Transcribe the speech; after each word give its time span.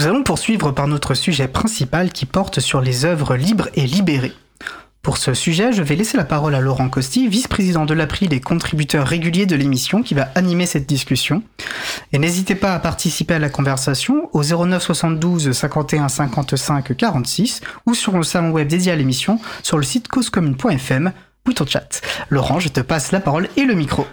Nous 0.00 0.06
allons 0.06 0.22
poursuivre 0.22 0.70
par 0.70 0.88
notre 0.88 1.12
sujet 1.12 1.46
principal 1.46 2.10
qui 2.10 2.24
porte 2.24 2.60
sur 2.60 2.80
les 2.80 3.04
œuvres 3.04 3.36
libres 3.36 3.68
et 3.74 3.86
libérées. 3.86 4.32
Pour 5.02 5.18
ce 5.18 5.34
sujet, 5.34 5.74
je 5.74 5.82
vais 5.82 5.94
laisser 5.94 6.16
la 6.16 6.24
parole 6.24 6.54
à 6.54 6.60
Laurent 6.60 6.88
Costi, 6.88 7.28
vice-président 7.28 7.84
de 7.84 7.92
l'April 7.92 8.32
et 8.32 8.40
contributeur 8.40 9.06
régulier 9.06 9.44
de 9.44 9.56
l'émission 9.56 10.02
qui 10.02 10.14
va 10.14 10.30
animer 10.36 10.64
cette 10.64 10.86
discussion. 10.86 11.42
Et 12.14 12.18
n'hésitez 12.18 12.54
pas 12.54 12.74
à 12.74 12.78
participer 12.78 13.34
à 13.34 13.38
la 13.38 13.50
conversation 13.50 14.30
au 14.32 14.42
09 14.42 14.82
72 14.82 15.52
51 15.52 16.08
55 16.08 16.96
46 16.96 17.60
ou 17.84 17.92
sur 17.92 18.16
le 18.16 18.22
salon 18.22 18.52
web 18.52 18.68
dédié 18.68 18.92
à 18.92 18.96
l'émission 18.96 19.38
sur 19.62 19.76
le 19.76 19.84
site 19.84 20.08
causecommune.fm, 20.08 21.12
bouton 21.44 21.66
chat. 21.66 22.00
Laurent, 22.30 22.58
je 22.58 22.70
te 22.70 22.80
passe 22.80 23.12
la 23.12 23.20
parole 23.20 23.50
et 23.58 23.64
le 23.64 23.74
micro. 23.74 24.06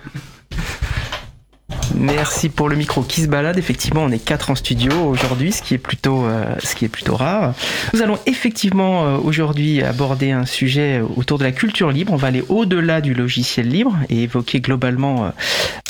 Merci 1.99 2.49
pour 2.49 2.69
le 2.69 2.75
micro 2.75 3.01
qui 3.01 3.21
se 3.21 3.27
balade. 3.27 3.57
Effectivement, 3.57 4.03
on 4.03 4.11
est 4.11 4.23
quatre 4.23 4.51
en 4.51 4.55
studio 4.55 4.91
aujourd'hui, 5.05 5.51
ce 5.51 5.63
qui 5.63 5.73
est 5.73 5.79
plutôt, 5.79 6.25
euh, 6.25 6.55
rare. 7.09 7.53
Nous 7.93 8.01
allons 8.01 8.19
effectivement 8.25 9.05
euh, 9.05 9.17
aujourd'hui 9.17 9.81
aborder 9.81 10.31
un 10.31 10.45
sujet 10.45 11.01
autour 11.15 11.39
de 11.39 11.43
la 11.43 11.51
culture 11.51 11.91
libre. 11.91 12.13
On 12.13 12.17
va 12.17 12.27
aller 12.27 12.43
au-delà 12.49 13.01
du 13.01 13.13
logiciel 13.13 13.67
libre 13.67 13.95
et 14.09 14.23
évoquer 14.23 14.59
globalement 14.59 15.25
euh, 15.25 15.29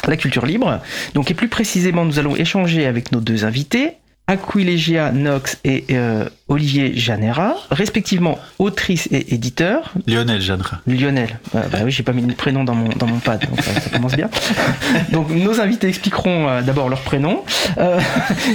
la 0.07 0.15
culture 0.15 0.45
libre. 0.45 0.79
Donc, 1.13 1.29
et 1.29 1.33
plus 1.33 1.49
précisément, 1.49 2.05
nous 2.05 2.19
allons 2.19 2.35
échanger 2.35 2.85
avec 2.85 3.11
nos 3.11 3.19
deux 3.19 3.43
invités. 3.43 3.97
Aquilegia 4.27 5.11
Knox 5.11 5.57
et 5.63 5.85
euh, 5.91 6.25
Olivier 6.49 6.93
Janera, 6.97 7.55
respectivement 7.71 8.37
autrice 8.59 9.07
et 9.11 9.33
éditeur. 9.33 9.93
Lionel 10.05 10.41
Janera. 10.41 10.81
Lionel. 10.85 11.39
Euh, 11.55 11.61
bah 11.71 11.79
oui, 11.85 11.91
j'ai 11.91 12.03
pas 12.03 12.11
mis 12.11 12.21
de 12.21 12.33
prénom 12.33 12.65
dans 12.65 12.75
mon, 12.75 12.89
dans 12.89 13.07
mon 13.07 13.19
pad, 13.19 13.47
donc 13.49 13.61
ça, 13.61 13.79
ça 13.79 13.89
commence 13.89 14.15
bien. 14.15 14.29
donc 15.11 15.29
nos 15.29 15.61
invités 15.61 15.87
expliqueront 15.87 16.49
euh, 16.49 16.61
d'abord 16.61 16.89
leur 16.89 17.01
prénom 17.01 17.43
euh, 17.77 18.01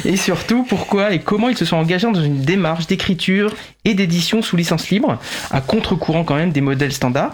et 0.05 0.17
surtout 0.19 0.65
pourquoi 0.65 1.13
et 1.13 1.21
comment 1.21 1.49
ils 1.49 1.57
se 1.57 1.65
sont 1.65 1.77
engagés 1.77 2.07
dans 2.07 2.23
une 2.23 2.43
démarche 2.43 2.87
d'écriture 2.87 3.55
et 3.87 3.95
d'édition 3.95 4.43
sous 4.43 4.57
licence 4.57 4.91
libre, 4.91 5.19
à 5.51 5.63
contre-courant 5.63 6.25
quand 6.25 6.37
même 6.37 6.53
des 6.53 6.61
modèles 6.61 6.93
standards. 6.93 7.33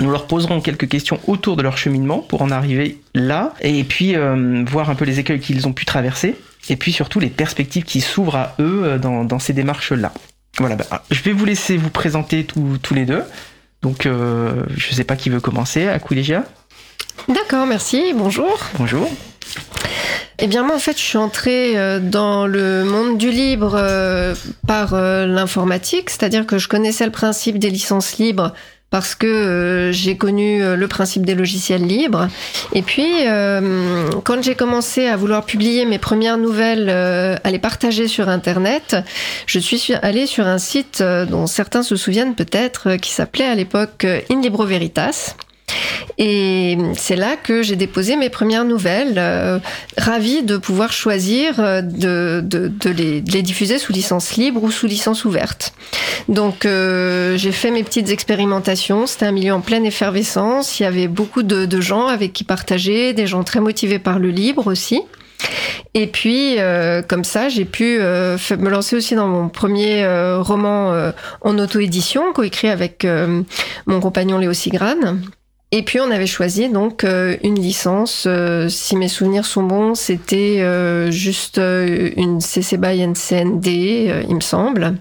Nous 0.00 0.10
leur 0.10 0.26
poserons 0.26 0.60
quelques 0.60 0.88
questions 0.88 1.20
autour 1.26 1.56
de 1.56 1.62
leur 1.62 1.76
cheminement 1.76 2.18
pour 2.18 2.40
en 2.42 2.50
arriver 2.50 2.98
là, 3.14 3.52
et 3.60 3.84
puis 3.84 4.16
euh, 4.16 4.64
voir 4.66 4.88
un 4.88 4.94
peu 4.94 5.04
les 5.04 5.20
écueils 5.20 5.40
qu'ils 5.40 5.68
ont 5.68 5.72
pu 5.72 5.84
traverser, 5.84 6.36
et 6.68 6.76
puis 6.76 6.92
surtout 6.92 7.20
les 7.20 7.28
perspectives 7.28 7.84
qui 7.84 8.00
s'ouvrent 8.00 8.36
à 8.36 8.54
eux 8.60 8.82
euh, 8.84 8.98
dans, 8.98 9.24
dans 9.24 9.38
ces 9.38 9.52
démarches-là. 9.52 10.12
Voilà, 10.58 10.76
bah, 10.76 11.04
je 11.10 11.22
vais 11.22 11.32
vous 11.32 11.44
laisser 11.44 11.76
vous 11.76 11.90
présenter 11.90 12.44
tous, 12.44 12.78
tous 12.82 12.94
les 12.94 13.06
deux. 13.06 13.22
Donc, 13.80 14.06
euh, 14.06 14.64
je 14.76 14.92
sais 14.92 15.04
pas 15.04 15.16
qui 15.16 15.30
veut 15.30 15.40
commencer. 15.40 15.88
Aquilegia 15.88 16.44
D'accord, 17.28 17.66
merci. 17.66 18.12
Bonjour. 18.14 18.58
Bonjour. 18.78 19.10
Eh 20.38 20.46
bien, 20.46 20.62
moi, 20.62 20.76
en 20.76 20.78
fait, 20.78 20.96
je 20.96 21.02
suis 21.02 21.18
entrée 21.18 21.78
euh, 21.78 22.00
dans 22.00 22.46
le 22.46 22.84
monde 22.84 23.18
du 23.18 23.30
libre 23.30 23.80
par 24.66 24.94
l'informatique, 24.94 26.10
c'est-à-dire 26.10 26.46
que 26.46 26.58
je 26.58 26.68
connaissais 26.68 27.06
le 27.06 27.12
principe 27.12 27.58
des 27.58 27.70
licences 27.70 28.18
libres 28.18 28.52
parce 28.92 29.14
que 29.14 29.26
euh, 29.26 29.90
j'ai 29.90 30.18
connu 30.18 30.62
euh, 30.62 30.76
le 30.76 30.86
principe 30.86 31.24
des 31.24 31.34
logiciels 31.34 31.84
libres. 31.84 32.28
Et 32.74 32.82
puis, 32.82 33.26
euh, 33.26 34.10
quand 34.22 34.42
j'ai 34.42 34.54
commencé 34.54 35.06
à 35.06 35.16
vouloir 35.16 35.46
publier 35.46 35.86
mes 35.86 35.98
premières 35.98 36.36
nouvelles, 36.36 36.88
euh, 36.90 37.36
à 37.42 37.50
les 37.50 37.58
partager 37.58 38.06
sur 38.06 38.28
Internet, 38.28 38.98
je 39.46 39.58
suis 39.58 39.94
allée 40.02 40.26
sur 40.26 40.46
un 40.46 40.58
site 40.58 41.00
euh, 41.00 41.24
dont 41.24 41.46
certains 41.46 41.82
se 41.82 41.96
souviennent 41.96 42.34
peut-être, 42.34 42.90
euh, 42.90 42.96
qui 42.98 43.12
s'appelait 43.12 43.46
à 43.46 43.54
l'époque 43.54 44.06
In 44.30 44.42
Libro 44.42 44.66
Veritas. 44.66 45.36
Et 46.18 46.78
c'est 46.96 47.16
là 47.16 47.36
que 47.36 47.62
j'ai 47.62 47.76
déposé 47.76 48.16
mes 48.16 48.30
premières 48.30 48.64
nouvelles, 48.64 49.14
euh, 49.18 49.58
ravie 49.96 50.42
de 50.42 50.56
pouvoir 50.56 50.92
choisir 50.92 51.58
euh, 51.58 51.80
de, 51.80 52.40
de, 52.44 52.68
de, 52.68 52.90
les, 52.90 53.20
de 53.20 53.32
les 53.32 53.42
diffuser 53.42 53.78
sous 53.78 53.92
licence 53.92 54.36
libre 54.36 54.62
ou 54.62 54.70
sous 54.70 54.86
licence 54.86 55.24
ouverte. 55.24 55.74
Donc 56.28 56.66
euh, 56.66 57.36
j'ai 57.36 57.52
fait 57.52 57.70
mes 57.70 57.82
petites 57.82 58.10
expérimentations, 58.10 59.06
c'était 59.06 59.26
un 59.26 59.32
milieu 59.32 59.52
en 59.52 59.60
pleine 59.60 59.86
effervescence, 59.86 60.78
il 60.78 60.84
y 60.84 60.86
avait 60.86 61.08
beaucoup 61.08 61.42
de, 61.42 61.66
de 61.66 61.80
gens 61.80 62.06
avec 62.06 62.32
qui 62.32 62.44
partager, 62.44 63.12
des 63.12 63.26
gens 63.26 63.44
très 63.44 63.60
motivés 63.60 63.98
par 63.98 64.18
le 64.18 64.30
libre 64.30 64.66
aussi. 64.66 65.00
Et 65.94 66.06
puis, 66.06 66.58
euh, 66.58 67.02
comme 67.02 67.24
ça, 67.24 67.48
j'ai 67.48 67.64
pu 67.64 67.98
euh, 68.00 68.38
me 68.58 68.70
lancer 68.70 68.96
aussi 68.96 69.14
dans 69.14 69.26
mon 69.26 69.48
premier 69.48 70.04
euh, 70.04 70.40
roman 70.40 70.92
euh, 70.92 71.10
en 71.42 71.58
auto-édition, 71.58 72.32
coécrit 72.32 72.68
avec 72.68 73.04
euh, 73.04 73.42
mon 73.86 74.00
compagnon 74.00 74.38
Léo 74.38 74.52
Sigrane. 74.52 75.20
Et 75.74 75.82
puis, 75.82 76.00
on 76.00 76.10
avait 76.10 76.26
choisi 76.26 76.68
donc 76.68 77.02
euh, 77.02 77.36
une 77.42 77.54
licence. 77.54 78.24
euh, 78.26 78.68
si 78.68 78.94
mes 78.94 79.08
souvenirs 79.08 79.46
sont 79.46 79.62
bons, 79.62 79.94
c'était 79.94 80.60
euh, 80.60 81.10
juste 81.10 81.56
une 81.56 82.42
CC 82.42 82.76
BY 82.76 83.06
NCND, 83.06 84.24
il 84.28 84.34
me 84.34 84.40
semble. 84.40 84.98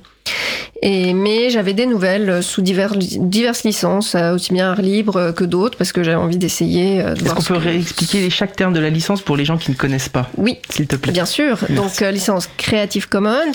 Et, 0.84 1.14
mais 1.14 1.50
j'avais 1.52 1.74
des 1.74 1.86
nouvelles 1.86 2.42
sous 2.42 2.62
divers, 2.62 2.96
diverses 2.98 3.64
licences, 3.64 4.16
euh, 4.16 4.34
aussi 4.34 4.52
bien 4.54 4.72
art 4.72 4.82
libre 4.82 5.32
que 5.32 5.44
d'autres, 5.44 5.78
parce 5.78 5.92
que 5.92 6.02
j'avais 6.04 6.18
envie 6.18 6.38
d'essayer. 6.38 7.02
euh, 7.02 7.14
de 7.14 7.24
Est-ce 7.24 7.34
qu'on 7.36 7.42
peut 7.44 7.54
que- 7.60 7.60
réexpliquer 7.66 8.30
chaque 8.32 8.56
terme 8.56 8.74
de 8.74 8.80
la 8.80 8.90
licence 8.90 9.22
pour 9.22 9.38
les 9.38 9.46
gens 9.46 9.58
qui 9.58 9.70
ne 9.72 9.76
connaissent 9.76 10.10
pas 10.10 10.30
Oui, 10.38 10.58
S'il 10.70 10.88
te 10.88 10.96
plaît? 10.96 11.12
Bien 11.14 11.26
sûr. 11.26 11.58
Merci. 11.70 11.74
Donc 11.76 12.02
euh, 12.02 12.12
licence 12.12 12.50
Creative 12.58 13.08
Commons. 13.10 13.52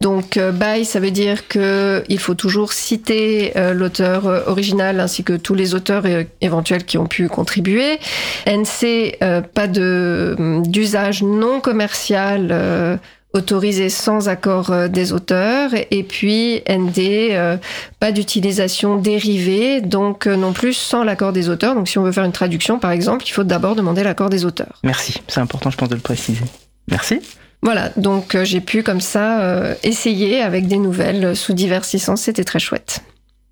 Donc 0.00 0.36
euh, 0.36 0.50
by 0.52 0.84
ça 0.84 0.98
veut 1.00 1.10
dire 1.12 1.46
que 1.48 2.02
il 2.08 2.18
faut 2.18 2.34
toujours 2.34 2.72
citer 2.72 3.52
euh, 3.56 3.72
l'auteur 3.72 4.26
euh, 4.26 4.40
original 4.46 4.98
ainsi 5.00 5.22
que 5.24 5.34
tous 5.34 5.54
les 5.54 5.74
auteurs 5.74 6.02
euh, 6.06 6.24
éventuels 6.40 6.84
qui 6.84 6.98
ont 6.98 7.06
pu 7.06 7.28
contribuer. 7.28 7.98
NC 8.46 9.16
euh, 9.22 9.40
pas 9.42 9.66
de 9.68 10.34
hum, 10.38 10.66
d'usage 10.66 11.22
non 11.22 11.60
commercial 11.60 12.48
euh, 12.50 12.96
autorisé 13.32 13.88
sans 13.88 14.28
accord 14.28 14.70
euh, 14.70 14.88
des 14.88 15.12
auteurs 15.12 15.70
et 15.90 16.02
puis 16.02 16.62
ND 16.68 16.98
euh, 16.98 17.56
pas 18.00 18.12
d'utilisation 18.12 18.96
dérivée 18.96 19.80
donc 19.80 20.26
euh, 20.26 20.36
non 20.36 20.52
plus 20.52 20.74
sans 20.74 21.04
l'accord 21.04 21.32
des 21.32 21.48
auteurs. 21.48 21.74
Donc 21.74 21.88
si 21.88 21.98
on 21.98 22.02
veut 22.02 22.12
faire 22.12 22.24
une 22.24 22.32
traduction 22.32 22.78
par 22.78 22.90
exemple, 22.90 23.24
il 23.26 23.32
faut 23.32 23.44
d'abord 23.44 23.74
demander 23.74 24.02
l'accord 24.02 24.30
des 24.30 24.44
auteurs. 24.44 24.78
Merci, 24.82 25.22
c'est 25.28 25.40
important, 25.40 25.70
je 25.70 25.76
pense, 25.76 25.88
de 25.88 25.94
le 25.94 26.00
préciser. 26.00 26.44
Merci. 26.90 27.20
Voilà, 27.62 27.90
donc 27.96 28.34
euh, 28.34 28.44
j'ai 28.44 28.60
pu 28.60 28.82
comme 28.82 29.00
ça 29.00 29.74
essayer 29.82 30.42
avec 30.42 30.66
des 30.66 30.78
nouvelles 30.78 31.36
sous 31.36 31.52
diverses 31.52 31.92
licences, 31.92 32.22
c'était 32.22 32.44
très 32.44 32.58
chouette. 32.58 33.02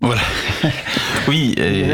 Voilà. 0.01 0.21
oui, 1.27 1.53
et, 1.57 1.85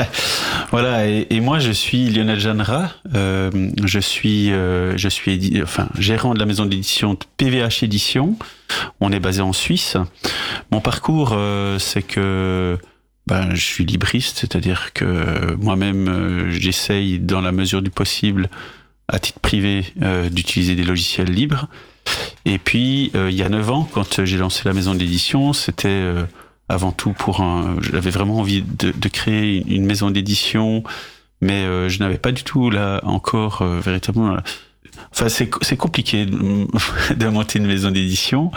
voilà. 0.70 1.06
Et, 1.06 1.26
et 1.30 1.40
moi, 1.40 1.60
je 1.60 1.70
suis 1.70 2.10
Lionel 2.10 2.40
Janra. 2.40 2.90
Euh, 3.14 3.50
je 3.84 3.98
suis, 4.00 4.50
euh, 4.52 4.96
je 4.96 5.08
suis 5.08 5.36
édi- 5.36 5.62
enfin, 5.62 5.88
gérant 5.98 6.34
de 6.34 6.40
la 6.40 6.46
maison 6.46 6.66
d'édition 6.66 7.14
de 7.14 7.20
PVH 7.36 7.84
Édition. 7.84 8.36
On 9.00 9.12
est 9.12 9.20
basé 9.20 9.40
en 9.40 9.52
Suisse. 9.52 9.96
Mon 10.72 10.80
parcours, 10.80 11.30
euh, 11.32 11.78
c'est 11.78 12.02
que 12.02 12.76
ben, 13.28 13.54
je 13.54 13.64
suis 13.64 13.84
libriste, 13.84 14.38
c'est-à-dire 14.38 14.92
que 14.92 15.54
moi-même, 15.60 16.50
j'essaye, 16.50 17.18
dans 17.18 17.40
la 17.42 17.52
mesure 17.52 17.82
du 17.82 17.90
possible, 17.90 18.48
à 19.06 19.18
titre 19.18 19.38
privé, 19.40 19.84
d'utiliser 20.30 20.74
des 20.74 20.82
logiciels 20.82 21.30
libres. 21.30 21.68
Et 22.46 22.58
puis, 22.58 23.12
il 23.14 23.34
y 23.34 23.42
a 23.42 23.50
neuf 23.50 23.68
ans, 23.70 23.86
quand 23.92 24.24
j'ai 24.24 24.38
lancé 24.38 24.62
la 24.64 24.72
maison 24.72 24.94
d'édition, 24.94 25.52
c'était 25.52 26.02
avant 26.68 26.92
tout 26.92 27.12
pour 27.12 27.40
un. 27.40 27.76
J'avais 27.80 28.10
vraiment 28.10 28.38
envie 28.38 28.62
de, 28.62 29.08
créer 29.08 29.64
une 29.68 29.86
maison 29.86 30.10
d'édition, 30.10 30.82
mais 31.40 31.64
euh, 31.64 31.88
je 31.88 31.98
n'avais 32.00 32.18
pas 32.18 32.32
du 32.32 32.44
tout 32.44 32.70
là 32.70 33.00
encore 33.04 33.62
euh, 33.62 33.80
véritablement. 33.80 34.34
la- 34.34 34.42
Enfin, 35.12 35.28
c'est 35.28 35.76
compliqué 35.76 36.26
de, 36.26 37.28
monter 37.28 37.58
une 37.60 37.66
maison 37.66 37.90
d'édition. 37.90 38.50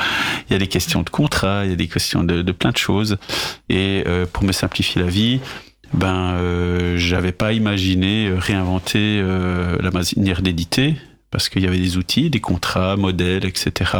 Il 0.49 0.53
y 0.53 0.55
a 0.55 0.59
des 0.59 0.67
questions 0.67 1.03
de 1.03 1.09
contrat, 1.09 1.65
il 1.65 1.69
y 1.69 1.73
a 1.73 1.75
des 1.75 1.87
questions 1.87 2.23
de, 2.23 2.51
plein 2.51 2.71
de 2.71 2.77
choses. 2.77 3.17
Et 3.69 4.03
euh, 4.07 4.25
pour 4.31 4.43
me 4.43 4.51
simplifier 4.51 5.01
la 5.03 5.07
vie, 5.09 5.39
ben, 5.93 6.33
euh, 6.33 6.97
j'avais 6.97 7.31
pas 7.31 7.53
imaginé 7.53 8.27
euh, 8.27 8.37
réinventer 8.39 9.19
euh, 9.21 9.77
la 9.81 9.91
manière 9.91 10.41
d'éditer 10.41 10.95
parce 11.31 11.47
qu'il 11.47 11.63
y 11.63 11.67
avait 11.67 11.77
des 11.77 11.97
outils, 11.97 12.29
des 12.29 12.41
contrats, 12.41 12.97
modèles, 12.97 13.45
etc. 13.45 13.91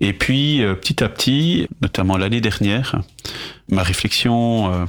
Et 0.00 0.12
puis, 0.12 0.62
euh, 0.62 0.74
petit 0.74 1.02
à 1.02 1.08
petit, 1.08 1.66
notamment 1.82 2.16
l'année 2.16 2.40
dernière, 2.40 3.00
ma 3.68 3.82
réflexion 3.82 4.72
euh, 4.72 4.84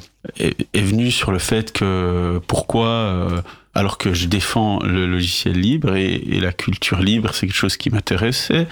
est, 0.73 0.81
venue 0.81 1.11
sur 1.11 1.31
le 1.31 1.39
fait 1.39 1.71
que 1.71 2.39
pourquoi, 2.47 2.87
euh, 2.87 3.41
alors 3.73 3.97
que 3.97 4.13
je 4.13 4.27
défends 4.27 4.79
le 4.83 5.07
logiciel 5.07 5.59
libre 5.59 5.95
et, 5.95 6.19
la 6.39 6.53
culture 6.53 6.99
libre, 6.99 7.33
c'est 7.33 7.47
quelque 7.47 7.55
chose 7.55 7.77
qui 7.77 7.89
m'intéressait, 7.89 8.67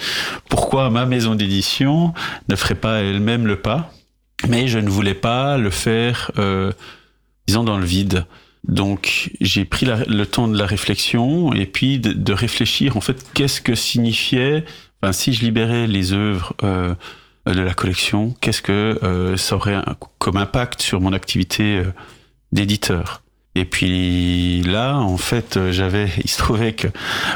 pourquoi 0.48 0.90
ma 0.92 1.06
maison 1.06 1.34
d'édition 1.34 2.14
ne 2.50 2.56
ferait 2.56 2.76
pas 2.76 3.02
elle-même 3.02 3.48
le 3.48 3.56
pas 3.56 3.92
Mais 4.48 4.68
je 4.68 4.78
ne 4.78 4.90
voulais 4.90 5.16
pas 5.16 5.58
le 5.58 5.72
faire, 5.72 6.32
disons, 7.48 7.64
dans 7.64 7.78
le 7.78 7.86
vide. 7.86 8.26
Donc 8.68 9.32
j'ai 9.40 9.66
pris 9.66 9.86
le 9.86 10.26
temps 10.26 10.48
de 10.48 10.58
la 10.58 10.66
réflexion 10.66 11.54
et 11.54 11.66
puis 11.66 12.00
de 12.00 12.34
réfléchir 12.34 12.98
en 12.98 13.02
fait 13.02 13.26
qu'est-ce 13.34 13.62
que 13.62 13.76
signifiait, 13.76 14.66
enfin, 15.02 15.12
si 15.12 15.34
je 15.34 15.42
libérais 15.42 15.88
les 15.88 16.14
œuvres 16.14 16.54
euh, 16.64 16.96
de 17.46 17.62
la 17.62 17.74
collection, 17.74 18.36
qu'est-ce 18.42 18.62
que 18.62 19.00
euh, 19.04 19.38
ça 19.38 19.56
aurait 19.56 19.78
comme 20.20 20.38
impact 20.38 20.82
sur 20.82 21.02
mon 21.02 21.14
activité 21.14 21.78
euh, 21.78 21.94
d'éditeur? 22.52 23.22
Et 23.58 23.66
puis 23.66 24.62
là, 24.62 24.98
en 24.98 25.18
fait, 25.18 25.72
j'avais, 25.72 26.10
il 26.24 26.30
se 26.30 26.38
trouvait 26.38 26.74
que, 26.74 26.88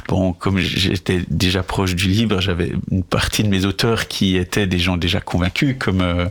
bon, 0.08 0.34
comme 0.34 0.60
j'étais 0.60 1.22
déjà 1.30 1.64
proche 1.64 1.96
du 1.96 2.08
livre, 2.08 2.40
j'avais 2.40 2.74
une 2.92 3.04
partie 3.04 3.44
de 3.44 3.50
mes 3.50 3.66
auteurs 3.66 4.08
qui 4.08 4.38
étaient 4.38 4.68
des 4.68 4.78
gens 4.78 4.98
déjà 4.98 5.20
convaincus, 5.20 5.76
comme 5.80 6.02
euh, 6.02 6.26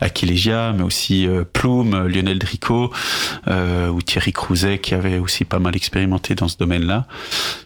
mais 0.00 0.82
aussi 0.82 1.26
euh, 1.26 1.44
Plume, 1.44 2.06
Lionel 2.06 2.38
Dricot, 2.38 2.90
euh, 3.48 3.88
ou 3.88 4.00
Thierry 4.00 4.32
Crouzet, 4.32 4.78
qui 4.78 4.94
avait 4.94 5.18
aussi 5.18 5.44
pas 5.44 5.58
mal 5.58 5.76
expérimenté 5.76 6.34
dans 6.34 6.48
ce 6.48 6.56
domaine-là. 6.56 7.06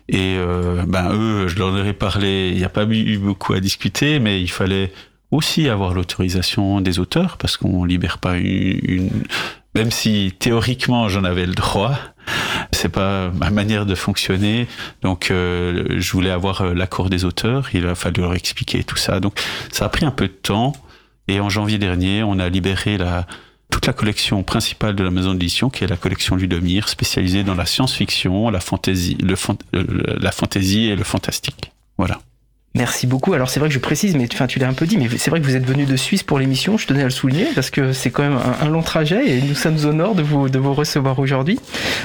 Et 0.08 0.36
euh, 0.36 0.82
ben 0.86 1.12
eux, 1.12 1.46
je 1.46 1.56
leur 1.58 1.68
aurais 1.68 1.92
parlé, 1.92 2.50
il 2.50 2.58
n'y 2.58 2.64
a 2.64 2.68
pas 2.68 2.84
eu 2.84 3.18
beaucoup 3.18 3.52
à 3.52 3.60
discuter, 3.60 4.18
mais 4.18 4.40
il 4.40 4.50
fallait 4.50 4.92
aussi 5.30 5.68
avoir 5.68 5.94
l'autorisation 5.94 6.80
des 6.80 6.98
auteurs, 6.98 7.36
parce 7.36 7.56
qu'on 7.56 7.84
libère 7.84 8.18
pas 8.18 8.36
une, 8.36 8.80
une 8.82 9.10
même 9.74 9.90
si 9.90 10.34
théoriquement 10.38 11.08
j'en 11.08 11.24
avais 11.24 11.46
le 11.46 11.54
droit, 11.54 11.98
c'est 12.72 12.88
pas 12.88 13.30
ma 13.30 13.50
manière 13.50 13.86
de 13.86 13.94
fonctionner. 13.94 14.66
Donc, 15.02 15.30
euh, 15.30 15.96
je 15.98 16.12
voulais 16.12 16.30
avoir 16.30 16.62
euh, 16.62 16.74
l'accord 16.74 17.10
des 17.10 17.24
auteurs. 17.24 17.68
Il 17.74 17.86
a 17.86 17.94
fallu 17.94 18.22
leur 18.22 18.34
expliquer 18.34 18.84
tout 18.84 18.96
ça. 18.96 19.20
Donc, 19.20 19.40
ça 19.72 19.86
a 19.86 19.88
pris 19.88 20.04
un 20.04 20.10
peu 20.10 20.28
de 20.28 20.32
temps. 20.32 20.72
Et 21.26 21.40
en 21.40 21.48
janvier 21.48 21.78
dernier, 21.78 22.22
on 22.22 22.38
a 22.38 22.48
libéré 22.48 22.96
la, 22.98 23.26
toute 23.70 23.86
la 23.86 23.92
collection 23.92 24.42
principale 24.42 24.94
de 24.94 25.04
la 25.04 25.10
maison 25.10 25.32
d'édition, 25.32 25.70
qui 25.70 25.84
est 25.84 25.86
la 25.86 25.96
collection 25.96 26.36
Ludomir, 26.36 26.88
spécialisée 26.88 27.44
dans 27.44 27.54
la 27.54 27.66
science-fiction, 27.66 28.50
la 28.50 28.60
fantasy, 28.60 29.16
le, 29.20 29.34
euh, 29.74 29.84
la 30.20 30.32
fantasy 30.32 30.86
et 30.86 30.96
le 30.96 31.04
fantastique. 31.04 31.72
Voilà. 31.98 32.20
Merci 32.78 33.08
beaucoup. 33.08 33.32
Alors 33.32 33.50
c'est 33.50 33.58
vrai 33.58 33.68
que 33.68 33.74
je 33.74 33.80
précise, 33.80 34.14
mais 34.14 34.28
enfin 34.32 34.46
tu 34.46 34.60
l'as 34.60 34.68
un 34.68 34.72
peu 34.72 34.86
dit, 34.86 34.98
mais 34.98 35.08
c'est 35.16 35.30
vrai 35.30 35.40
que 35.40 35.44
vous 35.44 35.56
êtes 35.56 35.66
venu 35.66 35.84
de 35.84 35.96
Suisse 35.96 36.22
pour 36.22 36.38
l'émission. 36.38 36.78
Je 36.78 36.86
tenais 36.86 37.00
à 37.00 37.04
le 37.04 37.10
souligner 37.10 37.48
parce 37.52 37.70
que 37.70 37.92
c'est 37.92 38.10
quand 38.10 38.22
même 38.22 38.38
un, 38.60 38.68
long 38.68 38.82
trajet 38.82 39.28
et 39.28 39.42
nous 39.42 39.56
sommes 39.56 39.84
honneurs 39.84 40.14
de 40.14 40.22
vous 40.22 40.48
de 40.48 40.60
vous 40.60 40.74
recevoir 40.74 41.18
aujourd'hui. 41.18 41.58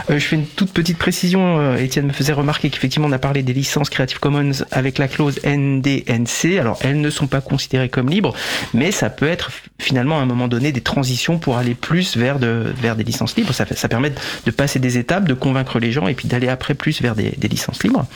Euh, 0.09 0.17
je 0.17 0.25
fais 0.25 0.35
une 0.35 0.47
toute 0.47 0.71
petite 0.71 0.97
précision. 0.97 1.59
Euh, 1.59 1.75
Étienne 1.75 2.07
me 2.07 2.11
faisait 2.11 2.33
remarquer 2.33 2.71
qu'effectivement 2.71 3.07
on 3.07 3.11
a 3.11 3.19
parlé 3.19 3.43
des 3.43 3.53
licences 3.53 3.91
Creative 3.91 4.19
Commons 4.19 4.63
avec 4.71 4.97
la 4.97 5.07
clause 5.07 5.39
NDNC. 5.45 6.57
Alors 6.59 6.79
elles 6.81 6.99
ne 6.99 7.09
sont 7.11 7.27
pas 7.27 7.41
considérées 7.41 7.89
comme 7.89 8.09
libres, 8.09 8.33
mais 8.73 8.91
ça 8.91 9.11
peut 9.11 9.27
être 9.27 9.51
finalement 9.77 10.17
à 10.17 10.23
un 10.23 10.25
moment 10.25 10.47
donné 10.47 10.71
des 10.71 10.81
transitions 10.81 11.37
pour 11.37 11.57
aller 11.57 11.75
plus 11.75 12.17
vers 12.17 12.39
de 12.39 12.73
vers 12.81 12.95
des 12.95 13.03
licences 13.03 13.35
libres. 13.35 13.53
Ça, 13.53 13.87
permet 13.87 14.11
de 14.45 14.51
passer 14.51 14.79
des 14.79 14.97
étapes, 14.97 15.27
de 15.27 15.35
convaincre 15.35 15.77
les 15.77 15.91
gens 15.91 16.07
et 16.07 16.15
puis 16.15 16.27
d'aller 16.27 16.47
après 16.47 16.73
plus 16.73 16.99
vers 16.99 17.13
des, 17.13 17.35
des 17.37 17.47
licences 17.47 17.83
libres. 17.83 18.07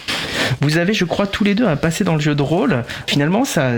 Vous 0.61 0.79
avez, 0.79 0.95
je 0.95 1.05
crois, 1.05 1.27
tous 1.27 1.43
les 1.43 1.53
deux 1.53 1.67
un 1.67 1.75
passé 1.75 2.03
dans 2.03 2.15
le 2.15 2.21
jeu 2.21 2.33
de 2.33 2.46
rôle, 2.47 2.83
finalement, 3.05 3.45
ça, 3.45 3.71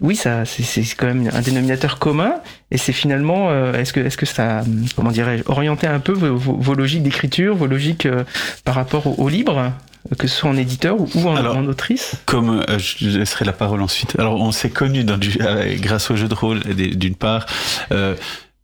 oui, 0.00 0.16
ça, 0.16 0.44
c'est 0.44 0.82
quand 0.96 1.06
même 1.06 1.30
un 1.32 1.40
dénominateur 1.40 1.98
commun. 1.98 2.34
Et 2.70 2.76
c'est 2.76 2.92
finalement, 2.92 3.50
euh, 3.50 3.72
est-ce 3.72 3.92
que, 3.92 4.00
est-ce 4.00 4.16
que 4.16 4.26
ça, 4.26 4.62
comment 4.94 5.10
dirais-je, 5.10 5.42
orienter 5.46 5.86
un 5.86 6.00
peu 6.00 6.12
vos, 6.12 6.74
logiques 6.74 7.02
d'écriture, 7.02 7.56
vos 7.56 7.66
logiques 7.66 8.06
euh, 8.06 8.24
par 8.64 8.74
rapport 8.74 9.18
au, 9.18 9.28
libre 9.28 9.72
que 10.16 10.26
ce 10.26 10.36
soit 10.36 10.50
en 10.50 10.56
éditeur 10.56 10.96
ou 11.00 11.28
en, 11.28 11.66
autrice? 11.66 12.16
Comme 12.26 12.64
euh, 12.68 12.78
je 12.78 13.18
laisserai 13.18 13.44
la 13.44 13.52
parole 13.52 13.82
ensuite. 13.82 14.18
Alors, 14.18 14.40
on 14.40 14.52
s'est 14.52 14.70
connus 14.70 15.04
dans 15.04 15.18
du, 15.18 15.38
grâce 15.80 16.10
au 16.10 16.16
jeu 16.16 16.28
de 16.28 16.34
rôle, 16.34 16.60
d'une 16.60 17.14
part. 17.14 17.46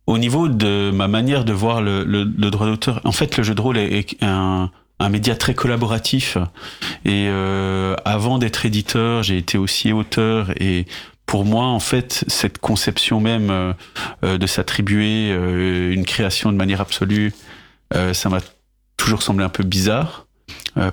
au 0.07 0.17
niveau 0.17 0.47
de 0.47 0.91
ma 0.91 1.07
manière 1.07 1.45
de 1.45 1.53
voir 1.53 1.81
le, 1.81 2.03
le 2.03 2.49
droit 2.51 2.67
d'auteur, 2.67 3.01
en 3.03 3.11
fait, 3.11 3.37
le 3.37 3.43
jeu 3.43 3.55
de 3.55 3.61
rôle 3.61 3.77
est 3.77 4.15
un, 4.21 4.69
un 4.99 5.09
média 5.09 5.35
très 5.35 5.53
collaboratif. 5.53 6.37
Et 7.03 7.27
euh, 7.27 7.95
avant 8.05 8.37
d'être 8.37 8.65
éditeur, 8.65 9.23
j'ai 9.23 9.37
été 9.37 9.57
aussi 9.57 9.91
auteur. 9.91 10.51
Et 10.59 10.85
pour 11.25 11.45
moi, 11.45 11.65
en 11.65 11.79
fait, 11.79 12.23
cette 12.27 12.59
conception 12.59 13.19
même 13.19 13.49
euh, 13.49 13.73
euh, 14.23 14.37
de 14.37 14.47
s'attribuer 14.47 15.29
une 15.29 16.05
création 16.05 16.51
de 16.51 16.57
manière 16.57 16.81
absolue, 16.81 17.33
ça 18.13 18.29
m'a 18.29 18.39
toujours 18.97 19.21
semblé 19.21 19.45
un 19.45 19.49
peu 19.49 19.63
bizarre. 19.63 20.25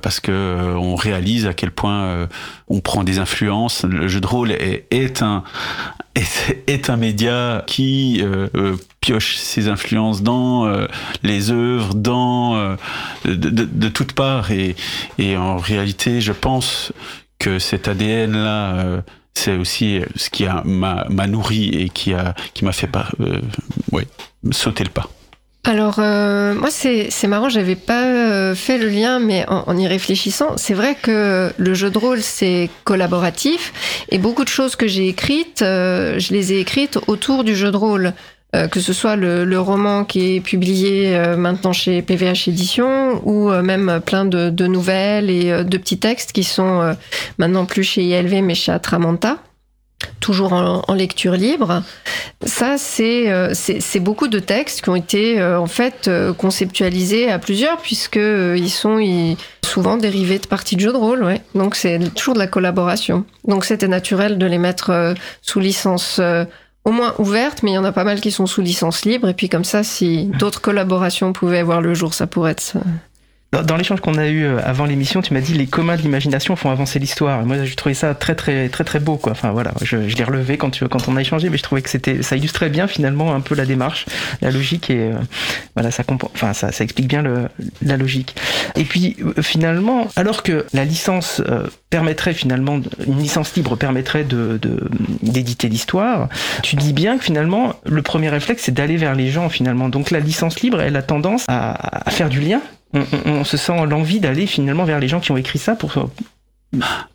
parce 0.03 0.21
que 0.21 0.77
on 0.77 0.95
réalise 0.95 1.47
à 1.47 1.55
quel 1.55 1.73
point 1.73 2.29
on 2.69 2.81
prend 2.81 3.03
des 3.03 3.19
influences. 3.19 3.85
Le 3.85 4.07
jeu 4.07 4.21
de 4.21 4.27
rôle 4.27 4.53
est, 4.53 4.87
est 4.91 5.23
un 5.23 5.43
est, 6.15 6.63
est, 6.67 6.91
un 6.91 6.97
média 6.97 7.65
qui 7.67 8.23
pioche 9.03 9.37
ses 9.37 9.69
influences 9.69 10.23
dans 10.23 10.67
euh, 10.67 10.87
les 11.23 11.51
œuvres, 11.51 11.93
dans 11.95 12.55
euh, 12.57 12.77
de, 13.27 13.35
de, 13.35 13.65
de, 13.65 13.89
toutes 13.89 14.13
parts. 14.13 14.51
Et, 14.51 14.75
et 15.19 15.37
en 15.37 15.59
réalité, 15.59 16.23
je 16.23 16.33
pense 16.33 16.93
que 17.39 17.59
cet 17.59 17.89
ADN 17.89 18.33
là, 18.33 18.77
euh, 18.77 19.01
c'est 19.35 19.57
aussi 19.57 20.01
ce 20.15 20.31
qui 20.31 20.45
m'a, 20.65 21.05
m'a 21.11 21.27
nourri 21.27 21.69
et 21.69 21.89
qui 21.89 22.15
a 22.15 22.35
qui 22.55 22.65
m'a 22.65 22.73
fait 22.73 22.87
par, 22.87 23.15
ouais, 23.91 24.07
sauter 24.51 24.85
le 24.85 24.91
pas. 24.91 25.09
Alors 25.65 25.99
moi 25.99 26.71
c'est 26.71 27.27
marrant, 27.29 27.49
j'avais 27.49 27.77
pas 27.77 28.55
fait 28.55 28.79
le 28.79 28.89
lien, 28.89 29.21
mais 29.21 29.49
en, 29.49 29.63
en 29.69 29.77
y 29.77 29.87
réfléchissant, 29.87 30.57
c'est 30.57 30.75
vrai 30.75 30.97
que 31.01 31.53
le 31.57 31.75
jeu 31.75 31.89
de 31.89 31.99
rôle 31.99 32.21
c'est 32.21 32.69
collaboratif 32.83 34.05
et 34.11 34.19
beaucoup 34.19 34.43
de 34.43 34.49
choses 34.49 34.75
que 34.75 34.89
j'ai 34.89 35.09
écrites, 35.09 35.61
je 35.61 36.33
les 36.33 36.53
ai 36.53 36.59
écrites 36.59 36.99
autour 37.07 37.45
du 37.45 37.55
jeu 37.55 37.71
de 37.71 37.77
rôle. 37.77 38.13
Euh, 38.55 38.69
que 38.69 38.81
ce 38.81 38.93
soit 38.93 39.17
le, 39.17 39.47
le, 39.47 39.59
roman 39.59 40.05
qui 40.05 40.37
est 40.37 40.41
publié 40.41 41.17
euh, 41.17 41.39
maintenant 41.39 41.73
chez 41.73 42.03
PVH 42.03 42.49
Édition 42.49 43.23
ou 43.25 43.51
euh, 43.51 43.63
même 43.63 44.03
plein 44.05 44.27
de, 44.27 44.51
de, 44.51 44.67
nouvelles 44.67 45.31
et 45.31 45.65
de 45.65 45.77
petits 45.79 45.99
textes 45.99 46.33
qui 46.33 46.45
sont 46.45 46.95
maintenant 47.39 47.65
plus 47.65 47.83
chez 47.83 48.03
ILV 48.03 48.43
mais 48.43 48.55
chez 48.55 48.71
Atramanta 48.71 49.39
toujours 50.21 50.53
en, 50.53 50.83
en, 50.87 50.95
lecture 50.95 51.33
libre. 51.33 51.83
Ça, 52.45 52.77
c'est 52.79 53.53
c'est 53.55 54.01
beaucoup 54.01 54.29
de 54.29 54.39
textes 54.39 54.83
qui 54.83 54.89
ont 54.89 54.97
été 54.97 55.43
en 55.43 55.67
fait 55.67 56.11
conceptualisés 56.39 57.31
à 57.31 57.39
plusieurs 57.39 57.79
puisque 57.79 58.17
ils 58.17 58.71
sont 58.71 59.37
souvent 59.65 59.97
dérivés 59.97 60.39
de 60.39 60.47
parties 60.47 60.77
de 60.77 60.81
jeux 60.81 60.93
de 60.93 60.97
rôle. 60.97 61.25
Ouais. 61.25 61.41
Donc 61.55 61.75
c'est 61.75 61.99
toujours 62.15 62.35
de 62.35 62.39
la 62.39 62.47
collaboration. 62.47 63.25
Donc 63.47 63.65
c'était 63.65 63.89
naturel 63.89 64.39
de 64.39 64.47
les 64.47 64.59
mettre 64.59 65.15
sous 65.41 65.61
licence 65.61 66.21
au 66.85 66.91
moins 66.91 67.15
ouvertes, 67.19 67.63
mais 67.63 67.71
il 67.73 67.75
y 67.75 67.79
en 67.79 67.85
a 67.85 67.93
pas 67.93 68.05
mal 68.05 68.21
qui 68.21 68.31
sont 68.31 68.47
sous 68.47 68.61
licence 68.61 69.05
libre. 69.05 69.29
Et 69.29 69.35
puis 69.35 69.49
comme 69.49 69.65
ça, 69.65 69.83
si 69.83 70.27
d'autres 70.39 70.61
collaborations 70.61 71.33
pouvaient 71.33 71.63
voir 71.63 71.81
le 71.81 71.95
jour, 71.95 72.15
ça 72.15 72.27
pourrait 72.27 72.53
être 72.53 72.75
dans, 73.53 73.77
l'échange 73.77 74.01
qu'on 74.01 74.17
a 74.17 74.29
eu 74.29 74.45
euh, 74.45 74.61
avant 74.65 74.87
l'émission, 74.87 75.21
tu 75.21 75.35
m'as 75.35 75.43
dit 75.43 75.53
les 75.53 75.67
communs 75.67 75.97
de 75.97 76.03
l'imagination 76.03 76.57
font 76.57 76.71
avancer 76.71 76.99
l'histoire. 76.99 77.45
Moi, 77.45 77.63
j'ai 77.65 77.75
trouvé 77.75 77.95
ça 77.95 78.15
très 78.15 78.35
très 78.35 78.71
très 78.71 78.85
très 78.85 78.99
beau, 78.99 79.17
quoi. 79.17 79.33
Enfin 79.33 79.51
voilà, 79.51 79.73
je, 79.83 80.09
je 80.09 80.17
l'ai 80.17 80.25
relevé 80.25 80.57
quand 80.57 80.71
tu, 80.71 80.89
quand 80.89 81.07
on 81.07 81.17
a 81.17 81.21
échangé, 81.21 81.51
mais 81.51 81.59
je 81.59 81.63
trouvais 81.63 81.83
que 81.83 81.91
c'était 81.91 82.23
ça 82.23 82.37
illustrait 82.37 82.71
bien 82.71 82.87
finalement 82.87 83.35
un 83.35 83.41
peu 83.41 83.55
la 83.55 83.67
démarche, 83.67 84.07
la 84.41 84.51
logique 84.51 84.89
et 84.89 85.11
euh, 85.11 85.13
voilà, 85.75 85.91
ça 85.91 86.03
enfin 86.09 86.55
ça, 86.55 86.73
ça 86.73 86.83
explique 86.83 87.09
bien 87.09 87.21
le, 87.21 87.49
la 87.83 87.99
logique. 87.99 88.35
Et 88.75 88.85
puis 88.85 89.17
euh, 89.21 89.43
finalement, 89.43 90.09
alors 90.17 90.43
que 90.43 90.65
la 90.73 90.87
licence 90.87 91.43
permettrait 91.91 92.33
finalement 92.33 92.81
une 93.07 93.19
licence 93.19 93.55
libre 93.55 93.77
permettrait 93.77 94.25
de 94.25 94.59
d'éditer 95.23 95.69
l'histoire, 95.69 96.31
tu 96.63 96.77
dis 96.77 96.95
bien 96.95 97.19
que 97.19 97.25
finalement 97.25 97.75
le 97.85 98.01
premier 98.01 98.31
réflexe 98.31 98.63
c'est 98.65 98.73
d'aller 98.73 98.97
vers 98.97 99.15
les 99.15 99.31
gens 99.31 99.51
finalement. 99.51 99.91
Donc 99.91 100.11
la 100.11 100.21
licence 100.21 100.61
libre, 100.61 100.81
elle 100.81 100.97
a 100.97 101.03
tendance 101.03 101.45
à, 101.49 102.09
à 102.09 102.11
faire 102.11 102.31
du 102.31 102.41
lien 102.41 102.63
on, 102.93 103.45
se 103.45 103.57
sent 103.57 103.87
l'envie 103.87 104.21
d'aller 104.21 104.47
finalement 104.47 104.85
vers 104.85 105.01
les 105.01 105.09
gens 105.09 105.21
qui 105.21 105.33
ont 105.33 105.37
écrit 105.37 105.59
ça 105.59 105.75
pour 105.75 105.93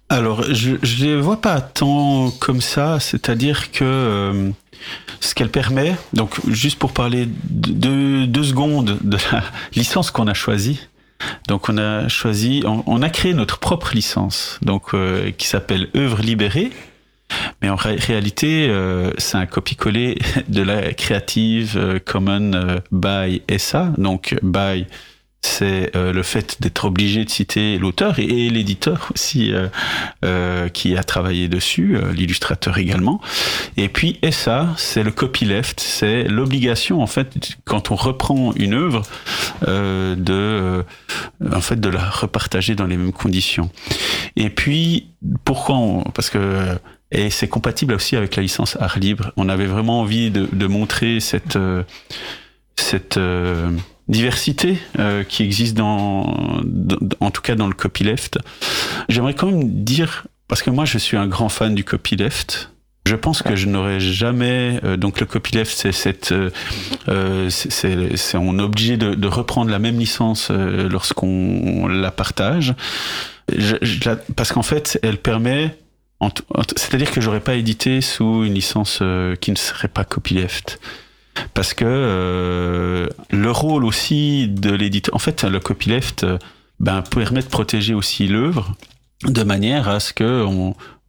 alors, 0.10 0.43
je 0.53 0.72
ne 0.72 1.03
les 1.03 1.19
vois 1.19 1.41
pas 1.41 1.60
tant 1.60 2.31
comme 2.39 2.62
ça, 2.62 3.00
c'est-à-dire 3.00 3.72
que 3.72 3.84
euh, 3.84 4.51
ce 5.19 5.36
qu'elle 5.36 5.50
permet, 5.50 5.96
donc 6.13 6.39
juste 6.48 6.79
pour 6.79 6.93
parler 6.93 7.27
de 7.50 8.25
deux 8.25 8.43
secondes 8.43 8.98
de 9.01 9.17
la 9.31 9.43
licence 9.75 10.12
qu'on 10.12 10.27
a 10.27 10.34
choisie, 10.34 10.88
donc 11.48 11.67
on 11.67 11.77
a 11.77 12.07
choisi, 12.07 12.63
on, 12.65 13.01
a 13.01 13.10
créé 13.10 13.34
notre 13.34 13.57
propre 13.57 13.91
licence, 13.96 14.60
donc 14.62 14.93
euh, 14.93 15.31
qui 15.31 15.48
s'appelle 15.48 15.89
œuvre 15.96 16.22
libérée, 16.22 16.72
mais 17.62 17.69
en 17.69 17.75
réalité, 17.75 18.67
euh, 18.69 19.12
c'est 19.17 19.38
un 19.38 19.48
copier-coller 19.48 20.19
de 20.48 20.62
la 20.62 20.93
Creative 20.93 22.00
Commons 22.05 22.79
by 22.91 23.41
SA, 23.57 23.91
donc 23.98 24.36
by 24.41 24.86
c'est 25.41 25.96
euh, 25.96 26.13
le 26.13 26.24
fait 26.24 26.62
d'être 26.62 26.86
obligé 26.86 27.24
de 27.24 27.29
citer 27.29 27.77
l'auteur 27.77 28.20
et, 28.20 28.50
l'éditeur 28.50 29.10
aussi 29.13 29.53
euh, 29.53 29.67
euh, 30.25 30.67
qui 30.70 30.98
a 30.98 31.03
travaillé 31.03 31.48
dessus, 31.48 31.98
l'illustrateur 32.13 32.77
également. 32.77 33.22
Et 33.77 33.89
puis 33.89 34.20
ça, 34.32 34.74
c'est 34.77 35.03
le 35.03 35.12
copyleft, 35.12 35.79
c'est 35.79 36.24
l'obligation 36.24 37.01
en 37.01 37.08
fait 37.08 37.58
quand 37.65 37.91
on 37.91 37.96
reprend 37.96 38.53
une 38.53 38.74
œuvre 38.74 39.03
de 39.65 40.84
en 41.51 41.62
fait 41.62 41.79
de 41.79 41.89
la 41.89 42.10
repartager 42.10 42.75
dans 42.75 42.86
les 42.86 42.98
mêmes 42.98 43.12
conditions. 43.12 43.70
Et 44.36 44.50
puis 44.50 45.08
pourquoi 45.44 45.77
Parce 46.13 46.29
que 46.29 46.77
et 47.12 47.29
c'est 47.29 47.48
compatible 47.48 47.94
aussi 47.94 48.15
avec 48.15 48.36
la 48.36 48.44
licence 48.44 48.77
art 48.79 49.00
libre. 49.00 49.32
On 49.38 49.48
avait 49.50 49.65
vraiment 49.65 50.01
envie 50.01 50.29
de, 50.29 50.48
de 50.51 50.67
montrer 50.67 51.20
cette 51.20 51.58
cette 52.75 53.20
diversité 54.07 54.77
euh, 54.99 55.23
qui 55.23 55.43
existe 55.43 55.75
dans, 55.75 56.61
en 57.19 57.31
tout 57.31 57.41
cas 57.41 57.55
dans 57.55 57.67
le 57.67 57.73
copyleft. 57.73 58.39
J'aimerais 59.09 59.33
quand 59.33 59.47
même 59.47 59.83
dire, 59.83 60.27
parce 60.47 60.61
que 60.61 60.69
moi 60.69 60.85
je 60.85 60.97
suis 60.97 61.17
un 61.17 61.27
grand 61.27 61.49
fan 61.49 61.75
du 61.75 61.83
copyleft, 61.83 62.71
Je 63.05 63.15
pense 63.15 63.41
que 63.41 63.55
je 63.55 63.67
n'aurais 63.67 63.99
jamais. 63.99 64.79
euh, 64.83 64.97
donc 64.97 65.19
le 65.19 65.25
copyleft, 65.25 65.71
c'est 65.75 65.91
cette. 65.91 66.31
euh, 66.31 66.49
on 67.07 68.59
est 68.59 68.63
obligé 68.63 68.97
de, 68.97 69.27
reprendre 69.27 69.71
la 69.71 69.79
même 69.79 69.99
licence 69.99 70.49
lorsqu'on 70.51 71.87
la 71.87 72.11
partage. 72.11 72.73
Parce 74.35 74.51
qu'en 74.51 74.63
fait, 74.63 74.99
elle 75.03 75.17
permet. 75.17 75.77
C'est-à-dire 76.75 77.11
que 77.11 77.21
j'aurais 77.21 77.39
pas 77.39 77.55
édité 77.55 78.01
sous 78.01 78.43
une 78.43 78.53
licence 78.53 79.03
qui 79.39 79.51
ne 79.51 79.55
serait 79.55 79.87
pas 79.87 80.03
copyleft. 80.03 80.79
Parce 81.53 81.74
que 81.74 81.86
euh, 81.86 83.08
le 83.29 83.51
rôle 83.51 83.86
aussi 83.86 84.48
de 84.48 84.72
l'éditeur. 84.72 85.15
En 85.15 85.20
fait, 85.20 85.44
le 85.44 85.60
copyleft 85.60 86.24
euh, 86.24 86.38
ben, 86.79 87.01
permet 87.01 87.41
de 87.41 87.48
protéger 87.48 87.94
aussi 87.94 88.27
l'œuvre 88.27 88.75
de 89.24 89.44
manière 89.44 89.89
à 89.89 90.00
ce 90.00 90.13
que, 90.13 90.46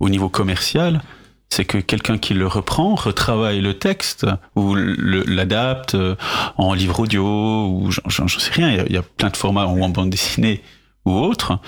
au 0.00 0.08
niveau 0.08 0.28
commercial, 0.28 1.02
c'est 1.50 1.64
que 1.64 1.78
quelqu'un 1.78 2.18
qui 2.18 2.34
le 2.34 2.46
reprend 2.46 2.94
retravaille 2.94 3.60
le 3.60 3.74
texte 3.74 4.26
ou 4.54 4.74
l'adapte 4.74 5.94
euh, 5.94 6.14
en 6.56 6.74
livre 6.74 7.00
audio 7.00 7.24
ou 7.24 7.90
j'en 7.90 8.28
sais 8.28 8.52
rien. 8.52 8.84
Il 8.86 8.92
y, 8.92 8.96
a, 8.96 9.02
plein 9.02 9.30
de 9.30 9.36
formats 9.36 9.66
ou 9.66 9.82
en 9.82 9.88
bande 9.88 10.10
dessinée 10.10 10.62
ou 11.04 11.12
autre. 11.12 11.58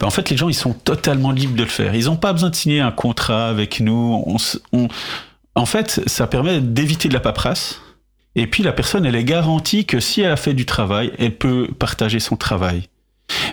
Ben, 0.00 0.06
en 0.06 0.10
fait, 0.10 0.30
les 0.30 0.36
gens 0.36 0.48
ils 0.48 0.54
sont 0.54 0.72
totalement 0.72 1.30
libres 1.30 1.56
de 1.56 1.62
le 1.62 1.68
faire. 1.68 1.94
Ils 1.94 2.06
n'ont 2.06 2.16
pas 2.16 2.32
besoin 2.32 2.50
de 2.50 2.56
signer 2.56 2.80
un 2.80 2.90
contrat 2.90 3.48
avec 3.48 3.80
nous. 3.80 4.24
En 5.54 5.66
fait, 5.66 6.00
ça 6.06 6.26
permet 6.26 6.60
d'éviter 6.60 7.08
de 7.08 7.14
la 7.14 7.20
paperasse. 7.20 7.80
Et 8.34 8.46
puis 8.46 8.62
la 8.62 8.72
personne, 8.72 9.04
elle 9.06 9.16
est 9.16 9.24
garantie 9.24 9.84
que 9.84 10.00
si 10.00 10.20
elle 10.20 10.30
a 10.30 10.36
fait 10.36 10.54
du 10.54 10.66
travail, 10.66 11.12
elle 11.18 11.36
peut 11.36 11.68
partager 11.78 12.20
son 12.20 12.36
travail. 12.36 12.88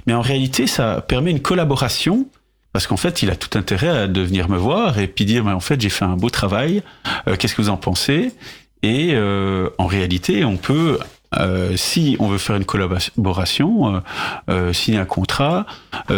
Mais 0.08 0.14
en 0.14 0.22
réalité, 0.22 0.68
ça 0.68 1.02
permet 1.02 1.32
une 1.32 1.42
collaboration 1.42 2.28
parce 2.76 2.88
qu'en 2.88 2.98
fait, 2.98 3.24
il 3.24 3.30
a 3.30 3.38
tout 3.38 3.58
intérêt 3.58 3.88
à 3.88 4.08
de 4.08 4.22
venir 4.22 4.50
me 4.50 4.58
voir 4.58 5.00
et 5.00 5.08
puis 5.08 5.24
dire, 5.24 5.46
mais 5.46 5.54
en 5.54 5.62
fait, 5.62 5.80
j'ai 5.80 5.90
fait 5.90 6.04
un 6.04 6.18
beau 6.18 6.30
travail. 6.30 6.84
euh, 7.28 7.38
Qu'est-ce 7.38 7.56
que 7.56 7.62
vous 7.62 7.70
en 7.70 7.78
pensez? 7.78 8.34
Et 8.84 9.12
euh, 9.14 9.70
en 9.78 9.86
réalité, 9.86 10.44
on 10.44 10.58
peut, 10.58 11.00
euh, 11.40 11.78
si 11.78 12.18
on 12.20 12.28
veut 12.28 12.38
faire 12.38 12.58
une 12.58 12.66
collaboration, 12.66 14.04
signer 14.74 14.98
un 15.00 15.06
contrat, 15.06 15.66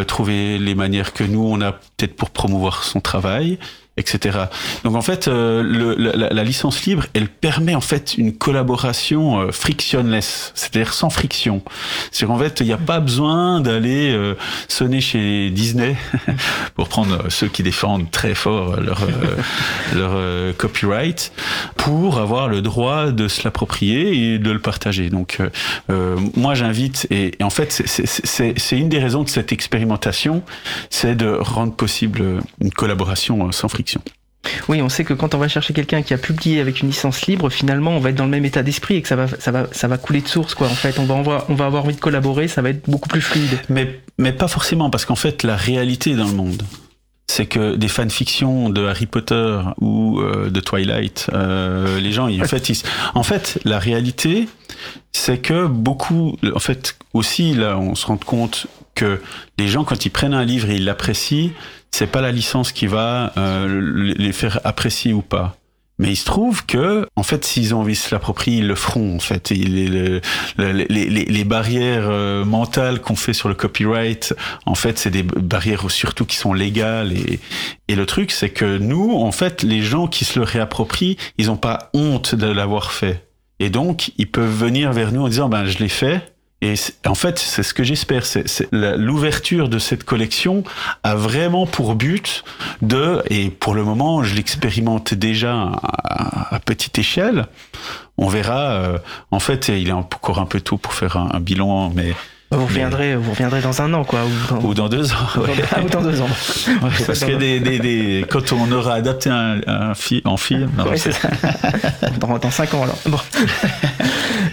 trouver 0.08 0.58
les 0.58 0.74
manières 0.74 1.14
que 1.14 1.24
nous 1.24 1.44
on 1.44 1.62
a 1.62 1.74
peut-être 1.74 2.16
pour 2.16 2.32
promouvoir 2.32 2.84
son 2.84 3.02
travail, 3.02 3.60
etc. 3.98 4.38
Donc 4.84 4.96
en 4.96 5.02
fait, 5.02 5.28
euh, 5.28 5.62
le- 5.64 5.96
la, 5.96 6.30
la- 6.30 6.44
licence 6.44 6.86
libre, 6.86 7.06
elle 7.14 7.28
permet 7.28 7.76
en 7.76 7.82
fait 7.82 8.18
une 8.18 8.34
collaboration 8.34 9.42
euh, 9.42 9.52
frictionless, 9.52 10.52
c'est-à-dire 10.56 10.94
sans 10.94 11.10
friction. 11.10 11.62
C'est 12.12 12.26
qu'en 12.26 12.38
fait, 12.38 12.60
il 12.62 12.68
n'y 12.68 12.74
a 12.74 12.78
pas 12.78 13.00
besoin 13.00 13.60
d'aller 13.60 14.12
euh, 14.14 14.36
sonner 14.68 15.02
chez 15.02 15.50
Disney 15.50 15.96
pour 16.76 16.88
prendre 16.90 17.26
euh, 17.26 17.30
ceux 17.30 17.48
qui 17.48 17.64
défendent 17.64 18.10
très 18.12 18.36
fort 18.36 18.80
leur, 18.80 19.02
euh, 19.04 19.36
leur 19.96 20.12
euh, 20.16 20.54
copyright 20.54 21.32
pour 21.76 22.20
avoir 22.20 22.48
le 22.48 22.62
droit 22.62 23.12
de 23.12 23.28
se 23.28 23.44
l'approprier 23.44 24.34
et 24.34 24.40
de 24.40 24.52
le 24.52 24.60
partager. 24.60 25.10
Donc 25.10 25.40
moi 26.36 26.54
j'invite 26.54 27.08
et, 27.10 27.36
et 27.40 27.44
en 27.44 27.50
fait 27.50 27.72
c'est- 27.72 28.78
une 28.78 28.90
des 28.90 29.00
raisons 29.00 29.24
de 29.24 29.30
cette 29.30 29.52
expérimentation, 29.52 30.44
c'est 30.90 31.16
de 31.16 31.28
rendre 31.30 31.74
possible 31.74 32.24
une 32.62 32.72
collaboration 32.72 33.52
sans 33.52 33.68
friction. 33.70 33.87
Oui, 34.70 34.82
on 34.82 34.88
sait 34.90 35.04
que 35.04 35.14
quand 35.14 35.36
on 35.36 35.38
va 35.38 35.48
chercher 35.48 35.74
quelqu'un 35.74 36.02
qui 36.02 36.14
a 36.14 36.18
publié 36.18 36.62
avec 36.62 36.82
une 36.82 36.88
licence 36.88 37.26
libre, 37.28 37.50
finalement, 37.50 37.92
on 37.92 38.00
va 38.00 38.10
être 38.12 38.16
dans 38.16 38.24
le 38.26 38.30
même 38.32 38.46
état 38.46 38.64
d'esprit 38.64 38.96
et 38.96 39.02
que 39.02 39.08
ça 39.08 39.16
va, 39.18 39.28
ça 39.28 39.52
va, 39.52 39.68
ça 39.72 39.88
va 39.88 39.98
couler 39.98 40.22
de 40.22 40.28
source, 40.28 40.56
quoi. 40.56 40.68
En 40.68 40.76
fait, 40.76 41.00
on 41.00 41.06
va, 41.06 41.16
avoir, 41.18 41.50
on 41.50 41.56
va 41.56 41.66
avoir 41.66 41.84
envie 41.86 41.96
de 41.96 42.00
collaborer, 42.00 42.48
ça 42.48 42.62
va 42.62 42.70
être 42.70 42.90
beaucoup 42.90 43.10
plus 43.10 43.22
fluide. 43.22 43.60
Mais, 43.70 44.00
mais 44.18 44.32
pas 44.32 44.48
forcément, 44.48 44.90
parce 44.90 45.06
qu'en 45.06 45.16
fait, 45.16 45.44
la 45.44 45.58
réalité 45.58 46.16
dans 46.16 46.28
le 46.28 46.34
monde, 46.34 46.64
c'est 47.30 47.46
que 47.46 47.76
des 47.76 47.90
fanfictions 47.90 48.70
de 48.70 48.86
Harry 48.86 49.06
Potter 49.06 49.60
ou 49.82 50.22
euh, 50.22 50.50
de 50.50 50.60
Twilight, 50.62 51.28
euh, 51.34 52.00
les 52.00 52.14
gens, 52.14 52.30
ils- 52.30 52.42
en 52.42 52.46
fait, 52.48 52.70
ils, 52.70 52.82
en 53.16 53.24
fait, 53.24 53.60
la 53.66 53.80
réalité, 53.80 54.48
c'est 55.12 55.40
que 55.40 55.66
beaucoup, 55.68 56.38
en 56.56 56.60
fait, 56.60 56.98
aussi, 57.14 57.54
là, 57.54 57.78
on 57.78 57.96
se 57.96 58.06
rend 58.06 58.18
compte 58.18 58.68
que 58.96 59.22
les 59.60 59.68
gens, 59.68 59.84
quand 59.84 60.06
ils 60.06 60.10
prennent 60.10 60.34
un 60.34 60.46
livre 60.46 60.70
et 60.70 60.76
ils 60.78 60.86
l'apprécient, 60.86 61.50
c'est 61.92 62.08
pas 62.08 62.22
la 62.22 62.32
licence 62.32 62.72
qui 62.72 62.88
va 62.88 63.34
euh, 63.38 64.14
les 64.18 64.32
faire 64.34 64.60
apprécier 64.64 65.14
ou 65.14 65.22
pas. 65.22 65.56
Mais 66.00 66.10
il 66.12 66.16
se 66.16 66.26
trouve 66.26 66.64
que, 66.68 67.08
en 67.16 67.24
fait, 67.24 67.44
s'ils 67.44 67.74
ont 67.74 67.80
envie 67.80 67.94
de 67.94 67.98
se 67.98 68.14
l'approprier, 68.14 68.60
ils 68.60 68.68
le 68.68 68.76
feront. 68.76 69.16
En 69.16 69.20
fait, 69.20 69.50
les, 69.50 69.88
le- 69.88 70.22
le- 70.60 70.72
les, 70.72 70.86
les, 70.86 71.26
les 71.26 71.44
barrières 71.44 72.06
euh, 72.08 72.46
mentales 72.46 73.02
qu'on 73.02 73.16
fait 73.16 73.34
sur 73.34 73.50
le 73.50 73.56
copyright, 73.56 74.36
en 74.68 74.76
fait, 74.76 75.00
c'est 75.00 75.10
des 75.10 75.24
barrières 75.24 75.90
surtout 75.90 76.26
qui 76.26 76.36
sont 76.36 76.54
légales. 76.54 77.14
Et, 77.14 77.40
et 77.88 77.96
le 77.96 78.06
truc, 78.06 78.30
c'est 78.30 78.50
que 78.52 78.78
nous, 78.78 79.16
en 79.16 79.32
fait, 79.32 79.64
les 79.64 79.82
gens 79.82 80.06
qui 80.06 80.24
se 80.24 80.38
le 80.38 80.46
réapproprient, 80.46 81.18
ils 81.40 81.48
n'ont 81.48 81.58
pas 81.58 81.90
honte 81.96 82.36
de 82.36 82.46
l'avoir 82.46 82.92
fait. 82.92 83.28
Et 83.60 83.72
donc, 83.72 84.12
ils 84.20 84.30
peuvent 84.30 84.56
venir 84.56 84.92
vers 84.94 85.12
nous 85.12 85.24
en 85.24 85.30
disant, 85.30 85.50
ben, 85.50 85.66
je 85.66 85.80
l'ai 85.80 85.90
fait. 85.90 86.22
Et 86.62 86.74
en 87.06 87.14
fait, 87.14 87.38
c'est 87.38 87.62
ce 87.62 87.74
que 87.74 87.84
j'espère. 87.84 88.26
C'est 88.26 88.68
l'ouverture 88.72 89.70
de 89.70 89.78
cette 89.78 90.04
collection 90.04 90.64
a 91.04 91.14
vraiment 91.14 91.68
pour 91.68 91.94
but 91.94 92.44
de, 92.82 93.22
et 93.30 93.52
pour 93.52 93.76
le 93.76 93.84
moment, 93.84 94.24
je 94.24 94.34
l'expérimente 94.34 95.14
déjà 95.14 95.72
à, 95.84 96.60
petite 96.66 96.98
échelle. 96.98 97.46
On 98.18 98.28
verra. 98.28 98.72
euh, 98.72 98.98
en 99.30 99.40
fait, 99.40 99.68
il 99.68 99.90
est 99.90 99.94
encore 99.94 100.40
un 100.40 100.48
peu 100.48 100.60
tôt 100.60 100.78
pour 100.78 100.94
faire 100.94 101.18
un 101.18 101.40
bilan, 101.40 101.92
mais 101.96 102.16
Vous 102.52 102.66
reviendrez, 102.66 103.16
vous 103.18 103.32
reviendrez 103.32 103.62
dans 103.62 103.82
un 103.82 103.94
an, 103.94 104.06
quoi. 104.06 104.22
Ou 104.24 104.56
dans, 104.56 104.68
ou 104.70 104.74
dans 104.74 104.88
deux 104.90 105.12
ans. 105.12 105.16
ouais. 105.38 105.84
Ou 105.86 105.90
dans 105.90 106.02
deux 106.02 106.22
ans. 106.22 106.30
Ouais, 106.82 106.90
parce 107.06 107.20
que 107.24 107.36
des, 107.36 107.60
des, 107.60 107.80
des- 107.80 108.26
quand 108.30 108.54
on 108.54 108.72
aura 108.72 108.94
adapté 108.94 109.30
un, 109.30 109.60
un 109.68 109.94
fi- 109.96 110.22
en 110.26 110.38
film, 110.38 110.70
non, 110.78 110.86
Ouais, 110.86 110.96
c'est- 110.98 111.12
c'est 111.12 111.20
ça. 111.22 111.30
dans, 112.20 112.38
dans 112.38 112.52
5 112.52 112.74
ans 112.74 112.84
alors. 112.84 112.98
Bon. 113.08 113.20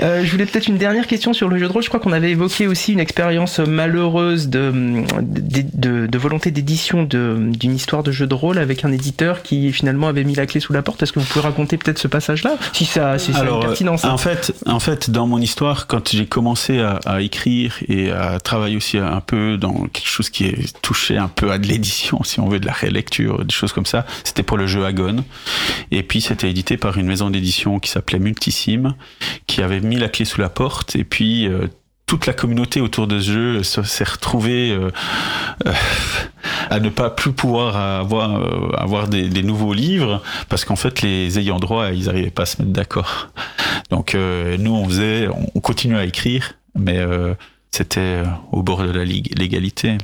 Euh, 0.00 0.24
je 0.24 0.30
voulais 0.32 0.44
peut-être 0.44 0.66
une 0.66 0.76
dernière 0.76 1.06
question 1.06 1.32
sur 1.32 1.48
le 1.48 1.56
jeu 1.56 1.66
de 1.68 1.72
rôle. 1.72 1.82
Je 1.82 1.88
crois 1.88 2.00
qu'on 2.00 2.12
avait 2.12 2.30
évoqué 2.32 2.66
aussi 2.66 2.92
une 2.92 3.00
expérience 3.00 3.58
malheureuse 3.60 4.48
de, 4.48 4.72
de, 5.22 5.62
de- 5.72 6.06
de 6.06 6.18
volonté 6.18 6.50
d'édition 6.50 7.04
d'une 7.04 7.74
histoire 7.74 8.02
de 8.02 8.10
jeu 8.10 8.26
de 8.26 8.34
rôle 8.34 8.58
avec 8.58 8.84
un 8.84 8.90
éditeur 8.92 9.42
qui 9.42 9.72
finalement 9.72 10.08
avait 10.08 10.24
mis 10.24 10.34
la 10.34 10.46
clé 10.46 10.58
sous 10.60 10.72
la 10.72 10.82
porte. 10.82 11.02
Est-ce 11.02 11.12
que 11.12 11.20
vous 11.20 11.26
pouvez 11.26 11.42
raconter 11.44 11.76
peut-être 11.78 11.98
ce 12.00 12.08
passage-là? 12.08 12.56
Si 12.72 12.84
ça, 12.86 13.18
si 13.18 13.32
ça 13.32 13.38
a 13.38 13.42
une 13.42 13.48
Alors, 13.48 13.60
pertinence. 13.60 14.04
en 14.04 14.18
fait, 14.18 14.52
en 14.66 14.80
fait, 14.80 15.10
dans 15.10 15.26
mon 15.28 15.38
histoire, 15.38 15.86
quand 15.86 16.10
j'ai 16.10 16.26
commencé 16.26 16.80
à, 16.80 16.98
à 17.06 17.20
écrire 17.20 17.74
et 17.88 18.10
à 18.10 18.40
travailler 18.40 18.76
aussi 18.76 18.98
un 18.98 19.20
peu 19.20 19.56
dans 19.56 19.86
quelque 19.88 20.08
chose 20.08 20.30
qui 20.30 20.46
est 20.46 20.80
touché 20.82 21.16
un 21.18 21.28
peu 21.28 21.50
à 21.50 21.58
de 21.58 21.66
l'édition, 21.66 22.22
si 22.24 22.40
on 22.40 22.48
veut, 22.48 22.60
de 22.60 22.66
la 22.66 22.72
rélecture, 22.72 23.44
des 23.44 23.52
choses 23.54 23.72
comme 23.72 23.86
ça, 23.86 24.06
c'était 24.24 24.42
pour 24.42 24.56
le 24.56 24.66
jeu 24.66 24.84
Agon. 24.84 25.24
Et 25.90 26.02
puis, 26.02 26.20
c'était 26.20 26.50
édité 26.50 26.76
par 26.76 26.96
une 26.98 27.06
maison 27.06 27.30
d'édition 27.30 27.78
qui 27.78 27.90
s'appelait 27.90 28.18
Multisim, 28.18 28.94
qui 29.46 29.62
avait 29.62 29.80
mis 29.80 29.96
la 29.96 30.08
clé 30.08 30.24
sous 30.24 30.40
la 30.40 30.48
porte. 30.48 30.96
Et 30.96 31.04
puis, 31.04 31.46
euh, 31.48 31.66
toute 32.06 32.26
la 32.26 32.34
communauté 32.34 32.80
autour 32.82 33.06
de 33.06 33.18
ce 33.18 33.30
jeu 33.32 33.62
se- 33.62 33.82
s'est 33.82 34.04
retrouvée 34.04 34.70
euh, 34.72 34.90
euh, 35.66 35.72
à 36.70 36.78
ne 36.80 36.90
pas 36.90 37.08
plus 37.10 37.32
pouvoir 37.32 37.76
avoir, 37.76 38.36
euh, 38.36 38.70
avoir 38.76 39.08
des, 39.08 39.28
des 39.28 39.42
nouveaux 39.42 39.72
livres 39.72 40.22
parce 40.50 40.66
qu'en 40.66 40.76
fait 40.76 41.00
les 41.00 41.38
ayants 41.38 41.58
droit 41.58 41.90
ils 41.92 42.04
n'arrivaient 42.04 42.30
pas 42.30 42.42
à 42.42 42.46
se 42.46 42.60
mettre 42.60 42.72
d'accord. 42.74 43.28
Donc 43.90 44.14
euh, 44.14 44.58
nous 44.58 44.74
on 44.74 44.86
faisait, 44.86 45.28
on 45.54 45.60
continuait 45.60 45.98
à 45.98 46.04
écrire, 46.04 46.52
mais 46.78 46.98
euh, 46.98 47.34
c'était 47.74 48.00
euh, 48.00 48.24
au 48.52 48.62
bord 48.62 48.82
de 48.84 48.90
la 48.90 49.04
légalité. 49.04 49.98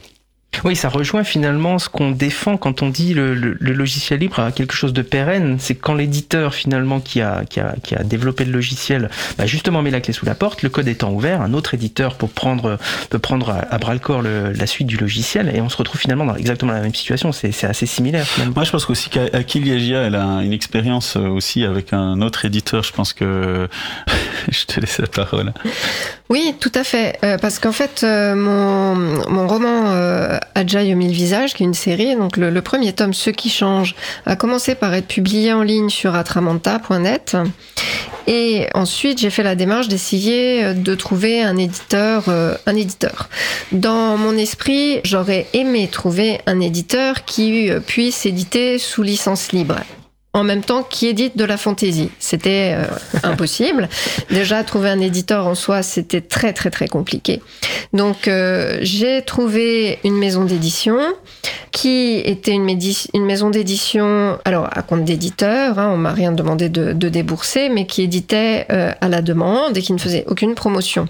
Oui, 0.65 0.75
ça 0.75 0.89
rejoint 0.89 1.23
finalement 1.23 1.79
ce 1.79 1.89
qu'on 1.89 2.11
défend 2.11 2.57
quand 2.57 2.83
on 2.83 2.89
dit 2.89 3.15
le, 3.15 3.35
le- 3.35 3.57
le 3.61 3.73
logiciel 3.73 4.19
libre 4.19 4.41
a 4.41 4.51
quelque 4.51 4.75
chose 4.75 4.93
de 4.93 5.01
pérenne. 5.01 5.59
C'est 5.61 5.77
quand 5.77 5.95
l'éditeur 5.95 6.55
finalement 6.55 6.99
qui 6.99 7.21
a, 7.21 7.45
qui, 7.49 7.61
a, 7.61 7.77
qui 7.85 7.95
a 7.95 8.03
développé 8.03 8.45
le 8.45 8.51
logiciel, 8.51 9.11
bah, 9.39 9.47
justement 9.47 9.81
met 9.81 9.93
la 9.93 10.01
clé 10.01 10.13
sous 10.13 10.27
la 10.27 10.35
porte, 10.35 10.63
le 10.65 10.69
code 10.69 10.89
étant 10.89 11.13
ouvert, 11.13 11.41
un 11.41 11.55
autre 11.55 11.75
éditeur 11.75 12.17
peut 12.17 12.27
prendre, 12.27 12.79
peut 13.11 13.21
prendre 13.21 13.51
à, 13.51 13.59
à 13.73 13.79
bras 13.79 13.93
le 13.95 14.01
corps 14.01 14.23
le- 14.23 14.51
la 14.53 14.67
suite 14.67 14.89
du 14.89 14.97
logiciel 14.97 15.53
et 15.55 15.61
on 15.61 15.69
se 15.69 15.77
retrouve 15.77 16.01
finalement 16.01 16.27
dans 16.27 16.35
exactement 16.35 16.73
la 16.73 16.81
même 16.81 16.95
situation. 16.97 17.31
C'est 17.31 17.53
c'est 17.53 17.69
assez 17.69 17.87
similaire 17.87 18.27
finalement. 18.27 18.55
Moi 18.57 18.65
je 18.65 18.73
pense 18.73 18.91
aussi 18.91 19.09
qu'Akil 19.09 19.65
Yagia 19.69 20.03
elle 20.03 20.17
a 20.17 20.43
une 20.43 20.53
expérience 20.53 21.17
euh, 21.17 21.29
aussi 21.29 21.63
avec 21.65 21.93
un 21.93 22.21
autre 22.23 22.45
éditeur. 22.45 22.83
Je 22.83 22.93
pense 22.93 23.13
que 23.13 23.69
je 24.49 24.65
te 24.65 24.81
laisse 24.81 24.99
la 24.99 25.07
parole. 25.07 25.53
Oui, 26.29 26.55
tout 26.61 26.73
à 26.75 26.85
fait. 26.85 27.19
Euh, 27.25 27.39
parce 27.39 27.59
qu'en 27.59 27.73
fait, 27.73 28.03
euh, 28.03 28.35
mon, 28.35 28.95
mon 29.29 29.49
roman 29.49 29.87
euh, 29.89 30.39
Adjaï 30.55 30.93
aux 30.93 30.97
mille 30.97 31.13
visages, 31.13 31.55
qui 31.55 31.63
est 31.63 31.67
une 31.67 31.75
série, 31.75 32.17
donc 32.17 32.37
le, 32.37 32.63
premier 32.63 32.93
tome, 32.93 33.15
Ceux 33.15 33.33
qui 33.33 33.51
changent, 33.51 33.95
a 34.27 34.37
commencé 34.37 34.75
par 34.75 34.95
être 34.95 35.09
publié 35.09 35.53
en 35.53 35.63
ligne 35.63 35.89
sur 35.89 36.15
atramanta.net. 36.15 37.37
Et 38.27 38.69
ensuite, 38.75 39.19
j'ai 39.19 39.31
fait 39.31 39.43
la 39.43 39.57
démarche 39.57 39.89
d'essayer 39.89 40.65
euh, 40.65 40.75
de 40.75 40.95
trouver 40.95 41.43
un 41.43 41.57
éditeur, 41.57 42.25
un 42.29 42.77
éditeur. 42.77 43.29
Dans 43.73 44.17
mon 44.17 44.37
esprit, 44.37 45.01
j'aurais 45.05 45.47
aimé 45.53 45.89
trouver 45.91 46.41
un 46.47 46.61
éditeur 46.61 47.25
qui 47.25 47.71
puisse 47.87 48.27
éditer 48.27 48.79
sous 48.79 49.03
licence 49.03 49.53
libre 49.53 49.77
en 50.33 50.45
même 50.45 50.63
temps 50.63 50.85
qui 50.85 51.09
édite 51.09 51.37
de 51.37 51.45
la 51.45 51.57
fantaisie. 51.57 52.11
C'était 52.21 52.77
euh, 52.77 52.85
impossible. 53.25 53.89
Déjà, 54.31 54.63
trouver 54.63 54.89
un 54.89 55.01
éditeur 55.01 55.47
en 55.47 55.57
soi, 55.57 55.83
c'était 55.83 56.21
très 56.21 56.53
très 56.53 56.71
très 56.71 56.87
compliqué. 56.87 57.43
Donc, 57.93 58.29
euh, 58.29 58.79
j'ai 58.81 59.23
trouvé 59.23 59.99
une 60.05 60.17
maison 60.17 60.45
d'édition 60.45 60.99
qui 61.73 62.21
était 62.25 62.53
une, 62.53 62.69
une 63.15 63.25
maison 63.25 63.51
d'édition, 63.51 64.39
alors 64.45 64.69
à 64.73 64.83
compte 64.83 65.05
d'éditeur, 65.05 65.79
hein, 65.79 65.91
on 65.93 65.97
m'a 65.97 66.13
rien 66.13 66.33
demandé 66.33 66.69
de, 66.69 66.93
de, 66.93 67.09
débourser, 67.09 67.69
mais 67.69 67.87
qui 67.87 68.03
éditait 68.03 68.67
euh, 68.71 68.93
à 69.01 69.09
la 69.09 69.23
demande 69.23 69.77
et 69.77 69.83
qui 69.83 69.93
ne 69.93 69.99
faisait 69.99 70.25
aucune 70.27 70.55
promotion. 70.55 71.07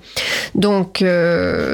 Donc 0.55 1.05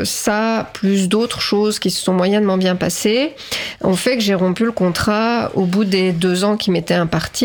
ça, 0.05 0.71
plus 0.73 1.09
d'autres 1.09 1.41
choses 1.41 1.79
qui 1.79 1.91
se 1.91 2.01
sont 2.03 2.13
moyennement 2.13 2.57
bien 2.57 2.77
passées, 2.77 3.35
ont 3.83 3.97
fait 3.97 4.17
que 4.17 4.23
j'ai 4.23 4.35
rompu 4.35 4.65
le 4.65 4.73
contrat 4.73 5.51
au 5.55 5.65
bout 5.65 5.85
des 5.85 6.13
deux 6.13 6.45
ans 6.45 6.57
qui 6.57 6.71
m'étaient 6.71 6.95
impartis. 6.95 7.36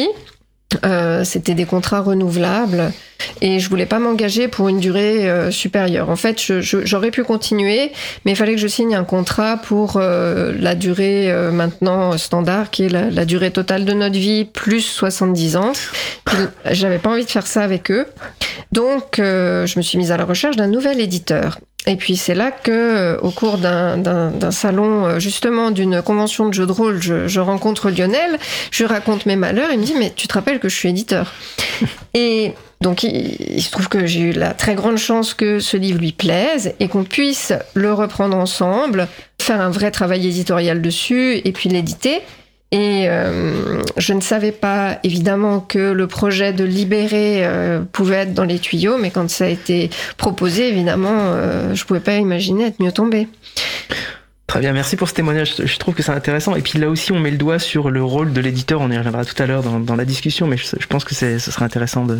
Euh, 0.85 1.25
c'était 1.25 1.53
des 1.53 1.65
contrats 1.65 1.99
renouvelables 1.99 2.93
et 3.41 3.59
je 3.59 3.69
voulais 3.69 3.85
pas 3.85 3.99
m'engager 3.99 4.47
pour 4.47 4.69
une 4.69 4.79
durée 4.79 5.29
euh, 5.29 5.51
supérieure. 5.51 6.09
En 6.09 6.15
fait, 6.15 6.41
j'aurais 6.61 7.11
pu 7.11 7.23
continuer, 7.23 7.91
mais 8.23 8.31
il 8.31 8.35
fallait 8.35 8.55
que 8.55 8.61
je 8.61 8.67
signe 8.67 8.95
un 8.95 9.03
contrat 9.03 9.57
pour 9.57 9.97
euh, 9.97 10.53
la 10.57 10.75
durée 10.75 11.33
maintenant 11.51 12.17
standard, 12.17 12.71
qui 12.71 12.85
est 12.85 12.89
la, 12.89 13.25
durée 13.25 13.51
totale 13.51 13.83
de 13.83 13.93
notre 13.93 14.17
vie 14.17 14.45
plus 14.45 14.81
70 14.81 15.57
ans. 15.57 15.73
J'avais 16.71 16.99
pas 16.99 17.09
envie 17.11 17.25
de 17.25 17.29
faire 17.29 17.47
ça 17.47 17.61
avec 17.63 17.91
eux, 17.91 18.05
donc 18.71 19.15
je 19.17 19.77
me 19.77 19.81
suis 19.81 19.97
mise 19.97 20.11
à 20.11 20.17
la 20.17 20.25
recherche 20.25 20.55
d'un 20.55 20.67
nouvel 20.67 21.01
éditeur. 21.01 21.59
Et 21.87 21.95
puis 21.95 22.15
c'est 22.15 22.35
là 22.35 22.51
que, 22.51 22.71
euh, 22.71 23.17
au 23.21 23.31
cours 23.31 23.57
d'un 23.57 24.51
salon, 24.51 25.05
euh, 25.05 25.19
justement 25.19 25.71
d'une 25.71 26.01
convention 26.01 26.47
de 26.47 26.53
jeux 26.53 26.67
de 26.67 26.71
rôle, 26.71 27.01
je, 27.01 27.27
je, 27.27 27.39
rencontre 27.39 27.89
Lionel, 27.89 28.37
je 28.69 28.85
raconte 28.85 29.25
mes 29.25 29.35
malheurs, 29.35 29.71
il 29.71 29.79
me 29.79 29.83
dit 29.83 29.95
mais 29.97 30.11
tu 30.15 30.27
te 30.27 30.33
rappelles 30.33 30.59
que 30.59 30.69
je 30.69 30.75
suis 30.75 30.89
éditeur. 30.89 31.33
Et 32.13 32.53
donc 32.81 33.01
il, 33.03 33.35
il, 33.39 33.63
se 33.63 33.71
trouve 33.71 33.89
que 33.89 34.05
j'ai 34.05 34.19
eu 34.19 34.31
la 34.31 34.53
très 34.53 34.75
grande 34.75 34.97
chance 34.97 35.33
que 35.33 35.59
ce 35.59 35.75
livre 35.75 35.99
lui 35.99 36.11
plaise 36.11 36.73
et 36.79 36.87
qu'on 36.87 37.03
puisse 37.03 37.51
le 37.73 37.93
reprendre 37.93 38.37
ensemble, 38.37 39.07
faire 39.41 39.59
un 39.59 39.71
vrai 39.71 39.89
travail 39.89 40.27
éditorial 40.27 40.81
dessus 40.81 41.41
et 41.43 41.51
puis 41.51 41.67
l'éditer. 41.69 42.21
Et 42.73 43.09
euh, 43.09 43.81
je 43.97 44.13
ne 44.13 44.21
savais 44.21 44.53
pas 44.53 44.99
évidemment 45.03 45.59
que 45.59 45.91
le 45.91 46.07
projet 46.07 46.53
de 46.53 46.63
libérer 46.63 47.45
euh, 47.45 47.81
pouvait 47.91 48.15
être 48.17 48.33
dans 48.33 48.45
les 48.45 48.59
tuyaux, 48.59 48.97
mais 48.97 49.11
quand 49.11 49.29
ça 49.29 49.45
a 49.45 49.47
été 49.49 49.89
proposé, 50.15 50.69
évidemment, 50.69 51.09
euh, 51.33 51.75
je 51.75 51.83
ne 51.83 51.87
pouvais 51.87 51.99
pas 51.99 52.15
imaginer 52.15 52.67
être 52.67 52.81
mieux 52.81 52.93
tombé. 52.93 53.27
Très 54.51 54.59
bien, 54.59 54.73
merci 54.73 54.97
pour 54.97 55.07
ce 55.07 55.13
témoignage. 55.13 55.53
Je 55.63 55.77
trouve 55.77 55.95
que 55.95 56.03
c'est 56.03 56.11
intéressant. 56.11 56.57
Et 56.57 56.61
puis 56.61 56.77
là 56.77 56.89
aussi, 56.89 57.13
on 57.13 57.21
met 57.21 57.31
le 57.31 57.37
doigt 57.37 57.57
sur 57.57 57.89
le 57.89 58.03
rôle 58.03 58.33
de 58.33 58.41
l'éditeur. 58.41 58.81
On 58.81 58.91
y 58.91 58.97
reviendra 58.97 59.23
tout 59.23 59.41
à 59.41 59.45
l'heure 59.45 59.63
dans, 59.63 59.95
la 59.95 60.03
discussion, 60.03 60.45
mais 60.45 60.57
je, 60.57 60.87
pense 60.87 61.05
que 61.05 61.15
ce 61.15 61.39
serait 61.39 61.63
intéressant 61.63 62.05
de, 62.05 62.17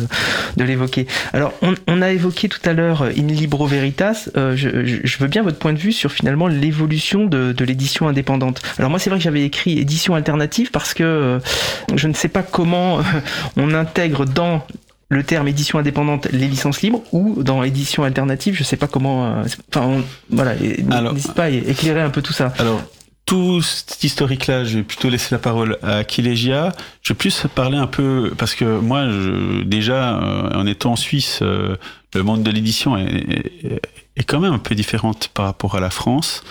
l'évoquer. 0.56 1.06
Alors, 1.34 1.52
on, 1.60 2.00
a 2.00 2.10
évoqué 2.10 2.48
tout 2.48 2.60
à 2.64 2.72
l'heure 2.72 3.02
In 3.02 3.26
Libro 3.26 3.66
Veritas. 3.66 4.30
Euh, 4.38 4.56
je, 4.56 5.18
veux 5.18 5.26
bien 5.26 5.42
votre 5.42 5.58
point 5.58 5.74
de 5.74 5.78
vue 5.78 5.92
sur 5.92 6.10
finalement 6.10 6.46
l'évolution 6.46 7.26
de, 7.26 7.54
l'édition 7.62 8.08
indépendante. 8.08 8.62
Alors 8.78 8.88
moi, 8.88 8.98
c'est 8.98 9.10
vrai 9.10 9.18
que 9.18 9.24
j'avais 9.24 9.44
écrit 9.44 9.78
édition 9.78 10.14
alternative 10.14 10.70
parce 10.70 10.94
que 10.94 11.04
euh, 11.04 11.38
je 11.94 12.08
ne 12.08 12.14
sais 12.14 12.28
pas 12.28 12.42
comment 12.42 13.00
euh, 13.00 13.02
on 13.58 13.74
intègre 13.74 14.24
dans 14.24 14.66
le 15.12 15.22
terme 15.24 15.46
édition 15.46 15.78
indépendante, 15.78 16.26
les 16.32 16.48
licences 16.48 16.80
libres, 16.80 17.02
ou 17.12 17.42
dans 17.42 17.62
édition 17.62 18.02
alternative, 18.02 18.54
je 18.56 18.64
sais 18.64 18.78
pas 18.78 18.86
comment. 18.86 19.26
Euh, 19.26 19.44
enfin, 19.68 20.02
voilà, 20.30 20.54
n'hésite 20.56 21.34
pas 21.34 21.44
à 21.44 21.50
éclairer 21.50 22.00
un 22.00 22.08
peu 22.08 22.22
tout 22.22 22.32
ça. 22.32 22.54
Alors, 22.58 22.82
tout 23.26 23.60
cet 23.60 24.02
historique-là, 24.02 24.64
je 24.64 24.78
vais 24.78 24.82
plutôt 24.82 25.10
laisser 25.10 25.28
la 25.34 25.38
parole 25.38 25.78
à 25.82 26.02
Kilegia. 26.04 26.72
Je 27.02 27.12
vais 27.12 27.16
plus 27.16 27.46
parler 27.54 27.76
un 27.76 27.86
peu, 27.86 28.32
parce 28.38 28.54
que 28.54 28.80
moi, 28.80 29.04
je, 29.10 29.62
déjà, 29.64 30.18
euh, 30.18 30.50
en 30.54 30.66
étant 30.66 30.92
en 30.92 30.96
Suisse, 30.96 31.40
euh, 31.42 31.76
le 32.14 32.22
monde 32.22 32.42
de 32.42 32.50
l'édition 32.50 32.96
est, 32.96 33.82
est, 34.16 34.24
quand 34.24 34.40
même 34.40 34.54
un 34.54 34.58
peu 34.58 34.74
différent 34.74 35.12
par 35.34 35.44
rapport 35.44 35.74
à 35.74 35.80
la 35.80 35.90
France. 35.90 36.42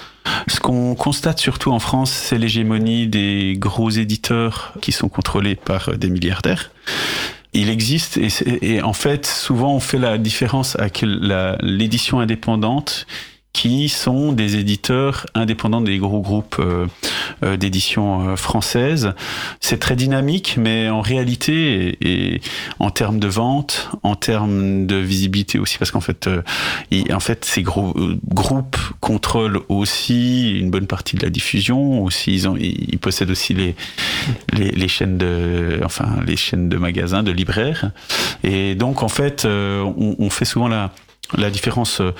Ce 0.47 0.59
qu'on 0.59 0.93
constate 0.93 1.39
surtout 1.39 1.71
en 1.71 1.79
France, 1.79 2.11
c'est 2.11 2.37
l'hégémonie 2.37 3.07
des 3.07 3.55
gros 3.57 3.89
éditeurs 3.89 4.73
qui 4.81 4.91
sont 4.91 5.09
contrôlés 5.09 5.55
par 5.55 5.97
des 5.97 6.11
milliardaires 6.11 6.69
il 7.53 7.69
existe 7.69 8.17
et, 8.17 8.81
en 8.81 8.93
fait 8.93 9.25
souvent 9.25 9.73
on 9.73 9.79
fait 9.79 9.97
la 9.97 10.17
différence 10.17 10.75
avec 10.77 11.03
l'édition 11.03 12.19
indépendante 12.19 13.05
qui 13.53 13.89
sont 13.89 14.31
des 14.31 14.55
éditeurs 14.55 15.25
indépendants 15.35 15.81
des 15.81 15.97
gros 15.97 16.21
groupes 16.21 16.55
euh, 16.59 16.87
euh 17.43 17.57
d'édition 17.57 18.29
euh, 18.29 18.35
françaises. 18.35 19.13
C'est 19.59 19.77
très 19.77 19.95
dynamique, 19.95 20.55
mais 20.57 20.89
en 20.89 21.01
réalité, 21.01 21.97
et, 22.01 22.41
en 22.79 22.91
termes 22.91 23.19
de 23.19 23.27
vente, 23.27 23.89
en 24.03 24.15
termes 24.15 24.87
de 24.87 24.95
visibilité 24.95 25.59
aussi, 25.59 25.77
parce 25.77 25.91
qu'en 25.91 26.01
fait, 26.01 26.29
en 27.11 27.19
fait, 27.19 27.45
ces 27.45 27.61
gros 27.61 27.93
groupes 28.27 28.77
contrôlent 28.99 29.59
aussi 29.67 30.57
une 30.57 30.71
bonne 30.71 30.87
partie 30.87 31.15
de 31.17 31.23
la 31.23 31.29
diffusion. 31.29 32.03
Aussi, 32.03 32.33
ils, 32.33 32.47
ont, 32.47 32.55
ils 32.57 32.99
possèdent 32.99 33.31
aussi 33.31 33.53
les, 33.53 33.75
les, 34.53 34.71
les 34.71 34.87
chaînes 34.87 35.17
de, 35.17 35.81
enfin, 35.83 36.07
les 36.25 36.37
chaînes 36.37 36.69
de 36.69 36.77
magasins, 36.77 37.23
de 37.23 37.31
libraires. 37.31 37.91
Et 38.43 38.75
donc, 38.75 39.03
en 39.03 39.09
fait, 39.09 39.45
on, 39.45 40.15
on 40.17 40.29
fait 40.29 40.45
souvent 40.45 40.67
la 40.67 40.91
la 41.37 41.49
différence, 41.49 42.01
euh, 42.01 42.13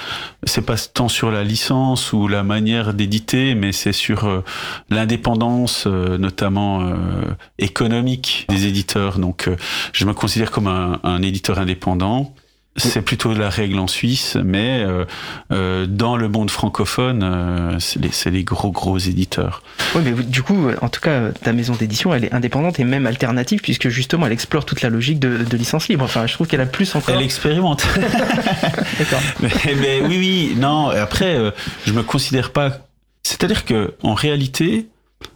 c'est 0.43 0.65
pas 0.65 0.78
tant 0.78 1.10
sur 1.10 1.32
la 1.32 1.43
licence 1.43 2.13
ou 2.13 2.28
la 2.28 2.43
manière 2.43 2.93
d'éditer, 2.93 3.56
mais 3.56 3.71
c'est 3.71 3.93
sur 3.93 4.26
euh, 4.26 4.43
l'indépendance, 4.89 5.86
euh, 5.88 6.17
notamment 6.17 6.93
économique 7.60 8.45
des 8.50 8.65
éditeurs. 8.65 9.19
Donc, 9.19 9.50
je 9.93 10.06
me 10.06 10.13
considère 10.13 10.52
comme 10.52 10.67
un, 10.67 11.00
un 11.04 11.21
éditeur 11.21 11.60
indépendant 11.60 12.34
c'est 12.77 13.01
plutôt 13.01 13.34
la 13.34 13.49
règle 13.49 13.79
en 13.79 13.88
Suisse, 13.88 14.38
mais 14.41 14.81
euh, 14.81 15.03
euh, 15.51 15.86
dans 15.86 16.15
le 16.15 16.29
monde 16.29 16.49
francophone, 16.49 17.21
euh, 17.21 17.79
c'est 17.79 18.31
les, 18.31 18.43
gros 18.45 18.71
gros 18.71 18.97
éditeurs. 18.97 19.62
Oui, 19.93 20.01
mais 20.05 20.13
du 20.23 20.41
coup, 20.41 20.69
en 20.81 20.88
tout 20.88 21.01
cas, 21.01 21.31
ta 21.31 21.51
maison 21.51 21.75
d'édition, 21.75 22.13
elle 22.13 22.23
est 22.23 22.34
indépendante 22.34 22.79
et 22.79 22.86
même 22.86 23.07
alternative, 23.07 23.60
puisque 23.62 23.89
justement, 23.89 24.25
elle 24.25 24.31
explore 24.31 24.63
toute 24.63 24.81
la 24.81 24.89
logique 24.89 25.19
de, 25.19 25.43
de 25.43 25.57
licence 25.57 25.89
libre. 25.89 26.05
Enfin, 26.05 26.27
je 26.27 26.34
trouve 26.34 26.47
qu'elle 26.47 26.62
a 26.62 26.65
plus 26.65 26.95
encore. 26.95 27.13
Elle 27.13 27.23
expérimente. 27.23 27.86
D'accord. 28.99 29.21
Mais, 29.41 30.01
oui, 30.01 30.17
oui, 30.17 30.53
non. 30.55 30.88
Après, 30.89 31.36
euh, 31.36 31.51
je 31.86 31.91
me 31.91 32.03
considère 32.03 32.51
pas. 32.51 32.88
C'est-à-dire 33.23 33.65
que, 33.65 33.95
en 34.01 34.13
réalité, 34.13 34.88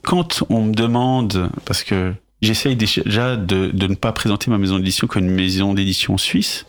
quand 0.04 0.44
on 0.50 0.64
me 0.64 0.74
demande, 0.74 1.50
parce 1.66 1.84
que 1.84 2.14
j'essaye 2.42 2.78
déjà 2.78 3.36
de, 3.36 3.72
de 3.72 3.88
ne 3.88 3.96
pas 3.96 4.14
présenter 4.14 4.50
ma 4.50 4.58
maison 4.58 4.78
d'édition 4.78 5.06
comme 5.06 5.26
une 5.26 5.32
maison 5.32 5.74
d'édition 5.74 6.18
suisse 6.18 6.66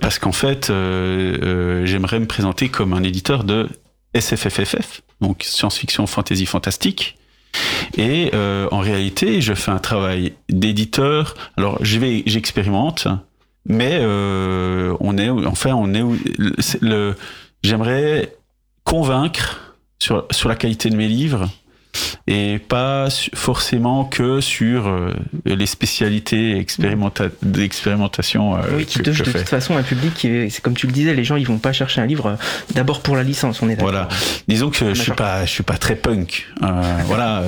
parce 0.00 0.18
qu'en 0.18 0.32
fait, 0.32 0.70
euh, 0.70 1.36
euh, 1.42 1.86
j'aimerais 1.86 2.20
me 2.20 2.26
présenter 2.26 2.68
comme 2.68 2.92
un 2.92 3.02
éditeur 3.02 3.44
de 3.44 3.68
SFFFF, 4.14 5.02
donc 5.20 5.42
science-fiction, 5.42 6.06
fantasy, 6.06 6.46
fantastique. 6.46 7.16
Et 7.96 8.30
euh, 8.34 8.68
en 8.70 8.78
réalité, 8.80 9.40
je 9.40 9.54
fais 9.54 9.70
un 9.70 9.78
travail 9.78 10.34
d'éditeur. 10.48 11.34
Alors, 11.56 11.78
j'expérimente, 11.82 13.08
mais 13.66 14.00
on 15.00 15.18
est, 15.18 15.28
enfin, 15.28 15.74
on 15.74 15.94
est, 15.94 16.04
j'aimerais 17.62 18.34
convaincre 18.84 19.74
sur 19.98 20.26
sur 20.30 20.48
la 20.48 20.54
qualité 20.54 20.90
de 20.90 20.96
mes 20.96 21.08
livres 21.08 21.48
et 22.28 22.58
pas 22.58 23.08
forcément 23.34 24.04
que 24.04 24.40
sur 24.40 24.86
euh, 24.86 25.14
les 25.46 25.66
spécialités 25.66 26.64
d'expérimentation. 27.42 28.56
Euh, 28.56 28.60
oui, 28.76 28.84
qui 28.84 29.00
touchent 29.00 29.22
de 29.22 29.32
toute 29.32 29.48
façon 29.48 29.76
un 29.76 29.82
public 29.82 30.12
qui 30.14 30.50
c'est 30.50 30.60
comme 30.60 30.74
tu 30.74 30.86
le 30.86 30.92
disais, 30.92 31.14
les 31.14 31.24
gens 31.24 31.36
ils 31.36 31.46
vont 31.46 31.58
pas 31.58 31.72
chercher 31.72 32.02
un 32.02 32.06
livre 32.06 32.26
euh, 32.26 32.36
d'abord 32.74 33.00
pour 33.00 33.16
la 33.16 33.22
licence, 33.22 33.62
on 33.62 33.70
est 33.70 33.80
Voilà. 33.80 34.08
Disons 34.46 34.68
que 34.68 34.94
je 34.94 35.00
suis 35.00 35.12
pas, 35.12 35.46
je 35.46 35.50
suis 35.50 35.62
pas 35.62 35.78
très 35.78 35.96
punk. 35.96 36.46
voilà. 37.06 37.42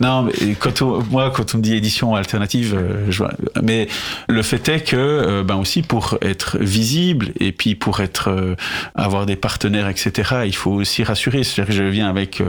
non, 0.00 0.22
mais 0.22 0.54
quand 0.58 0.82
moi 1.10 1.32
quand 1.34 1.54
on 1.54 1.58
me 1.58 1.62
dit 1.62 1.74
édition 1.74 2.14
alternative, 2.14 2.78
je 3.08 3.18
vois, 3.18 3.32
mais 3.62 3.88
le 4.28 4.42
fait 4.42 4.68
est 4.68 4.80
que 4.80 5.42
ben 5.42 5.56
aussi 5.56 5.82
pour 5.82 6.18
être 6.20 6.58
visible 6.58 7.32
et 7.40 7.52
puis 7.52 7.74
pour 7.74 8.00
être 8.00 8.56
avoir 8.94 9.24
des 9.24 9.36
partenaires 9.36 9.88
etc. 9.88 10.42
Il 10.44 10.54
faut 10.54 10.72
aussi 10.72 11.04
rassurer. 11.04 11.42
C'est-à-dire 11.42 11.74
que 11.74 11.78
je 11.78 11.84
viens 11.84 12.08
avec 12.10 12.42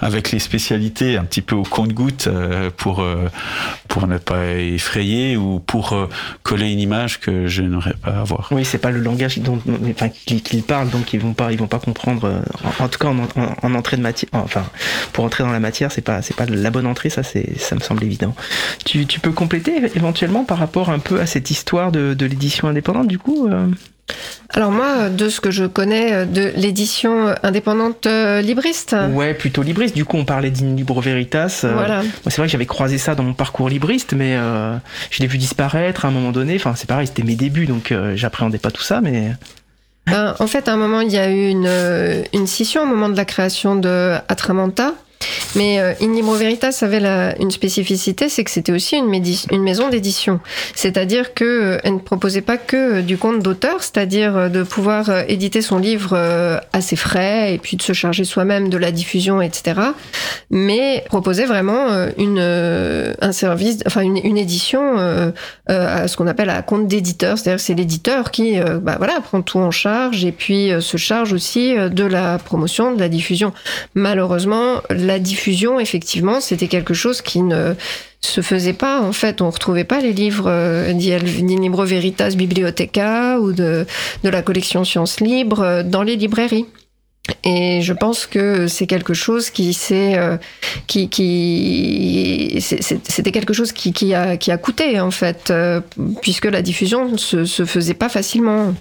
avec 0.00 0.30
les 0.30 0.38
spécialité 0.46 1.16
un 1.16 1.24
petit 1.24 1.42
peu 1.42 1.54
au 1.54 1.64
compte-goutte 1.64 2.28
euh, 2.28 2.70
pour 2.76 3.00
euh, 3.00 3.28
pour 3.88 4.06
ne 4.06 4.16
pas 4.18 4.54
effrayer 4.54 5.36
ou 5.36 5.60
pour 5.60 5.92
euh, 5.92 6.08
coller 6.42 6.70
une 6.72 6.78
image 6.78 7.20
que 7.20 7.48
je 7.48 7.62
n'aurais 7.62 7.94
pas 7.94 8.12
à 8.12 8.20
avoir. 8.20 8.48
Oui, 8.52 8.64
c'est 8.64 8.78
pas 8.78 8.90
le 8.90 9.00
langage 9.00 9.38
dont 9.38 9.60
enfin 9.90 10.08
qu'ils 10.08 10.62
parlent 10.62 10.90
donc 10.90 11.12
ils 11.12 11.20
vont 11.20 11.34
pas 11.34 11.52
ils 11.52 11.58
vont 11.58 11.66
pas 11.66 11.80
comprendre 11.80 12.42
en, 12.78 12.88
tout 12.88 12.98
cas 12.98 13.08
en, 13.62 13.74
entrée 13.74 13.96
de 13.96 14.02
matière 14.02 14.30
enfin 14.32 14.64
pour 15.12 15.24
entrer 15.24 15.44
dans 15.44 15.52
la 15.52 15.60
matière 15.60 15.90
c'est 15.90 16.00
pas 16.00 16.22
c'est 16.22 16.36
pas 16.36 16.46
la 16.46 16.70
bonne 16.70 16.86
entrée 16.86 17.10
ça 17.10 17.22
c'est 17.22 17.58
ça 17.58 17.74
me 17.74 17.80
semble 17.80 18.04
évident. 18.04 18.34
Tu, 18.84 19.06
tu 19.06 19.20
peux 19.20 19.32
compléter 19.32 19.72
éventuellement 19.94 20.44
par 20.44 20.58
rapport 20.58 20.90
un 20.90 21.00
peu 21.00 21.20
à 21.20 21.26
cette 21.26 21.50
histoire 21.50 21.90
de, 21.92 22.14
de 22.14 22.26
l'édition 22.26 22.68
indépendante 22.68 23.08
du 23.08 23.18
coup 23.18 23.48
alors 24.50 24.70
moi, 24.70 25.08
de 25.08 25.28
ce 25.28 25.40
que 25.40 25.50
je 25.50 25.64
connais 25.64 26.12
euh, 26.12 26.24
de 26.24 26.52
l'édition 26.56 27.34
indépendante 27.42 28.06
euh, 28.06 28.40
libriste. 28.40 28.94
Ouais, 29.10 29.34
plutôt 29.34 29.62
libriste. 29.62 29.94
Du 29.94 30.04
coup, 30.04 30.16
on 30.16 30.24
parlait 30.24 30.50
d'In 30.50 30.74
Libro 30.74 31.00
Veritas. 31.00 31.62
Euh, 31.64 31.72
voilà. 31.74 32.02
c'est 32.24 32.36
vrai 32.36 32.46
que 32.46 32.52
j'avais 32.52 32.66
croisé 32.66 32.98
ça 32.98 33.14
dans 33.14 33.24
mon 33.24 33.34
parcours 33.34 33.68
libriste, 33.68 34.14
mais 34.14 34.36
je 35.10 35.20
l'ai 35.20 35.26
vu 35.26 35.38
disparaître 35.38 36.04
à 36.04 36.08
un 36.08 36.10
moment 36.10 36.32
donné. 36.32 36.56
Enfin, 36.56 36.74
c'est 36.76 36.88
pareil, 36.88 37.06
c'était 37.06 37.22
mes 37.22 37.34
débuts, 37.34 37.66
donc 37.66 37.92
j'appréhendais 38.14 38.58
pas 38.58 38.70
tout 38.70 38.82
ça, 38.82 39.00
mais... 39.00 39.32
Ben, 40.06 40.36
en 40.38 40.46
fait, 40.46 40.68
à 40.68 40.72
un 40.72 40.76
moment, 40.76 41.00
il 41.00 41.10
y 41.10 41.18
a 41.18 41.28
eu 41.28 41.48
une, 41.48 41.68
une 42.32 42.46
scission 42.46 42.82
au 42.82 42.86
moment 42.86 43.08
de 43.08 43.16
la 43.16 43.24
création 43.24 43.74
de 43.74 44.14
Atramanta. 44.28 44.94
Mais 45.56 45.80
euh, 45.80 45.94
In 46.02 46.12
Libro 46.12 46.34
Veritas 46.34 46.80
avait 46.82 47.34
une 47.40 47.50
spécificité, 47.50 48.28
c'est 48.28 48.44
que 48.44 48.50
c'était 48.50 48.72
aussi 48.72 48.96
une, 48.96 49.62
maison 49.62 49.88
d'édition. 49.88 50.40
C'est-à-dire 50.74 51.34
que 51.34 51.44
euh, 51.84 51.90
ne 51.90 51.98
proposait 51.98 52.42
pas 52.42 52.58
que 52.58 52.98
euh, 52.98 53.02
du 53.02 53.16
compte 53.16 53.42
d'auteur, 53.42 53.82
c'est-à-dire 53.82 54.36
euh, 54.36 54.48
de 54.48 54.62
pouvoir 54.62 55.10
éditer 55.28 55.62
son 55.62 55.78
livre 55.78 56.16
à 56.72 56.80
ses 56.80 56.96
frais 56.96 57.54
et 57.54 57.58
puis 57.58 57.76
de 57.76 57.82
se 57.82 57.92
charger 57.92 58.24
soi-même 58.24 58.68
de 58.68 58.76
la 58.76 58.90
diffusion, 58.90 59.40
etc. 59.40 59.80
Mais 60.50 61.04
proposait 61.08 61.46
vraiment 61.46 61.86
une, 62.18 62.38
un 62.38 63.32
service, 63.32 63.78
enfin 63.86 64.02
une, 64.02 64.36
édition 64.36 64.96
à 65.66 66.08
ce 66.08 66.16
qu'on 66.16 66.26
appelle 66.26 66.50
à 66.50 66.62
compte 66.62 66.86
d'éditeur, 66.86 67.38
c'est-à-dire 67.38 67.60
c'est 67.60 67.74
l'éditeur 67.74 68.30
qui 68.30 68.58
bah, 68.82 68.96
voilà, 68.98 69.20
prend 69.20 69.42
tout 69.42 69.58
en 69.58 69.70
charge 69.70 70.24
et 70.24 70.32
puis 70.32 70.70
se 70.80 70.96
charge 70.96 71.32
aussi 71.32 71.74
de 71.74 72.04
la 72.04 72.38
promotion, 72.38 72.94
de 72.94 73.00
la 73.00 73.08
diffusion. 73.08 73.52
Malheureusement, 73.94 74.82
la 75.06 75.18
diffusion, 75.18 75.80
effectivement, 75.80 76.40
c'était 76.40 76.68
quelque 76.68 76.94
chose 76.94 77.22
qui 77.22 77.42
ne 77.42 77.74
se 78.20 78.40
faisait 78.40 78.72
pas. 78.72 79.00
En 79.00 79.12
fait, 79.12 79.40
on 79.40 79.50
retrouvait 79.50 79.84
pas 79.84 80.00
les 80.00 80.12
livres 80.12 80.48
euh, 80.48 80.92
d'I- 80.92 81.56
Libro 81.56 81.84
Veritas 81.84 82.34
Bibliotheca 82.36 83.38
ou 83.40 83.52
de, 83.52 83.86
la 84.22 84.42
collection 84.42 84.84
Sciences 84.84 85.20
Libres 85.20 85.62
euh, 85.62 85.82
dans 85.82 86.02
les 86.02 86.16
librairies. 86.16 86.66
Et 87.42 87.80
je 87.82 87.92
pense 87.92 88.26
que 88.26 88.68
c'est 88.68 88.86
quelque 88.86 89.12
chose 89.12 89.50
qui 89.50 89.76
euh, 89.90 90.36
c'était 93.08 93.32
quelque 93.32 93.52
chose 93.52 93.72
qui, 93.72 94.14
a, 94.14 94.36
coûté 94.58 95.00
en 95.00 95.10
fait, 95.10 95.50
euh, 95.50 95.80
puisque 96.22 96.44
la 96.44 96.62
diffusion 96.62 97.10
ne 97.10 97.16
se 97.16 97.64
faisait 97.64 97.94
pas 97.94 98.08
facilement. 98.08 98.74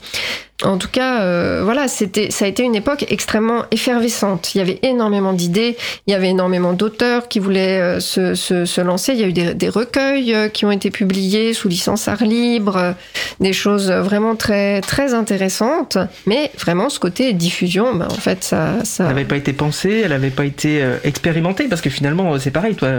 En 0.63 0.77
tout 0.77 0.87
cas, 0.87 1.21
euh, 1.21 1.61
voilà, 1.65 1.89
c'était, 1.89 2.31
ça 2.31 2.45
a 2.45 2.47
été 2.47 2.63
une 2.63 2.75
époque 2.75 3.05
extrêmement 3.09 3.65
effervescente. 3.71 4.55
Il 4.55 4.59
y 4.59 4.61
avait 4.61 4.79
énormément 4.83 5.33
d'idées, 5.33 5.75
il 6.07 6.11
y 6.11 6.13
avait 6.13 6.29
énormément 6.29 6.71
d'auteurs 6.71 7.27
qui 7.27 7.39
voulaient 7.39 7.81
euh, 7.81 7.99
se, 7.99 8.35
se, 8.35 8.63
se 8.63 8.79
lancer. 8.79 9.11
Il 9.11 9.19
y 9.19 9.23
a 9.25 9.27
eu 9.27 9.33
des, 9.33 9.53
des 9.53 9.67
recueils 9.67 10.33
euh, 10.33 10.47
qui 10.47 10.63
ont 10.65 10.71
été 10.71 10.91
publiés 10.91 11.53
sous 11.53 11.67
licence 11.67 12.07
art 12.07 12.23
libre, 12.23 12.77
euh, 12.77 12.93
des 13.41 13.51
choses 13.51 13.91
vraiment 13.91 14.37
très 14.37 14.79
très 14.79 15.13
intéressantes. 15.13 15.97
Mais 16.25 16.51
vraiment, 16.57 16.87
ce 16.87 17.01
côté 17.01 17.33
diffusion, 17.33 17.93
ben, 17.93 18.07
en 18.09 18.15
fait, 18.15 18.45
ça, 18.45 18.75
ça. 18.85 19.03
N'avait 19.03 19.25
pas 19.25 19.35
été 19.35 19.51
pensée, 19.51 20.03
elle 20.05 20.11
n'avait 20.11 20.29
pas 20.29 20.45
été 20.45 20.81
expérimentée, 21.03 21.65
parce 21.65 21.81
que 21.81 21.89
finalement, 21.89 22.39
c'est 22.39 22.51
pareil, 22.51 22.75
toi, 22.75 22.89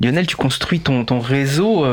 Lionel, 0.00 0.26
tu 0.26 0.36
construis 0.36 0.80
ton, 0.80 1.04
ton 1.04 1.20
réseau, 1.20 1.84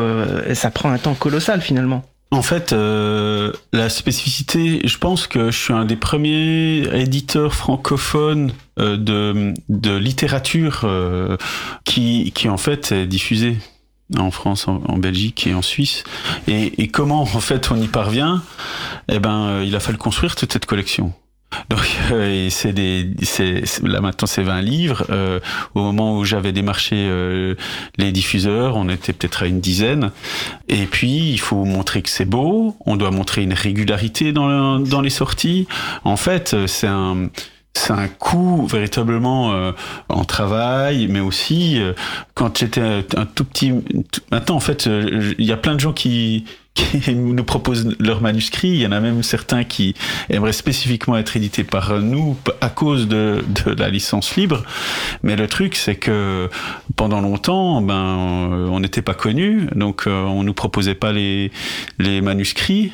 ça 0.53 0.71
prend 0.71 0.91
un 0.91 0.97
temps 0.97 1.13
colossal 1.13 1.61
finalement. 1.61 2.03
En 2.33 2.41
fait, 2.41 2.73
euh, 2.73 3.53
la 3.73 3.89
spécificité, 3.89 4.81
je 4.85 4.97
pense 4.97 5.27
que 5.27 5.51
je 5.51 5.57
suis 5.57 5.71
un 5.71 5.85
des 5.85 5.95
premiers 5.95 6.81
éditeurs 6.99 7.53
francophones 7.53 8.51
euh, 8.79 8.97
de, 8.97 9.53
de 9.69 9.95
littérature 9.95 10.81
euh, 10.83 11.37
qui, 11.85 12.31
qui 12.33 12.49
en 12.49 12.57
fait 12.57 12.91
est 12.91 13.05
diffusée 13.05 13.57
en 14.17 14.31
France, 14.31 14.67
en, 14.67 14.97
Belgique 14.97 15.45
et 15.45 15.53
en 15.53 15.61
Suisse. 15.61 16.03
Et, 16.47 16.87
comment 16.87 17.21
en 17.21 17.25
fait 17.25 17.69
on 17.69 17.75
y 17.79 17.87
parvient? 17.87 18.41
Eh 19.09 19.19
ben, 19.19 19.61
il 19.61 19.75
a 19.75 19.79
fallu 19.79 19.99
construire 19.99 20.35
toute 20.35 20.53
cette 20.53 20.65
collection. 20.65 21.13
Donc, 21.69 21.79
euh, 22.11 22.47
c'est 22.49 22.73
des, 22.73 23.07
c'est- 23.21 23.81
là 23.83 24.01
maintenant 24.01 24.27
c'est 24.27 24.43
20 24.43 24.61
livres. 24.61 25.05
Euh, 25.09 25.39
au 25.75 25.81
moment 25.81 26.17
où 26.17 26.23
j'avais 26.25 26.51
démarché 26.51 26.95
euh, 26.97 27.55
les 27.97 28.11
diffuseurs, 28.11 28.75
on 28.75 28.89
était 28.89 29.13
peut-être 29.13 29.43
à 29.43 29.47
une 29.47 29.59
dizaine. 29.59 30.11
Et 30.67 30.85
puis 30.85 31.31
il 31.31 31.39
faut 31.39 31.65
montrer 31.65 32.01
que 32.01 32.09
c'est 32.09 32.25
beau. 32.25 32.75
On 32.85 32.95
doit 32.95 33.11
montrer 33.11 33.43
une 33.43 33.53
régularité 33.53 34.31
dans, 34.31 34.47
le- 34.79 34.83
dans 34.87 35.01
les 35.01 35.09
sorties. 35.09 35.67
En 36.03 36.17
fait, 36.17 36.53
euh, 36.53 36.67
c'est 36.67 36.87
un 36.87 37.29
c'est 37.75 37.93
un 37.93 38.07
coût 38.07 38.67
véritablement 38.67 39.53
euh, 39.53 39.71
en 40.09 40.25
travail, 40.25 41.07
mais 41.09 41.19
aussi 41.19 41.79
euh, 41.79 41.93
quand 42.33 42.57
j'étais 42.57 42.81
un, 42.81 43.25
tout 43.25 43.45
petit. 43.45 43.73
Maintenant, 44.31 44.55
en 44.55 44.59
fait, 44.59 44.87
euh, 44.87 45.33
il 45.37 45.45
y 45.45 45.51
a 45.51 45.57
plein 45.57 45.75
de 45.75 45.79
gens 45.79 45.93
qui 45.93 46.45
qui 46.73 47.13
nous 47.13 47.43
proposent 47.43 47.95
leurs 47.99 48.21
manuscrits. 48.21 48.69
Il 48.69 48.81
y 48.81 48.87
en 48.87 48.91
a 48.91 48.99
même 48.99 49.21
certains 49.23 49.63
qui 49.63 49.93
aimeraient 50.29 50.53
spécifiquement 50.53 51.17
être 51.17 51.37
édités 51.37 51.63
par 51.63 51.99
nous 51.99 52.35
à 52.61 52.69
cause 52.69 53.07
de, 53.07 53.43
de 53.65 53.71
la 53.71 53.89
licence 53.89 54.35
libre. 54.35 54.63
Mais 55.21 55.35
le 55.35 55.47
truc, 55.47 55.75
c'est 55.75 55.95
que 55.95 56.49
pendant 56.95 57.21
longtemps, 57.21 57.81
ben, 57.81 58.67
on 58.71 58.79
n'était 58.79 59.01
pas 59.03 59.13
connus, 59.13 59.67
donc 59.75 60.07
euh, 60.07 60.23
on 60.23 60.43
nous 60.43 60.53
proposait 60.53 60.95
pas 60.95 61.11
les, 61.11 61.51
les 61.99 62.21
manuscrits. 62.21 62.93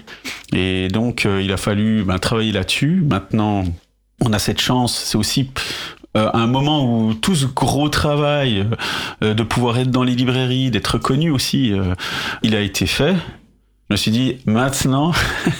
Et 0.53 0.89
donc, 0.89 1.25
euh, 1.25 1.41
il 1.41 1.51
a 1.53 1.57
fallu 1.57 2.03
ben, 2.03 2.19
travailler 2.19 2.51
là-dessus. 2.51 3.01
Maintenant, 3.07 3.63
on 4.21 4.33
a 4.33 4.39
cette 4.39 4.61
chance. 4.61 4.95
C'est 4.95 5.17
aussi 5.17 5.49
euh, 6.17 6.29
un 6.33 6.47
moment 6.47 6.83
où 6.85 7.13
tout 7.13 7.35
ce 7.35 7.45
gros 7.45 7.87
travail 7.87 8.65
euh, 9.23 9.33
de 9.35 9.43
pouvoir 9.43 9.77
être 9.77 9.91
dans 9.91 10.03
les 10.03 10.15
librairies, 10.15 10.71
d'être 10.71 10.97
connu 10.97 11.29
aussi, 11.29 11.71
euh, 11.71 11.93
il 12.41 12.55
a 12.55 12.61
été 12.61 12.87
fait. 12.87 13.13
Je 13.13 13.93
me 13.93 13.95
suis 13.95 14.11
dit, 14.11 14.37
maintenant, 14.45 15.13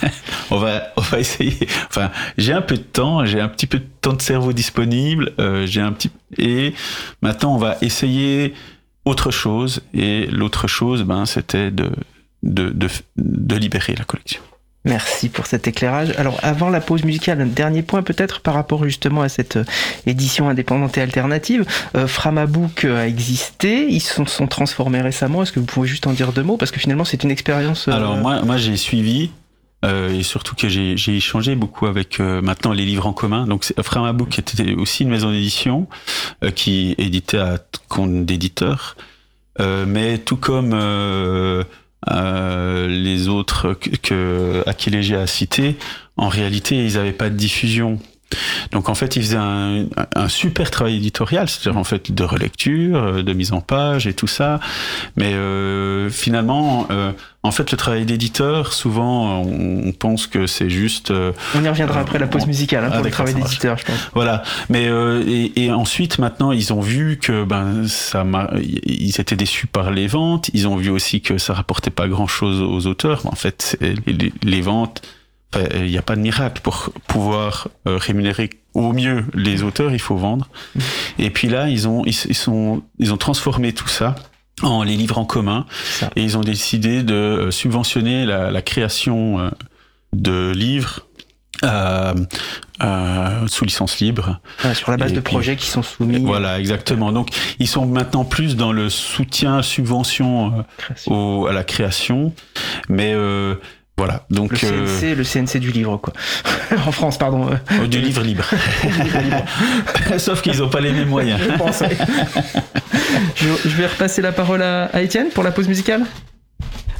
on 0.52 0.58
va, 0.58 0.92
on 0.98 1.02
va 1.02 1.20
essayer. 1.20 1.68
Enfin, 1.88 2.12
j'ai 2.38 2.54
un 2.54 2.62
peu 2.62 2.78
de 2.78 2.84
temps, 2.84 3.26
j'ai 3.26 3.40
un 3.40 3.48
petit 3.48 3.68
peu 3.68 3.80
de 3.80 3.88
temps 4.02 4.14
de 4.14 4.22
cerveau 4.22 4.54
disponible, 4.54 5.34
j'ai 5.66 5.82
un 5.82 5.92
petit, 5.92 6.12
et 6.38 6.76
maintenant, 7.24 7.56
on 7.56 7.58
va 7.58 7.78
essayer 7.82 8.54
autre 9.04 9.32
chose. 9.32 9.82
Et 9.96 10.28
l'autre 10.28 10.68
chose, 10.68 11.02
ben, 11.04 11.26
c'était 11.26 11.72
de, 11.72 11.90
de, 12.44 12.72
de 13.18 13.56
libérer 13.56 13.96
la 13.96 14.04
collection. 14.04 14.42
Merci 14.90 15.30
pour 15.30 15.46
cet 15.46 15.68
éclairage. 15.68 16.14
Alors 16.18 16.40
avant 16.42 16.70
la 16.70 16.82
pause 16.82 17.04
musicale, 17.04 17.40
un 17.42 17.46
dernier 17.46 17.84
point 17.84 18.02
peut-être 18.02 18.42
par 18.42 18.56
rapport 18.56 18.84
justement 18.86 19.22
à 19.22 19.30
cette 19.30 19.58
euh, 19.58 19.64
édition 20.08 20.50
indépendante 20.50 20.98
et 20.98 21.02
alternative. 21.02 21.64
Euh, 21.96 22.08
Framabook 22.08 22.86
euh, 22.86 23.02
a 23.02 23.08
existé, 23.08 23.86
ils 23.88 24.00
se 24.00 24.26
sont, 24.26 24.48
transformés 24.48 25.02
récemment. 25.02 25.44
Est-ce 25.44 25.52
que 25.52 25.60
vous 25.60 25.68
pouvez 25.68 25.88
juste 25.88 26.08
en 26.08 26.14
dire 26.14 26.34
deux 26.34 26.42
mots? 26.42 26.58
Parce 26.58 26.72
que 26.72 26.80
finalement 26.80 27.06
c'est 27.06 27.24
une 27.24 27.30
expérience... 27.30 27.88
Alors 27.88 28.18
moi, 28.18 28.58
j'ai 28.58 28.78
suivi 28.78 29.30
et 29.88 30.24
surtout 30.24 30.56
que 30.56 30.68
j'ai 30.68 31.16
échangé 31.16 31.56
beaucoup 31.56 31.86
avec 31.86 32.20
maintenant 32.20 32.74
les 32.74 32.86
livres 32.86 33.06
en 33.06 33.14
commun. 33.14 33.46
Donc 33.46 33.72
Framabook 33.82 34.40
était 34.40 34.74
aussi 34.74 35.04
une 35.04 35.10
maison 35.10 35.32
d'édition 35.32 35.88
qui 36.56 36.96
éditait 36.98 37.38
à 37.38 37.60
compte 37.88 38.26
d'éditeurs, 38.26 38.98
mais 39.60 40.18
tout 40.18 40.36
comme 40.36 40.74
euh, 42.10 42.88
les 42.88 43.28
autres 43.28 43.74
que, 43.74 43.90
que 43.98 44.64
a 45.16 45.28
cité, 45.28 45.76
en 46.18 46.30
réalité 46.30 46.86
ils 46.86 46.94
n'avaient 46.94 47.12
pas 47.12 47.30
de 47.30 47.36
diffusion. 47.36 48.00
Donc 48.72 48.90
en 48.90 48.96
fait, 48.96 49.16
ils 49.16 49.22
faisaient 49.24 49.38
un, 49.38 49.86
un 50.16 50.28
super 50.28 50.70
travail 50.72 50.98
éditorial, 50.98 51.50
c'est-à-dire 51.50 51.80
en 51.80 51.84
fait 51.84 52.12
de 52.12 52.24
relecture, 52.24 52.98
euh, 53.04 53.24
de 53.24 53.34
mise 53.34 53.54
en 53.54 53.62
page 53.62 54.06
et 54.08 54.14
tout 54.14 54.28
ça. 54.28 54.60
Mais 55.16 55.34
euh, 55.34 56.10
finalement, 56.10 56.88
euh, 56.92 57.12
en 57.42 57.52
fait, 57.52 57.72
le 57.72 57.78
travail 57.78 58.06
d'éditeur, 58.06 58.74
souvent, 58.74 59.42
on, 59.42 59.92
pense 59.94 60.28
que 60.28 60.46
c'est 60.46 60.70
juste 60.70 61.10
euh, 61.12 61.32
On 61.56 61.64
y 61.64 61.68
reviendra 61.70 62.00
après 62.02 62.20
la 62.20 62.28
pause 62.28 62.44
on- 62.44 62.48
musicale 62.48 62.84
hein, 62.84 62.90
Ah, 62.92 62.96
pour 62.98 63.04
le 63.06 63.10
d'accord, 63.10 63.26
travail 63.26 63.42
d'éditeur, 63.42 63.78
je 63.78 63.86
pense. 63.86 64.10
voilà. 64.14 64.44
Mais 64.70 64.88
euh, 64.88 65.24
et, 65.28 65.64
et 65.66 65.72
ensuite, 65.72 66.20
maintenant, 66.20 66.52
ils 66.52 66.72
ont 66.74 66.82
vu 66.82 67.18
que 67.18 67.44
ben 67.44 67.88
ça, 67.88 68.26
ils 68.86 69.20
étaient 69.20 69.36
déçus 69.36 69.68
par 69.68 69.92
les 69.92 70.08
ventes. 70.08 70.50
Ils 70.54 70.68
ont 70.68 70.76
vu 70.76 70.90
aussi 70.90 71.22
que 71.22 71.38
ça 71.38 71.54
rapportait 71.54 71.90
pas 71.90 72.08
grand-chose 72.08 72.62
aux 72.62 72.86
auteurs. 72.88 73.26
En 73.26 73.36
fait, 73.36 73.78
les, 73.82 74.32
les- 74.44 74.62
ventes, 74.62 75.02
il 75.76 75.86
n'y 75.90 75.98
a 75.98 76.02
pas 76.02 76.16
de 76.16 76.22
miracle 76.22 76.62
pour 76.62 76.92
pouvoir 77.08 77.68
euh, 77.88 77.98
rémunérer 77.98 78.50
au 78.76 78.94
mieux 78.94 79.26
les 79.34 79.64
auteurs. 79.64 79.92
Il 79.92 80.00
faut 80.00 80.16
vendre. 80.18 80.48
Et 81.20 81.30
puis 81.32 81.48
là, 81.50 81.70
ils 81.70 81.88
ont 81.88 82.04
ils, 82.06 82.16
ils 82.28 82.36
sont 82.36 82.84
ils 83.00 83.12
ont 83.14 83.18
transformé 83.18 83.74
tout 83.74 83.88
ça 83.88 84.16
en 84.62 84.84
les 84.84 84.96
livres 84.96 85.18
en 85.18 85.26
commun 85.26 85.66
Ça. 85.86 86.10
et 86.18 86.22
ils 86.22 86.38
ont 86.38 86.42
décidé 86.42 87.02
de 87.02 87.14
euh, 87.16 87.52
subventionner 87.52 88.26
la, 88.26 88.52
la 88.52 88.62
création 88.62 89.40
euh, 89.40 89.50
de 90.14 90.52
livres 90.52 91.06
euh, 91.64 92.14
euh, 92.84 93.48
sous 93.48 93.66
licence 93.66 94.00
libre. 94.00 94.40
Sur 94.74 94.92
la 94.92 94.98
base 94.98 95.12
Et 95.12 95.16
de 95.16 95.20
puis- 95.22 95.34
projets 95.34 95.56
qui 95.56 95.68
sont 95.68 95.82
soumis. 95.84 96.20
Voilà, 96.24 96.60
exactement. 96.60 97.12
Donc, 97.12 97.30
ils 97.60 97.68
sont 97.68 97.86
maintenant 97.86 98.24
plus 98.26 98.56
dans 98.56 98.72
le 98.72 98.90
soutien, 98.90 99.62
subvention 99.62 100.54
euh, 100.60 100.94
au- 101.14 101.48
à 101.48 101.54
la 101.54 101.64
création, 101.64 102.34
mais 102.90 103.14
euh, 103.14 103.56
voilà. 104.00 104.24
Donc, 104.30 104.62
Le 104.62 104.70
euh, 104.70 104.86
CNC, 104.86 105.16
le 105.18 105.24
CNC 105.26 105.60
du 105.60 105.72
livre, 105.72 105.98
quoi. 105.98 106.14
en 106.88 106.92
France, 106.94 107.18
pardon. 107.18 107.52
euh, 107.52 107.56
oh, 107.84 107.86
du 107.86 108.00
livre 108.00 108.22
libre. 108.24 108.46
Sauf 110.18 110.42
qu'ils 110.42 110.58
n'ont 110.60 110.70
pas 110.70 110.80
les 110.80 110.94
mêmes 110.94 111.10
moyens. 111.10 111.38
Je 111.44 111.58
pense, 111.58 111.82
ouais. 111.82 111.98
je, 113.36 113.48
je 113.66 113.76
vais 113.76 113.88
repasser 113.88 114.22
la 114.22 114.32
parole 114.32 114.62
à, 114.62 114.86
à 114.86 115.02
Étienne 115.02 115.28
pour 115.34 115.44
la 115.44 115.52
pause 115.52 115.68
musicale. 115.68 116.04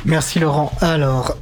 Merci 0.04 0.40
Laurent. 0.40 0.74
Alors, 0.82 1.38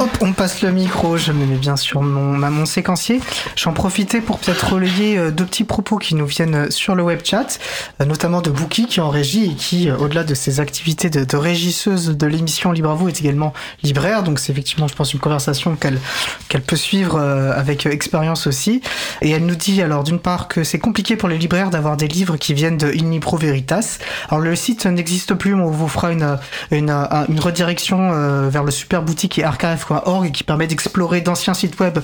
Hop, 0.00 0.10
on 0.20 0.32
passe 0.32 0.62
le 0.62 0.70
micro, 0.70 1.16
je 1.16 1.32
me 1.32 1.44
mets 1.44 1.56
bien 1.56 1.74
sur 1.74 2.02
mon, 2.02 2.38
mon 2.38 2.66
séquencier. 2.66 3.20
J'en 3.56 3.72
profitais 3.72 4.20
pour 4.20 4.38
peut-être 4.38 4.74
relayer 4.74 5.18
euh, 5.18 5.32
deux 5.32 5.44
petits 5.44 5.64
propos 5.64 5.98
qui 5.98 6.14
nous 6.14 6.24
viennent 6.24 6.70
sur 6.70 6.94
le 6.94 7.02
web 7.02 7.18
chat, 7.24 7.58
euh, 8.00 8.04
notamment 8.04 8.40
de 8.40 8.48
Bouki 8.50 8.86
qui 8.86 9.00
est 9.00 9.02
en 9.02 9.08
régie 9.08 9.46
et 9.46 9.54
qui, 9.54 9.90
euh, 9.90 9.96
au-delà 9.96 10.22
de 10.22 10.34
ses 10.34 10.60
activités 10.60 11.10
de, 11.10 11.36
régisseuse 11.36 12.16
de 12.16 12.26
l'émission 12.28 12.70
Libre 12.70 12.90
à 12.90 12.94
vous, 12.94 13.08
est 13.08 13.18
également 13.18 13.52
libraire. 13.82 14.22
Donc 14.22 14.38
c'est 14.38 14.52
effectivement, 14.52 14.86
je 14.86 14.94
pense, 14.94 15.14
une 15.14 15.18
conversation 15.18 15.74
qu'elle 15.74 16.62
peut 16.62 16.76
suivre 16.76 17.18
avec 17.18 17.84
expérience 17.86 18.46
aussi. 18.46 18.82
Et 19.20 19.30
elle 19.30 19.46
nous 19.46 19.56
dit 19.56 19.82
alors 19.82 20.04
d'une 20.04 20.20
part 20.20 20.46
que 20.46 20.62
c'est 20.62 20.78
compliqué 20.78 21.16
pour 21.16 21.28
les 21.28 21.38
libraires 21.38 21.70
d'avoir 21.70 21.96
des 21.96 22.06
livres 22.06 22.36
qui 22.36 22.54
viennent 22.54 22.78
de 22.78 22.86
In 22.86 23.18
Veritas. 23.36 23.98
Alors 24.28 24.44
le 24.44 24.54
site 24.54 24.86
n'existe 24.86 25.34
plus, 25.34 25.56
mais 25.56 25.62
on 25.62 25.70
vous 25.70 25.88
fera 25.88 26.12
une, 26.12 26.38
une, 26.70 26.90
une 26.90 27.40
redirection 27.40 28.48
vers 28.48 28.62
le 28.62 28.70
super 28.70 29.02
boutique 29.02 29.40
et 29.40 29.44
archive 29.44 29.87
et 30.24 30.32
qui 30.32 30.44
permet 30.44 30.66
d'explorer 30.66 31.20
d'anciens 31.20 31.54
sites 31.54 31.78
web. 31.80 31.98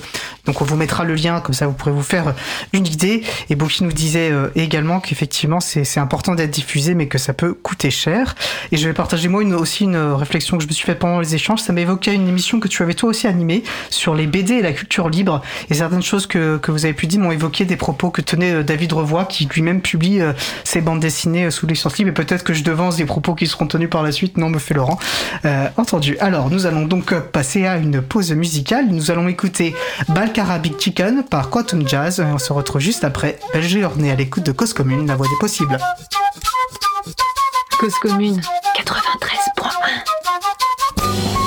Donc 0.45 0.61
on 0.61 0.65
vous 0.65 0.75
mettra 0.75 1.03
le 1.03 1.15
lien, 1.15 1.39
comme 1.41 1.53
ça 1.53 1.67
vous 1.67 1.73
pourrez 1.73 1.91
vous 1.91 2.03
faire 2.03 2.33
une 2.73 2.87
idée. 2.87 3.23
Et 3.49 3.55
Boki 3.55 3.83
nous 3.83 3.91
disait 3.91 4.31
euh, 4.31 4.49
également 4.55 4.99
qu'effectivement 4.99 5.59
c'est 5.59 5.99
important 5.99 6.35
d'être 6.35 6.51
diffusé, 6.51 6.95
mais 6.95 7.07
que 7.07 7.17
ça 7.17 7.33
peut 7.33 7.53
coûter 7.53 7.91
cher. 7.91 8.35
Et 8.71 8.77
je 8.77 8.87
vais 8.87 8.93
partager 8.93 9.27
moi 9.27 9.43
aussi 9.43 9.83
une 9.83 9.97
réflexion 9.97 10.57
que 10.57 10.63
je 10.63 10.67
me 10.67 10.73
suis 10.73 10.85
faite 10.85 10.99
pendant 10.99 11.19
les 11.19 11.35
échanges. 11.35 11.61
Ça 11.61 11.73
m'évoquait 11.73 12.13
une 12.13 12.27
émission 12.27 12.59
que 12.59 12.67
tu 12.67 12.81
avais 12.83 12.93
toi 12.93 13.09
aussi 13.09 13.27
animée 13.27 13.63
sur 13.89 14.15
les 14.15 14.27
BD 14.27 14.55
et 14.55 14.61
la 14.61 14.73
culture 14.73 15.09
libre. 15.09 15.41
Et 15.69 15.75
certaines 15.75 16.03
choses 16.03 16.27
que, 16.27 16.57
que 16.57 16.71
vous 16.71 16.85
avez 16.85 16.93
pu 16.93 17.07
dire 17.07 17.19
m'ont 17.19 17.31
évoqué 17.31 17.65
des 17.65 17.77
propos 17.77 18.09
que 18.09 18.21
tenait 18.21 18.53
euh, 18.53 18.63
David 18.63 18.93
Revoix, 18.93 19.25
qui 19.25 19.45
lui-même 19.45 19.81
publie 19.81 20.21
euh, 20.21 20.33
ses 20.63 20.81
bandes 20.81 20.99
dessinées 20.99 21.51
sous 21.51 21.67
licence 21.67 21.97
libre. 21.97 22.09
Et 22.09 22.13
peut-être 22.13 22.43
que 22.43 22.53
je 22.53 22.63
devance 22.63 22.97
des 22.97 23.05
propos 23.05 23.35
qui 23.35 23.47
seront 23.47 23.67
tenus 23.67 23.89
par 23.89 24.03
la 24.03 24.11
suite. 24.11 24.37
Non, 24.37 24.49
me 24.49 24.59
fait 24.59 24.73
Laurent. 24.73 24.99
entendu. 25.77 26.17
Alors, 26.19 26.49
nous 26.49 26.65
allons 26.65 26.85
donc 26.85 27.13
passer 27.13 27.65
à 27.65 27.74
une 27.77 28.01
pause 28.01 28.31
musicale. 28.31 28.87
Nous 28.87 29.11
allons 29.11 29.27
écouter 29.27 29.75
Balkara 30.09 30.59
Big 30.59 30.79
Chicken 30.79 31.23
par 31.23 31.49
Quantum 31.49 31.87
Jazz. 31.87 32.19
On 32.19 32.37
se 32.37 32.53
retrouve 32.53 32.81
juste 32.81 33.03
après. 33.03 33.39
Belle 33.53 33.67
journée 33.67 34.11
à 34.11 34.15
l'écoute 34.15 34.43
de 34.43 34.51
Cause 34.51 34.73
Commune, 34.73 35.07
la 35.07 35.15
voix 35.15 35.27
des 35.27 35.37
possibles. 35.39 35.77
Cause 37.79 37.95
Commune 38.01 38.41
93.1 38.77 41.44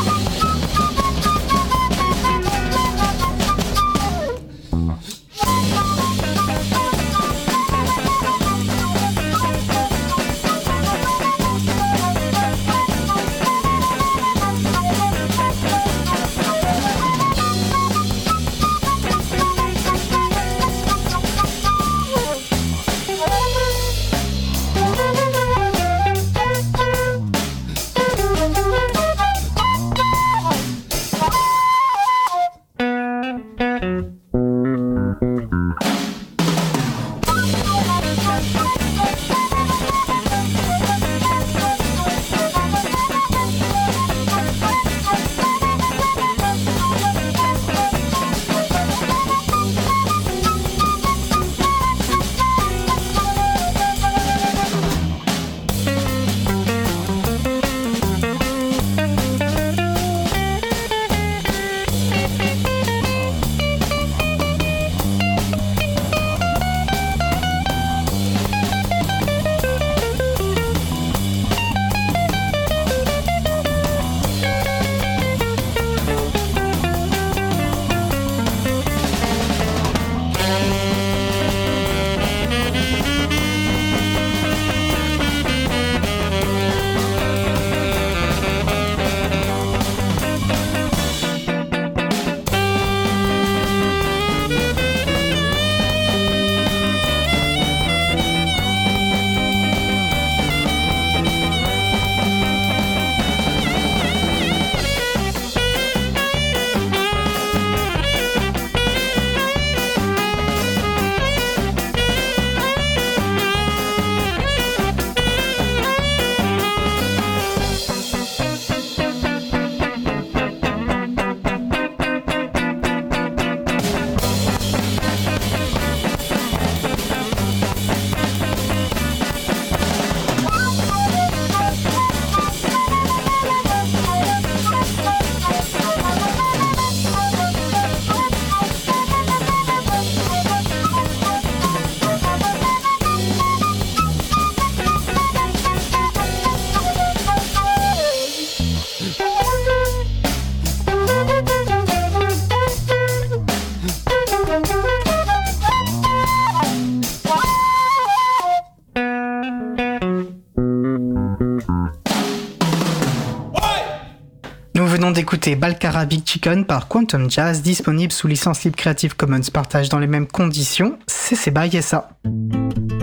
d'écouter 165.48 165.56
Balkara 165.56 166.04
Big 166.04 166.26
Chicken 166.26 166.64
par 166.64 166.88
Quantum 166.88 167.30
Jazz, 167.30 167.62
disponible 167.62 168.12
sous 168.12 168.26
licence 168.26 168.64
libre 168.64 168.76
Creative 168.76 169.16
Commons, 169.16 169.40
partage 169.52 169.88
dans 169.88 169.98
les 169.98 170.06
mêmes 170.06 170.26
conditions. 170.26 170.98
C'est 171.06 171.36
Seba 171.36 171.66
Yessa. 171.66 172.10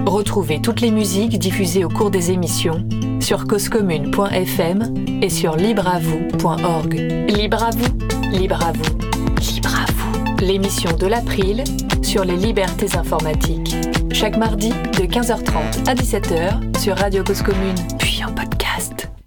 Retrouvez 0.05 0.61
toutes 0.61 0.81
les 0.81 0.91
musiques 0.91 1.39
diffusées 1.39 1.83
au 1.83 1.89
cours 1.89 2.11
des 2.11 2.31
émissions 2.31 2.87
sur 3.19 3.47
causecommune.fm 3.47 4.93
et 5.21 5.29
sur 5.29 5.55
libreavoue.org. 5.55 6.93
Libre 7.29 7.63
à 7.63 7.69
vous, 7.71 7.97
libre 8.31 8.61
à 8.63 8.71
vous, 8.71 8.97
libre 9.41 9.75
à 9.75 9.91
vous. 9.91 10.45
L'émission 10.45 10.95
de 10.95 11.07
l'April 11.07 11.63
sur 12.03 12.25
les 12.25 12.37
libertés 12.37 12.95
informatiques. 12.95 13.75
Chaque 14.11 14.37
mardi 14.37 14.69
de 14.69 15.05
15h30 15.05 15.89
à 15.89 15.95
17h 15.95 16.79
sur 16.79 16.95
Radio 16.97 17.23
Cause 17.23 17.41
Commune. 17.41 17.75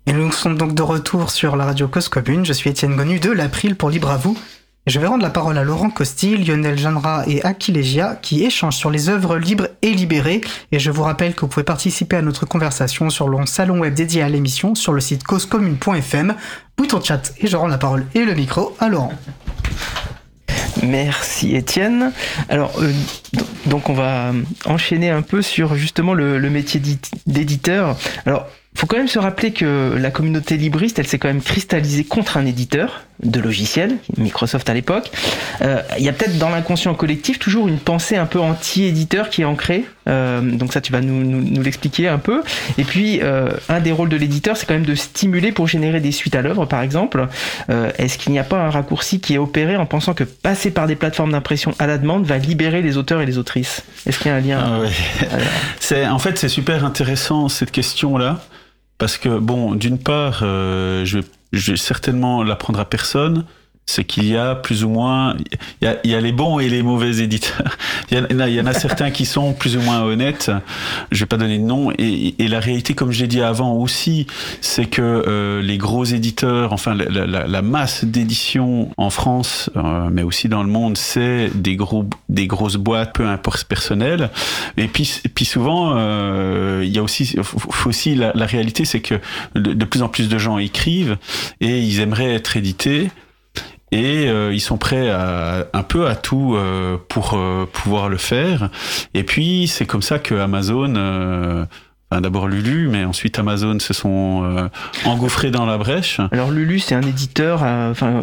Et 0.09 0.12
nous 0.14 0.33
sommes 0.33 0.57
donc 0.57 0.75
de 0.75 0.81
retour 0.81 1.31
sur 1.31 1.55
la 1.55 1.66
radio 1.66 1.87
Cause 1.87 2.09
Commune. 2.09 2.47
Je 2.47 2.55
suis 2.55 2.71
Étienne 2.71 2.97
Gonu 2.97 3.21
de 3.21 3.31
l'April 3.31 3.77
pour 3.77 3.90
Libre 3.90 4.11
à 4.11 4.16
vous. 4.16 4.38
Et 4.87 4.90
je 4.90 4.99
vais 4.99 5.07
rendre 5.07 5.23
la 5.23 5.29
parole 5.29 5.59
à 5.59 5.64
Laurent 5.64 5.90
Costi, 5.90 6.35
Lionel 6.38 6.79
Janra 6.79 7.25
et 7.27 7.44
Akilegia 7.44 8.18
qui 8.23 8.42
échangent 8.42 8.79
sur 8.79 8.90
les 8.90 9.11
œuvres 9.11 9.37
libres 9.37 9.68
et 9.83 9.92
libérées. 9.92 10.40
Et 10.73 10.79
je 10.79 10.90
vous 10.90 11.03
rappelle 11.03 11.35
que 11.35 11.42
vous 11.42 11.49
pouvez 11.49 11.62
participer 11.62 12.16
à 12.16 12.23
notre 12.23 12.47
conversation 12.47 13.11
sur 13.11 13.29
le 13.29 13.44
salon 13.44 13.81
web 13.81 13.92
dédié 13.92 14.23
à 14.23 14.31
l'émission 14.31 14.75
sur 14.75 14.94
le 14.94 15.03
site 15.03 15.25
causecommune.fm. 15.25 16.37
Bouton 16.79 17.03
chat 17.03 17.35
et 17.37 17.47
je 17.47 17.57
rends 17.59 17.68
la 17.68 17.77
parole 17.77 18.07
et 18.14 18.25
le 18.25 18.33
micro 18.33 18.75
à 18.81 18.88
Laurent. 18.88 19.12
Merci 20.83 21.55
Étienne. 21.55 22.12
Alors, 22.49 22.73
euh, 22.81 22.90
donc 23.66 23.90
on 23.90 23.94
va 23.94 24.33
enchaîner 24.64 25.11
un 25.11 25.21
peu 25.21 25.42
sur 25.42 25.75
justement 25.75 26.14
le, 26.14 26.38
le 26.38 26.49
métier 26.49 26.81
d'éditeur. 27.27 27.94
Alors, 28.25 28.47
faut 28.78 28.86
quand 28.86 28.96
même 28.96 29.08
se 29.08 29.18
rappeler 29.18 29.50
que 29.50 29.96
la 29.98 30.12
communauté 30.12 30.56
libriste, 30.56 31.00
elle 31.00 31.06
s'est 31.08 31.18
quand 31.18 31.26
même 31.26 31.42
cristallisée 31.42 32.04
contre 32.04 32.36
un 32.36 32.46
éditeur 32.46 33.02
de 33.24 33.40
logiciels, 33.40 33.96
Microsoft 34.16 34.70
à 34.70 34.74
l'époque. 34.74 35.10
Euh, 35.62 35.82
il 35.98 36.04
y 36.04 36.08
a 36.08 36.12
peut-être 36.12 36.38
dans 36.38 36.48
l'inconscient 36.48 36.94
collectif 36.94 37.40
toujours 37.40 37.66
une 37.66 37.80
pensée 37.80 38.14
un 38.14 38.26
peu 38.26 38.38
anti-éditeur 38.38 39.30
qui 39.30 39.42
est 39.42 39.44
ancrée. 39.44 39.84
Euh, 40.06 40.40
donc 40.42 40.72
ça, 40.72 40.80
tu 40.80 40.92
vas 40.92 41.00
nous, 41.00 41.24
nous, 41.24 41.60
l'expliquer 41.60 42.06
un 42.06 42.18
peu. 42.18 42.44
Et 42.78 42.84
puis, 42.84 43.18
euh, 43.20 43.50
un 43.68 43.80
des 43.80 43.90
rôles 43.90 44.10
de 44.10 44.16
l'éditeur, 44.16 44.56
c'est 44.56 44.64
quand 44.64 44.74
même 44.74 44.86
de 44.86 44.94
stimuler 44.94 45.50
pour 45.50 45.66
générer 45.66 45.98
des 45.98 46.12
suites 46.12 46.36
à 46.36 46.42
l'œuvre, 46.42 46.64
par 46.64 46.82
exemple. 46.82 47.26
Est-ce 47.98 48.16
qu'il 48.16 48.30
n'y 48.30 48.38
a 48.38 48.44
pas 48.44 48.58
un 48.58 48.70
raccourci 48.70 49.18
qui 49.18 49.34
est 49.34 49.38
opéré 49.38 49.76
en 49.76 49.86
pensant 49.86 50.14
que 50.14 50.22
passer 50.22 50.70
par 50.70 50.86
des 50.86 50.94
plateformes 50.94 51.32
d'impression 51.32 51.74
à 51.80 51.88
la 51.88 51.98
demande 51.98 52.24
va 52.26 52.38
libérer 52.38 52.80
les 52.80 52.96
auteurs 52.96 53.20
et 53.20 53.26
les 53.26 53.38
autrices? 53.38 53.82
Est-ce 54.06 54.20
qu'il 54.20 54.28
y 54.28 54.30
a 54.30 54.36
un 54.36 54.40
lien? 54.40 54.84
Ah 55.20 55.28
C'est 55.80 56.06
En 56.06 56.20
fait, 56.20 56.38
c'est 56.38 56.48
super 56.48 56.84
intéressant 56.84 57.48
cette 57.48 57.72
question-là. 57.72 58.40
Parce 58.98 59.16
que, 59.16 59.38
bon, 59.38 59.74
d'une 59.74 59.98
part, 59.98 60.40
euh, 60.42 61.04
je, 61.04 61.18
vais, 61.18 61.24
je 61.52 61.72
vais 61.72 61.76
certainement 61.76 62.42
l'apprendre 62.42 62.80
à 62.80 62.84
personne 62.84 63.44
c'est 63.88 64.05
qu'il 64.05 64.27
y 64.27 64.37
a 64.37 64.55
plus 64.55 64.85
ou 64.85 64.90
moins, 64.90 65.35
il 65.81 65.87
y 65.87 65.88
a, 65.88 65.96
il 66.05 66.11
y 66.11 66.14
a, 66.14 66.20
les 66.20 66.33
bons 66.33 66.59
et 66.59 66.68
les 66.68 66.83
mauvais 66.83 67.20
éditeurs. 67.20 67.79
Il 68.11 68.18
y, 68.18 68.35
en 68.35 68.40
a, 68.40 68.48
il 68.48 68.55
y 68.55 68.61
en 68.61 68.66
a 68.66 68.72
certains 68.72 69.11
qui 69.11 69.27
sont 69.27 69.53
plus 69.53 69.77
ou 69.77 69.83
moins 69.83 70.03
honnêtes. 70.03 70.51
Je 71.12 71.20
vais 71.20 71.27
pas 71.27 71.37
donner 71.37 71.59
de 71.59 71.64
nom. 71.64 71.90
Et, 71.98 72.35
et 72.38 72.48
la 72.48 72.59
réalité, 72.59 72.94
comme 72.94 73.12
je 73.12 73.20
l'ai 73.20 73.27
dit 73.27 73.42
avant 73.42 73.74
aussi, 73.74 74.27
c'est 74.62 74.87
que 74.87 75.03
euh, 75.03 75.61
les 75.61 75.77
gros 75.77 76.05
éditeurs, 76.05 76.72
enfin 76.72 76.94
la, 76.94 77.27
la, 77.27 77.46
la 77.46 77.62
masse 77.62 78.07
d'éditions 78.07 78.90
en 78.96 79.11
France, 79.11 79.68
euh, 79.77 80.09
mais 80.11 80.22
aussi 80.22 80.48
dans 80.48 80.62
le 80.62 80.70
monde, 80.70 80.96
c'est 80.96 81.51
des 81.55 81.77
gros, 81.77 82.09
des 82.31 82.46
grosses 82.46 82.77
boîtes, 82.77 83.14
peu 83.14 83.27
importe 83.27 83.64
personnel. 83.64 84.31
Et 84.79 84.88
puis, 84.88 85.20
et 85.24 85.29
puis 85.29 85.44
souvent, 85.44 85.92
euh, 85.96 86.83
il 86.85 86.94
y 86.94 86.98
a 86.98 87.03
aussi, 87.03 87.37
faut 87.42 87.88
aussi 87.88 88.14
la, 88.14 88.33
la 88.35 88.46
réalité, 88.46 88.87
c'est 88.87 89.01
que 89.01 89.20
de, 89.55 89.74
de 89.74 89.85
plus 89.85 90.03
en 90.03 90.09
plus 90.09 90.29
de 90.29 90.38
gens 90.38 90.59
écrivent 90.59 91.18
et 91.61 91.81
ils 91.81 92.01
aimeraient 92.01 92.35
être 92.35 92.57
édités 92.57 93.11
et 93.92 94.29
euh, 94.29 94.53
ils 94.53 94.61
sont 94.61 94.77
prêts 94.77 95.11
à, 95.11 95.66
un 95.72 95.83
peu 95.83 96.07
à 96.09 96.14
tout 96.14 96.55
euh, 96.55 96.96
pour 97.09 97.35
euh, 97.35 97.66
pouvoir 97.72 98.09
le 98.09 98.16
faire. 98.16 98.70
Et 99.14 99.22
puis 99.22 99.68
c'est 99.68 99.87
comme 99.87 100.03
ça 100.03 100.18
que 100.18 100.35
Amazon 100.35 101.66
Enfin, 102.11 102.22
D'abord 102.22 102.48
Lulu, 102.48 102.88
mais 102.88 103.05
ensuite 103.05 103.38
Amazon 103.38 103.79
se 103.81 103.92
sont 103.92 104.70
engouffrés 105.05 105.51
dans 105.51 105.66
la 105.66 105.77
brèche. 105.77 106.20
Alors 106.33 106.51
Lulu, 106.51 106.79
c'est 106.79 106.94
un 106.94 107.03
éditeur. 107.03 107.62
Enfin, 107.62 108.22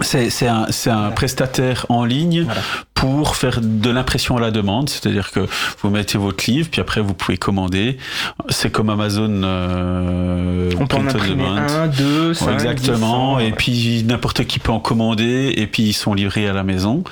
c'est 0.00 0.46
un, 0.46 0.68
un 0.86 1.10
prestataire 1.10 1.86
en 1.88 2.04
ligne 2.04 2.44
voilà 2.44 2.60
pour 2.96 3.36
faire 3.36 3.60
de 3.62 3.90
l'impression 3.90 4.38
à 4.38 4.40
la 4.40 4.50
demande, 4.50 4.88
c'est-à-dire 4.88 5.30
que 5.30 5.46
vous 5.82 5.90
mettez 5.90 6.16
votre 6.16 6.50
livre, 6.50 6.68
puis 6.70 6.80
après 6.80 7.02
vous 7.02 7.12
pouvez 7.12 7.36
commander. 7.36 7.98
C'est 8.48 8.72
comme 8.72 8.88
Amazon. 8.88 9.42
Euh, 9.44 10.72
on 10.80 10.86
peut 10.86 10.96
en 10.96 11.06
imprimer 11.06 11.44
un, 11.44 11.88
deux, 11.88 12.32
cinq, 12.32 12.54
exactement. 12.54 13.38
et 13.38 13.52
puis 13.52 14.02
n'importe 14.02 14.46
qui 14.46 14.58
peut 14.58 14.72
en 14.72 14.80
commander, 14.80 15.52
et 15.56 15.66
puis 15.66 15.82
ils 15.82 15.92
sont 15.92 16.14
livrés 16.14 16.48
à 16.48 16.54
la 16.54 16.62
maison. 16.62 17.04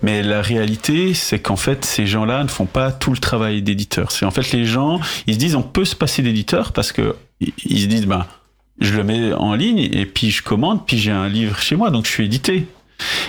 Mais 0.00 0.22
la 0.22 0.42
réalité, 0.42 1.12
c'est 1.12 1.40
qu'en 1.40 1.56
fait, 1.56 1.84
ces 1.84 2.06
gens-là 2.06 2.44
ne 2.44 2.48
font 2.48 2.66
pas 2.66 2.92
tout 2.92 3.10
le 3.10 3.18
travail 3.18 3.62
d'éditeur. 3.62 4.12
C'est 4.12 4.24
en 4.24 4.30
fait 4.30 4.52
les 4.52 4.64
gens, 4.64 5.00
ils 5.26 5.34
se 5.34 5.38
disent 5.40 5.56
on 5.56 5.62
peut 5.62 5.84
se 5.84 5.96
passer 5.96 6.22
d'éditeur 6.22 6.72
parce 6.72 6.92
que 6.92 7.16
ils 7.40 7.80
se 7.80 7.86
disent 7.86 8.06
ben 8.06 8.26
je 8.80 8.94
le 8.94 9.02
mets 9.02 9.32
en 9.32 9.54
ligne 9.54 9.88
et 9.92 10.06
puis 10.06 10.30
je 10.30 10.40
commande, 10.44 10.86
puis 10.86 10.98
j'ai 10.98 11.10
un 11.10 11.28
livre 11.28 11.58
chez 11.58 11.74
moi, 11.74 11.90
donc 11.90 12.06
je 12.06 12.12
suis 12.12 12.24
édité. 12.26 12.68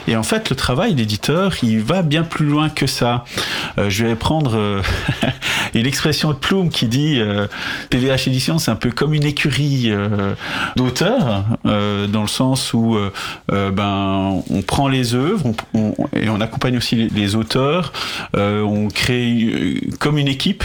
Et 0.07 0.15
en 0.15 0.23
fait, 0.23 0.49
le 0.49 0.55
travail 0.55 0.93
d'éditeur, 0.95 1.53
il 1.63 1.81
va 1.81 2.01
bien 2.01 2.23
plus 2.23 2.45
loin 2.45 2.69
que 2.69 2.87
ça. 2.87 3.25
Euh, 3.77 3.89
je 3.89 4.05
vais 4.05 4.15
prendre 4.15 4.57
euh, 4.57 4.81
une 5.73 5.85
expression 5.85 6.29
de 6.29 6.35
Plume 6.35 6.69
qui 6.69 6.87
dit 6.87 7.19
euh, 7.19 7.47
PVH 7.89 8.27
édition, 8.27 8.57
c'est 8.59 8.71
un 8.71 8.75
peu 8.75 8.91
comme 8.91 9.13
une 9.13 9.23
écurie 9.23 9.85
euh, 9.87 10.33
d'auteurs, 10.75 11.45
euh, 11.65 12.07
dans 12.07 12.21
le 12.21 12.27
sens 12.27 12.73
où 12.73 12.97
ben 13.49 14.43
on 14.49 14.61
prend 14.61 14.87
les 14.87 15.15
œuvres 15.15 15.51
et 16.15 16.29
on 16.29 16.41
accompagne 16.41 16.77
aussi 16.77 16.95
les 16.95 17.35
auteurs. 17.35 17.93
on 18.33 18.87
crée 18.89 19.79
comme 19.99 20.17
une 20.17 20.27
équipe 20.27 20.63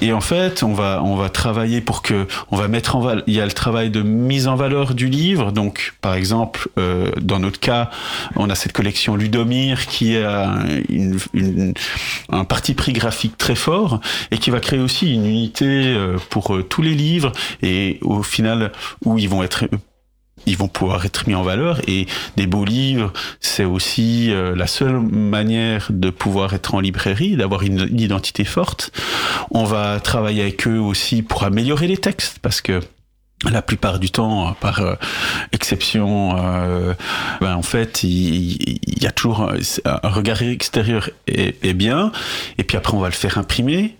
et 0.00 0.12
en 0.12 0.20
fait, 0.20 0.62
on 0.62 0.72
va 0.72 1.02
on 1.02 1.16
va 1.16 1.28
travailler 1.28 1.80
pour 1.80 2.02
que 2.02 2.26
on 2.50 2.56
va 2.56 2.68
mettre 2.68 2.96
en 2.96 3.00
valeur. 3.00 3.24
Il 3.26 3.34
y 3.34 3.40
a 3.40 3.44
le 3.44 3.52
travail 3.52 3.90
de 3.90 4.02
mise 4.02 4.48
en 4.48 4.56
valeur 4.56 4.94
du 4.94 5.08
livre. 5.08 5.52
Donc, 5.52 5.94
par 6.00 6.14
exemple, 6.14 6.68
euh, 6.78 7.10
dans 7.20 7.38
notre 7.38 7.60
cas, 7.60 7.90
on 8.36 8.48
a 8.50 8.54
cette 8.54 8.72
collection 8.72 9.16
Ludomir 9.16 9.86
qui 9.86 10.16
a 10.16 10.58
une, 10.88 11.18
une, 11.34 11.74
un 12.30 12.44
parti 12.44 12.74
pris 12.74 12.92
graphique 12.92 13.36
très 13.38 13.54
fort 13.54 14.00
et 14.30 14.38
qui 14.38 14.50
va 14.50 14.60
créer 14.60 14.80
aussi 14.80 15.12
une 15.12 15.26
unité 15.26 15.66
euh, 15.66 16.16
pour 16.30 16.54
euh, 16.54 16.62
tous 16.62 16.82
les 16.82 16.94
livres 16.94 17.32
et 17.62 17.98
au 18.02 18.22
final 18.22 18.72
où 19.04 19.18
ils 19.18 19.28
vont 19.28 19.42
être 19.42 19.64
ils 20.46 20.56
vont 20.56 20.68
pouvoir 20.68 21.04
être 21.04 21.28
mis 21.28 21.34
en 21.34 21.42
valeur. 21.42 21.80
Et 21.88 22.06
des 22.36 22.46
beaux 22.46 22.64
livres, 22.64 23.12
c'est 23.40 23.64
aussi 23.64 24.32
euh, 24.32 24.54
la 24.54 24.66
seule 24.66 25.00
manière 25.00 25.86
de 25.90 26.10
pouvoir 26.10 26.54
être 26.54 26.74
en 26.74 26.80
librairie, 26.80 27.36
d'avoir 27.36 27.62
une, 27.62 27.88
identité 27.98 28.44
forte. 28.44 28.92
On 29.50 29.64
va 29.64 30.00
travailler 30.00 30.42
avec 30.42 30.66
eux 30.66 30.78
aussi 30.78 31.22
pour 31.22 31.44
améliorer 31.44 31.86
les 31.86 31.98
textes 31.98 32.38
parce 32.40 32.60
que 32.60 32.80
la 33.50 33.62
plupart 33.62 33.98
du 33.98 34.10
temps, 34.10 34.54
par 34.60 34.80
euh, 34.80 34.94
exception, 35.52 36.36
euh, 36.36 36.92
ben 37.40 37.56
en 37.56 37.62
fait, 37.62 38.02
il, 38.02 38.78
y 39.02 39.06
a 39.06 39.12
toujours 39.12 39.50
un 39.50 40.08
regard 40.08 40.42
extérieur 40.42 41.08
est, 41.26 41.64
est 41.64 41.72
bien, 41.72 42.12
et 42.58 42.64
puis 42.64 42.76
après 42.76 42.94
on 42.94 43.00
va 43.00 43.08
le 43.08 43.14
faire 43.14 43.38
imprimer, 43.38 43.96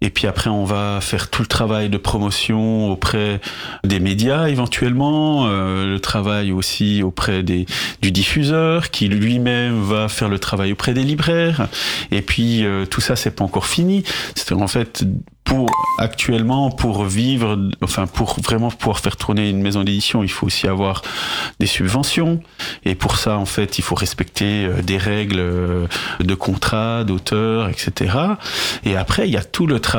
et 0.00 0.10
puis 0.10 0.26
après, 0.26 0.48
on 0.48 0.64
va 0.64 1.00
faire 1.00 1.28
tout 1.28 1.42
le 1.42 1.48
travail 1.48 1.90
de 1.90 1.98
promotion 1.98 2.90
auprès 2.90 3.40
des 3.84 4.00
médias 4.00 4.48
éventuellement, 4.48 5.46
euh, 5.46 5.92
le 5.92 6.00
travail 6.00 6.52
aussi 6.52 7.02
auprès 7.02 7.42
des, 7.42 7.66
du 8.00 8.10
diffuseur 8.10 8.90
qui 8.90 9.08
lui-même 9.08 9.82
va 9.82 10.08
faire 10.08 10.28
le 10.28 10.38
travail 10.38 10.72
auprès 10.72 10.94
des 10.94 11.04
libraires. 11.04 11.68
Et 12.10 12.22
puis 12.22 12.64
euh, 12.64 12.86
tout 12.86 13.00
ça, 13.00 13.14
c'est 13.14 13.30
pas 13.30 13.44
encore 13.44 13.66
fini. 13.66 14.04
C'est 14.34 14.52
en 14.52 14.68
fait 14.68 15.04
pour 15.50 15.68
actuellement 15.98 16.70
pour 16.70 17.04
vivre, 17.04 17.58
enfin 17.82 18.06
pour 18.06 18.38
vraiment 18.40 18.70
pouvoir 18.70 19.00
faire 19.00 19.16
tourner 19.16 19.50
une 19.50 19.60
maison 19.60 19.82
d'édition, 19.82 20.22
il 20.22 20.30
faut 20.30 20.46
aussi 20.46 20.68
avoir 20.68 21.02
des 21.58 21.66
subventions 21.66 22.40
et 22.84 22.94
pour 22.94 23.16
ça 23.16 23.36
en 23.36 23.46
fait 23.46 23.76
il 23.78 23.82
faut 23.82 23.96
respecter 23.96 24.64
euh, 24.64 24.80
des 24.80 24.96
règles 24.96 25.40
euh, 25.40 25.86
de 26.20 26.34
contrat, 26.36 27.02
d'auteur, 27.02 27.68
etc. 27.68 28.16
Et 28.84 28.96
après 28.96 29.26
il 29.26 29.32
y 29.32 29.36
a 29.36 29.42
tout 29.42 29.66
le 29.66 29.80
travail 29.80 29.89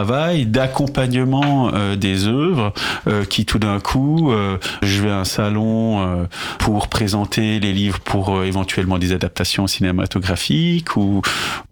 d'accompagnement 0.46 1.72
euh, 1.74 1.96
des 1.96 2.28
œuvres 2.28 2.74
euh, 3.08 3.26
qui 3.26 3.46
tout 3.46 3.60
d'un 3.60 3.80
coup, 3.80 4.32
euh, 4.32 4.58
je 4.82 5.02
vais 5.02 5.10
à 5.10 5.20
un 5.20 5.26
salon 5.26 6.28
pour 6.60 6.88
présenter 6.88 7.60
les 7.60 7.74
livres 7.74 8.00
pour 8.00 8.44
éventuellement 8.44 8.98
des 8.98 9.12
adaptations 9.12 9.68
cinématographiques 9.68 10.96
ou, 10.96 11.22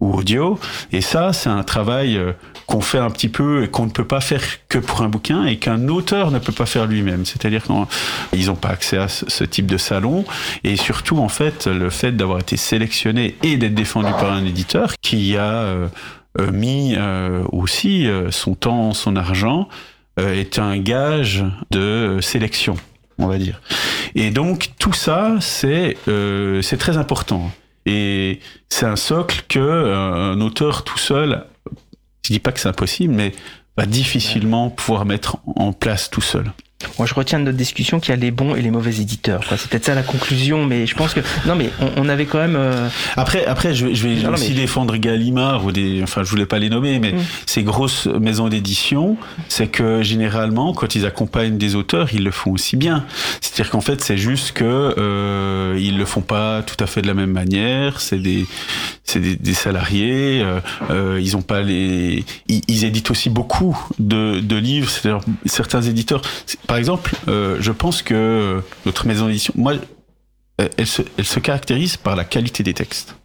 audio 0.00 0.58
et 0.92 1.00
ça 1.00 1.32
c'est 1.32 1.48
un 1.48 1.62
travail 1.62 2.20
qu'on 2.66 2.80
fait 2.80 2.98
un 2.98 3.10
petit 3.10 3.28
peu 3.28 3.64
et 3.64 3.68
qu'on 3.68 3.86
ne 3.86 3.90
peut 3.90 4.06
pas 4.06 4.20
faire 4.20 4.42
que 4.68 4.78
pour 4.78 5.02
un 5.02 5.08
bouquin 5.08 5.44
et 5.44 5.56
qu'un 5.56 5.88
auteur 5.88 6.30
ne 6.30 6.38
peut 6.38 6.52
pas 6.52 6.66
faire 6.66 6.86
lui-même. 6.86 7.24
C'est-à-dire 7.24 7.62
qu'ils 8.32 8.46
n'ont 8.46 8.54
pas 8.54 8.68
accès 8.68 8.98
à 8.98 9.08
ce 9.08 9.44
type 9.44 9.66
de 9.66 9.76
salon 9.76 10.24
et 10.64 10.76
surtout 10.76 11.18
en 11.18 11.28
fait 11.28 11.66
le 11.66 11.90
fait 11.90 12.12
d'avoir 12.12 12.40
été 12.40 12.56
sélectionné 12.56 13.36
et 13.42 13.56
d'être 13.56 13.74
défendu 13.74 14.10
par 14.12 14.32
un 14.32 14.44
éditeur 14.44 14.94
qui 15.00 15.36
a 15.36 15.64
mis 16.38 16.94
euh, 16.96 17.44
aussi 17.52 18.06
euh, 18.06 18.30
son 18.30 18.54
temps, 18.54 18.94
son 18.94 19.16
argent 19.16 19.68
est 20.16 20.58
un 20.58 20.76
gage 20.76 21.44
de 21.70 22.18
sélection, 22.20 22.76
on 23.16 23.26
va 23.26 23.38
dire. 23.38 23.62
Et 24.14 24.30
donc 24.30 24.72
tout 24.78 24.92
ça, 24.92 25.36
c'est 25.40 25.96
c'est 26.62 26.76
très 26.76 26.98
important. 26.98 27.50
Et 27.86 28.40
c'est 28.68 28.84
un 28.84 28.96
socle 28.96 29.44
que 29.48 29.58
un 29.58 30.38
auteur 30.42 30.84
tout 30.84 30.98
seul 30.98 31.46
je 32.30 32.34
dis 32.34 32.38
pas 32.38 32.52
que 32.52 32.60
c'est 32.60 32.68
impossible, 32.68 33.12
mais 33.12 33.32
va 33.76 33.86
difficilement 33.86 34.70
pouvoir 34.70 35.04
mettre 35.04 35.38
en 35.46 35.72
place 35.72 36.10
tout 36.10 36.20
seul. 36.20 36.52
Moi, 36.98 37.06
je 37.06 37.14
retiens 37.14 37.38
de 37.38 37.44
notre 37.44 37.58
discussion 37.58 38.00
qu'il 38.00 38.10
y 38.10 38.12
a 38.12 38.16
les 38.16 38.30
bons 38.30 38.54
et 38.54 38.62
les 38.62 38.70
mauvais 38.70 38.94
éditeurs. 39.00 39.44
C'est 39.50 39.68
peut-être 39.68 39.84
ça 39.84 39.94
la 39.94 40.02
conclusion, 40.02 40.64
mais 40.64 40.86
je 40.86 40.94
pense 40.94 41.12
que 41.12 41.20
non, 41.46 41.54
mais 41.54 41.70
on, 41.80 42.04
on 42.04 42.08
avait 42.08 42.24
quand 42.24 42.38
même. 42.38 42.56
Euh... 42.56 42.88
Après, 43.16 43.44
après, 43.44 43.74
je 43.74 43.86
vais, 43.86 43.94
je 43.94 44.08
vais 44.08 44.22
non, 44.22 44.32
aussi 44.32 44.50
mais... 44.50 44.60
défendre 44.60 44.96
Gallimard 44.96 45.64
ou 45.66 45.72
des, 45.72 46.02
enfin, 46.02 46.22
je 46.22 46.30
voulais 46.30 46.46
pas 46.46 46.58
les 46.58 46.70
nommer, 46.70 46.98
mais 46.98 47.12
mmh. 47.12 47.20
ces 47.46 47.62
grosses 47.64 48.06
maisons 48.06 48.48
d'édition, 48.48 49.16
c'est 49.48 49.66
que 49.66 50.02
généralement, 50.02 50.72
quand 50.72 50.94
ils 50.94 51.04
accompagnent 51.04 51.58
des 51.58 51.74
auteurs, 51.74 52.14
ils 52.14 52.24
le 52.24 52.30
font 52.30 52.52
aussi 52.52 52.76
bien. 52.76 53.04
C'est-à-dire 53.40 53.70
qu'en 53.70 53.80
fait, 53.80 54.02
c'est 54.02 54.16
juste 54.16 54.52
que 54.52 54.94
euh, 54.96 55.78
ils 55.78 55.98
le 55.98 56.04
font 56.06 56.22
pas 56.22 56.62
tout 56.62 56.82
à 56.82 56.86
fait 56.86 57.02
de 57.02 57.06
la 57.06 57.14
même 57.14 57.32
manière. 57.32 58.00
C'est 58.00 58.18
des, 58.18 58.46
c'est 59.04 59.20
des, 59.20 59.36
des, 59.36 59.54
salariés. 59.54 60.40
Euh, 60.42 60.60
euh, 60.90 61.20
ils 61.20 61.36
ont 61.36 61.42
pas 61.42 61.60
les, 61.60 62.24
ils, 62.48 62.62
ils, 62.68 62.84
éditent 62.84 63.10
aussi 63.10 63.28
beaucoup 63.28 63.78
de, 63.98 64.40
de 64.40 64.56
livres. 64.56 64.88
C'est-à-dire 64.88 65.20
certains 65.46 65.82
éditeurs 65.82 66.22
par 66.70 66.76
exemple, 66.76 67.16
euh, 67.26 67.56
je 67.58 67.72
pense 67.72 68.00
que 68.00 68.62
notre 68.86 69.04
maison 69.08 69.26
d'édition, 69.26 69.52
moi, 69.56 69.72
elle 70.56 70.86
se, 70.86 71.02
elle 71.18 71.24
se 71.24 71.40
caractérise 71.40 71.96
par 71.96 72.14
la 72.14 72.22
qualité 72.22 72.62
des 72.62 72.74
textes. 72.74 73.16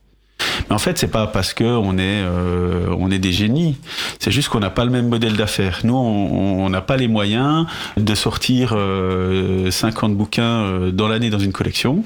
Mais 0.68 0.74
en 0.74 0.80
fait, 0.80 0.98
c'est 0.98 1.10
pas 1.10 1.28
parce 1.28 1.54
que 1.54 1.64
on 1.64 2.00
est 2.00 2.24
euh, 2.24 2.88
on 2.98 3.12
est 3.12 3.20
des 3.20 3.32
génies. 3.32 3.78
C'est 4.20 4.32
juste 4.32 4.50
qu'on 4.50 4.62
n'a 4.62 4.72
pas 4.72 4.84
le 4.84 4.90
même 4.90 5.10
modèle 5.10 5.38
d'affaires. 5.38 5.82
Nous, 5.84 5.94
on 5.94 6.68
n'a 6.72 6.82
pas 6.82 6.98
les 6.98 7.08
moyens 7.08 7.68
de 7.98 8.16
sortir 8.16 8.70
50 8.70 8.76
euh, 8.80 10.16
bouquins 10.16 10.64
euh, 10.64 10.92
dans 10.92 11.08
l'année 11.08 11.30
dans 11.30 11.38
une 11.38 11.54
collection 11.54 12.04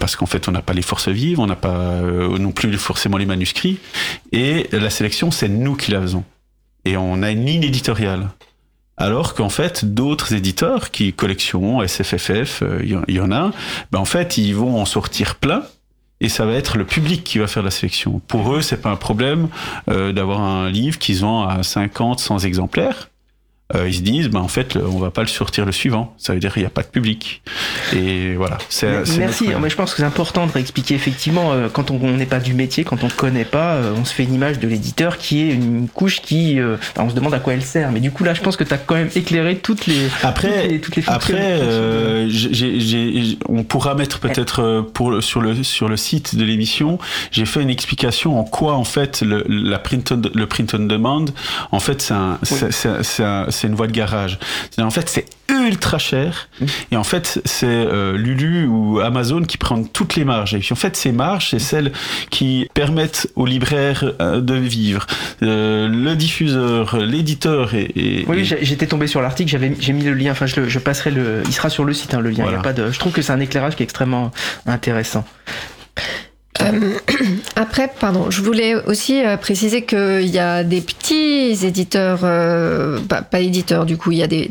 parce 0.00 0.16
qu'en 0.16 0.26
fait, 0.26 0.48
on 0.48 0.50
n'a 0.50 0.62
pas 0.62 0.72
les 0.72 0.82
forces 0.82 1.10
vives, 1.10 1.38
on 1.38 1.46
n'a 1.46 1.54
pas 1.54 2.00
non 2.40 2.50
plus 2.50 2.76
forcément 2.76 3.18
les 3.18 3.26
manuscrits. 3.26 3.78
Et 4.32 4.66
la 4.72 4.90
sélection, 4.90 5.30
c'est 5.30 5.48
nous 5.48 5.76
qui 5.76 5.92
la 5.92 6.00
faisons. 6.00 6.24
Et 6.84 6.96
on 6.96 7.22
a 7.22 7.30
une 7.30 7.46
ligne 7.46 7.62
éditoriale. 7.62 8.30
Alors 8.96 9.34
qu'en 9.34 9.48
fait, 9.48 9.84
d'autres 9.84 10.34
éditeurs 10.34 10.90
qui 10.90 11.12
collection, 11.12 11.86
SFFF, 11.86 12.62
il 12.82 13.00
y, 13.08 13.20
en 13.20 13.32
a, 13.32 13.50
ben 13.90 13.98
en 13.98 14.04
fait, 14.04 14.36
ils 14.38 14.54
vont 14.54 14.80
en 14.80 14.84
sortir 14.84 15.36
plein 15.36 15.62
et 16.22 16.28
ça 16.28 16.46
va 16.46 16.52
être 16.52 16.78
le 16.78 16.86
public 16.86 17.24
qui 17.24 17.38
va 17.38 17.48
faire 17.48 17.64
la 17.64 17.72
sélection. 17.72 18.20
Pour 18.28 18.54
eux, 18.54 18.62
c'est 18.62 18.80
pas 18.80 18.90
un 18.90 18.96
problème 18.96 19.48
euh, 19.88 20.12
d'avoir 20.12 20.40
un 20.40 20.70
livre 20.70 20.98
qu'ils 20.98 21.18
vend 21.18 21.48
à 21.48 21.64
50, 21.64 22.20
100 22.20 22.40
exemplaires. 22.44 23.08
Euh, 23.74 23.88
ils 23.88 23.94
se 23.94 24.00
disent, 24.00 24.28
ben, 24.28 24.40
en 24.40 24.48
fait, 24.48 24.76
on 24.76 24.98
va 24.98 25.10
pas 25.10 25.22
le 25.22 25.28
sortir 25.28 25.64
le 25.64 25.72
suivant. 25.72 26.14
Ça 26.18 26.34
veut 26.34 26.40
dire 26.40 26.52
qu'il 26.52 26.62
n'y 26.62 26.66
a 26.66 26.70
pas 26.70 26.82
de 26.82 26.88
public. 26.88 27.42
Et 27.94 28.34
voilà. 28.34 28.58
Merci. 29.18 29.48
Mais 29.60 29.70
je 29.70 29.76
pense 29.76 29.92
que 29.92 29.98
c'est 29.98 30.06
important 30.06 30.46
de 30.46 30.52
réexpliquer 30.52 30.94
effectivement, 30.94 31.52
euh, 31.52 31.68
quand 31.72 31.90
on 31.90 31.98
n'est 31.98 32.26
pas 32.26 32.40
du 32.40 32.54
métier, 32.54 32.84
quand 32.84 33.02
on 33.02 33.06
ne 33.06 33.12
connaît 33.12 33.44
pas, 33.44 33.74
euh, 33.74 33.94
on 33.96 34.04
se 34.04 34.12
fait 34.12 34.24
une 34.24 34.34
image 34.34 34.58
de 34.58 34.68
l'éditeur 34.68 35.18
qui 35.18 35.42
est 35.42 35.52
une 35.52 35.88
couche 35.88 36.20
qui, 36.20 36.58
on 36.96 37.08
se 37.08 37.14
demande 37.14 37.34
à 37.34 37.38
quoi 37.38 37.54
elle 37.54 37.62
sert. 37.62 37.92
Mais 37.92 38.00
du 38.00 38.10
coup, 38.10 38.24
là, 38.24 38.34
je 38.34 38.40
pense 38.40 38.56
que 38.56 38.64
tu 38.64 38.74
as 38.74 38.78
quand 38.78 38.94
même 38.94 39.10
éclairé 39.14 39.56
toutes 39.56 39.86
les, 39.86 40.08
après, 40.22 40.78
toutes 40.78 40.96
les, 40.96 41.04
Après, 41.06 41.60
on 43.48 43.64
pourra 43.64 43.94
mettre 43.94 44.20
peut-être 44.20 44.86
pour 44.92 45.22
sur 45.22 45.40
le 45.40 45.62
sur 45.62 45.88
le 45.88 45.96
site 45.96 46.34
de 46.34 46.44
l'émission, 46.44 46.98
j'ai 47.30 47.46
fait 47.46 47.62
une 47.62 47.70
explication 47.70 48.38
en 48.38 48.44
quoi 48.44 48.74
en 48.74 48.84
fait 48.84 49.22
le, 49.22 49.44
la 49.48 49.78
print 49.78 50.12
on, 50.12 50.22
le 50.34 50.46
print 50.46 50.74
on 50.74 50.80
demand, 50.80 51.24
en 51.70 51.80
fait, 51.80 52.02
c'est 52.02 52.14
un, 52.14 52.38
c'est 52.42 53.61
c'est 53.62 53.68
une 53.68 53.74
voie 53.76 53.86
de 53.86 53.92
garage. 53.92 54.38
En 54.78 54.90
fait, 54.90 55.08
c'est 55.08 55.26
ultra 55.48 55.96
cher. 55.98 56.48
Et 56.90 56.96
en 56.96 57.04
fait, 57.04 57.40
c'est 57.44 57.66
euh, 57.66 58.16
Lulu 58.16 58.66
ou 58.66 58.98
Amazon 58.98 59.42
qui 59.42 59.56
prennent 59.56 59.88
toutes 59.88 60.16
les 60.16 60.24
marges. 60.24 60.54
Et 60.54 60.58
puis 60.58 60.72
en 60.72 60.76
fait, 60.76 60.96
ces 60.96 61.12
marges, 61.12 61.50
c'est 61.50 61.60
celles 61.60 61.92
qui 62.30 62.68
permettent 62.74 63.28
aux 63.36 63.46
libraires 63.46 64.14
euh, 64.20 64.40
de 64.40 64.54
vivre. 64.54 65.06
Euh, 65.42 65.86
le 65.86 66.16
diffuseur, 66.16 66.96
l'éditeur 66.98 67.74
et, 67.74 68.24
Oui, 68.26 68.44
j'étais 68.44 68.88
tombé 68.88 69.06
sur 69.06 69.22
l'article, 69.22 69.50
j'avais 69.50 69.76
j'ai 69.78 69.92
mis 69.92 70.02
le 70.02 70.14
lien. 70.14 70.32
Enfin, 70.32 70.46
je, 70.46 70.68
je, 70.68 70.78
passerai 70.80 71.12
le. 71.12 71.44
Il 71.46 71.52
sera 71.52 71.70
sur 71.70 71.84
le 71.84 71.92
site, 71.92 72.14
hein, 72.14 72.20
le 72.20 72.30
lien. 72.30 72.46
Il 72.48 72.52
y 72.52 72.56
a 72.56 72.58
pas 72.58 72.72
de. 72.72 72.90
Je 72.90 72.98
trouve 72.98 73.12
que 73.12 73.22
c'est 73.22 73.32
un 73.32 73.40
éclairage 73.40 73.76
qui 73.76 73.84
est 73.84 73.84
extrêmement 73.84 74.32
intéressant. 74.66 75.24
Euh, 76.60 76.92
après, 77.56 77.90
pardon, 77.98 78.30
je 78.30 78.42
voulais 78.42 78.74
aussi 78.86 79.24
euh, 79.24 79.36
préciser 79.36 79.82
qu'il 79.82 80.28
y 80.28 80.38
a 80.38 80.64
des 80.64 80.80
petits 80.80 81.64
éditeurs, 81.64 82.20
euh, 82.24 82.98
pas, 83.08 83.40
éditeurs 83.40 83.86
du 83.86 83.96
coup, 83.96 84.12
il 84.12 84.18
y 84.18 84.22
a 84.22 84.26
des, 84.26 84.48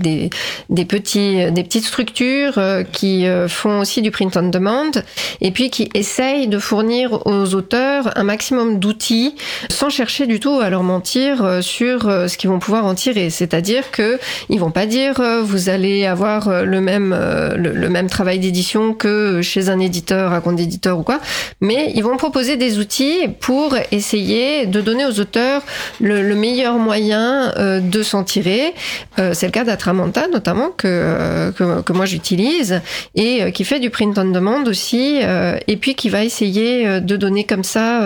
petits, 0.86 1.52
des 1.52 1.64
petites 1.64 1.86
structures 1.86 2.60
qui 2.92 3.26
font 3.48 3.80
aussi 3.80 4.02
du 4.02 4.12
print 4.12 4.36
on 4.36 4.50
demand 4.50 4.92
et 5.40 5.52
puis 5.52 5.70
qui 5.70 5.90
essayent 5.94 6.48
de 6.48 6.60
fournir 6.60 7.26
aux 7.26 7.54
auteurs 7.54 8.18
un 8.18 8.24
maximum 8.24 8.80
d'outils 8.80 9.36
sans 9.70 9.90
chercher 9.90 10.28
du 10.28 10.40
tout 10.40 10.60
à 10.60 10.70
leur 10.70 10.84
mentir 10.84 11.60
sur 11.62 12.02
ce 12.04 12.38
qu'ils 12.38 12.50
vont 12.50 12.60
pouvoir 12.60 12.86
en 12.86 12.96
tirer. 12.96 13.30
C'est-à-dire 13.30 13.92
que 13.92 14.20
ils 14.50 14.60
vont 14.60 14.72
pas 14.72 14.86
dire 14.86 15.22
vous 15.44 15.70
allez 15.70 16.06
avoir 16.06 16.64
le 16.64 16.82
même, 16.82 17.16
le, 17.56 17.74
le 17.74 17.90
même 17.90 18.10
travail 18.10 18.40
d'édition 18.40 18.94
que 18.94 19.42
chez 19.42 19.70
un 19.70 19.80
éditeur, 19.80 20.34
un 20.34 20.42
compte 20.42 20.58
d'éditeur 20.58 21.00
ou 21.00 21.04
quoi, 21.04 21.20
mais 21.62 21.91
ils 21.96 22.04
vont 22.04 22.18
proposer 22.18 22.58
des 22.58 22.80
outils 22.80 23.28
pour 23.40 23.76
essayer 23.92 24.66
de 24.66 24.82
donner 24.82 25.06
aux 25.06 25.20
auteurs 25.20 25.62
le, 26.00 26.36
meilleur 26.36 26.76
moyen 26.76 27.54
euh, 27.58 27.80
de 27.80 28.04
s'en 28.04 28.24
tirer. 28.24 28.74
Euh, 29.20 29.34
c'est 29.34 29.46
le 29.46 29.52
cas 29.52 29.64
d'Atramanta 29.64 30.28
notamment 30.28 30.70
que, 30.70 30.88
euh, 30.88 31.52
que, 31.52 31.82
que 31.82 31.94
moi 31.94 32.06
j'utilise 32.06 32.82
et 33.16 33.52
qui 33.52 33.64
fait 33.64 33.80
du 33.80 33.90
print 33.90 34.18
on 34.18 34.26
demand 34.26 34.64
aussi 34.66 35.20
et 35.68 35.78
puis 35.78 35.96
qui 35.96 36.10
va 36.10 36.24
essayer 36.24 37.02
de 37.02 37.16
donner 37.16 37.44
comme 37.44 37.64
ça 37.64 38.02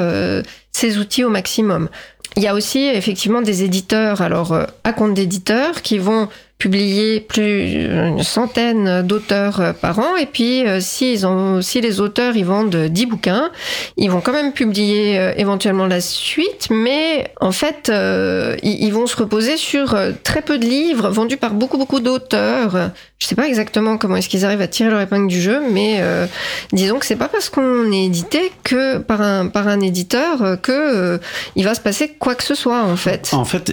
ces 0.71 0.97
outils 0.97 1.23
au 1.23 1.29
maximum. 1.29 1.89
Il 2.37 2.43
y 2.43 2.47
a 2.47 2.53
aussi 2.53 2.79
effectivement 2.79 3.41
des 3.41 3.63
éditeurs, 3.63 4.21
alors 4.21 4.57
à 4.83 4.93
compte 4.93 5.13
d'éditeurs, 5.13 5.81
qui 5.81 5.97
vont 5.97 6.27
publier 6.57 7.19
plus 7.19 7.85
une 7.85 8.23
centaine 8.23 9.01
d'auteurs 9.01 9.59
euh, 9.59 9.73
par 9.73 9.99
an. 9.99 10.15
Et 10.15 10.25
puis, 10.25 10.65
euh, 10.65 10.79
si, 10.79 11.19
ont, 11.25 11.61
si 11.61 11.81
les 11.81 11.99
auteurs 11.99 12.37
ils 12.37 12.45
vendent 12.45 12.75
10 12.75 13.05
bouquins, 13.07 13.51
ils 13.97 14.09
vont 14.09 14.21
quand 14.21 14.31
même 14.31 14.53
publier 14.53 15.19
euh, 15.19 15.33
éventuellement 15.35 15.85
la 15.85 15.99
suite, 15.99 16.67
mais 16.69 17.29
en 17.41 17.51
fait, 17.51 17.91
ils, 18.63 18.91
vont 18.91 19.07
se 19.07 19.17
reposer 19.17 19.57
sur 19.57 19.95
très 20.23 20.41
peu 20.41 20.57
de 20.57 20.65
livres 20.65 21.09
vendus 21.09 21.37
par 21.37 21.53
beaucoup, 21.53 21.77
beaucoup 21.77 21.99
d'auteurs. 21.99 22.91
Je 23.19 23.27
sais 23.27 23.35
pas 23.35 23.47
exactement 23.47 23.97
comment 23.97 24.15
est-ce 24.15 24.29
qu'ils 24.29 24.45
arrivent 24.45 24.61
à 24.61 24.67
tirer 24.67 24.89
leur 24.89 25.01
épingle 25.01 25.27
du 25.27 25.41
jeu, 25.41 25.61
mais 25.71 26.01
disons 26.71 26.99
que 26.99 27.05
c'est 27.05 27.17
pas 27.17 27.27
parce 27.27 27.49
qu'on 27.49 27.91
est 27.91 28.05
édité 28.05 28.51
que 28.63 28.99
par 28.99 29.21
un, 29.21 29.47
par 29.47 29.67
un 29.67 29.81
éditeur 29.81 30.61
que 30.61 31.19
il 31.55 31.65
va 31.65 31.75
se 31.75 31.81
passer 31.81 32.09
quoi 32.17 32.35
que 32.35 32.43
ce 32.43 32.55
soit, 32.55 32.83
en 32.83 32.95
fait. 32.95 33.33
En 33.33 33.45
fait, 33.45 33.71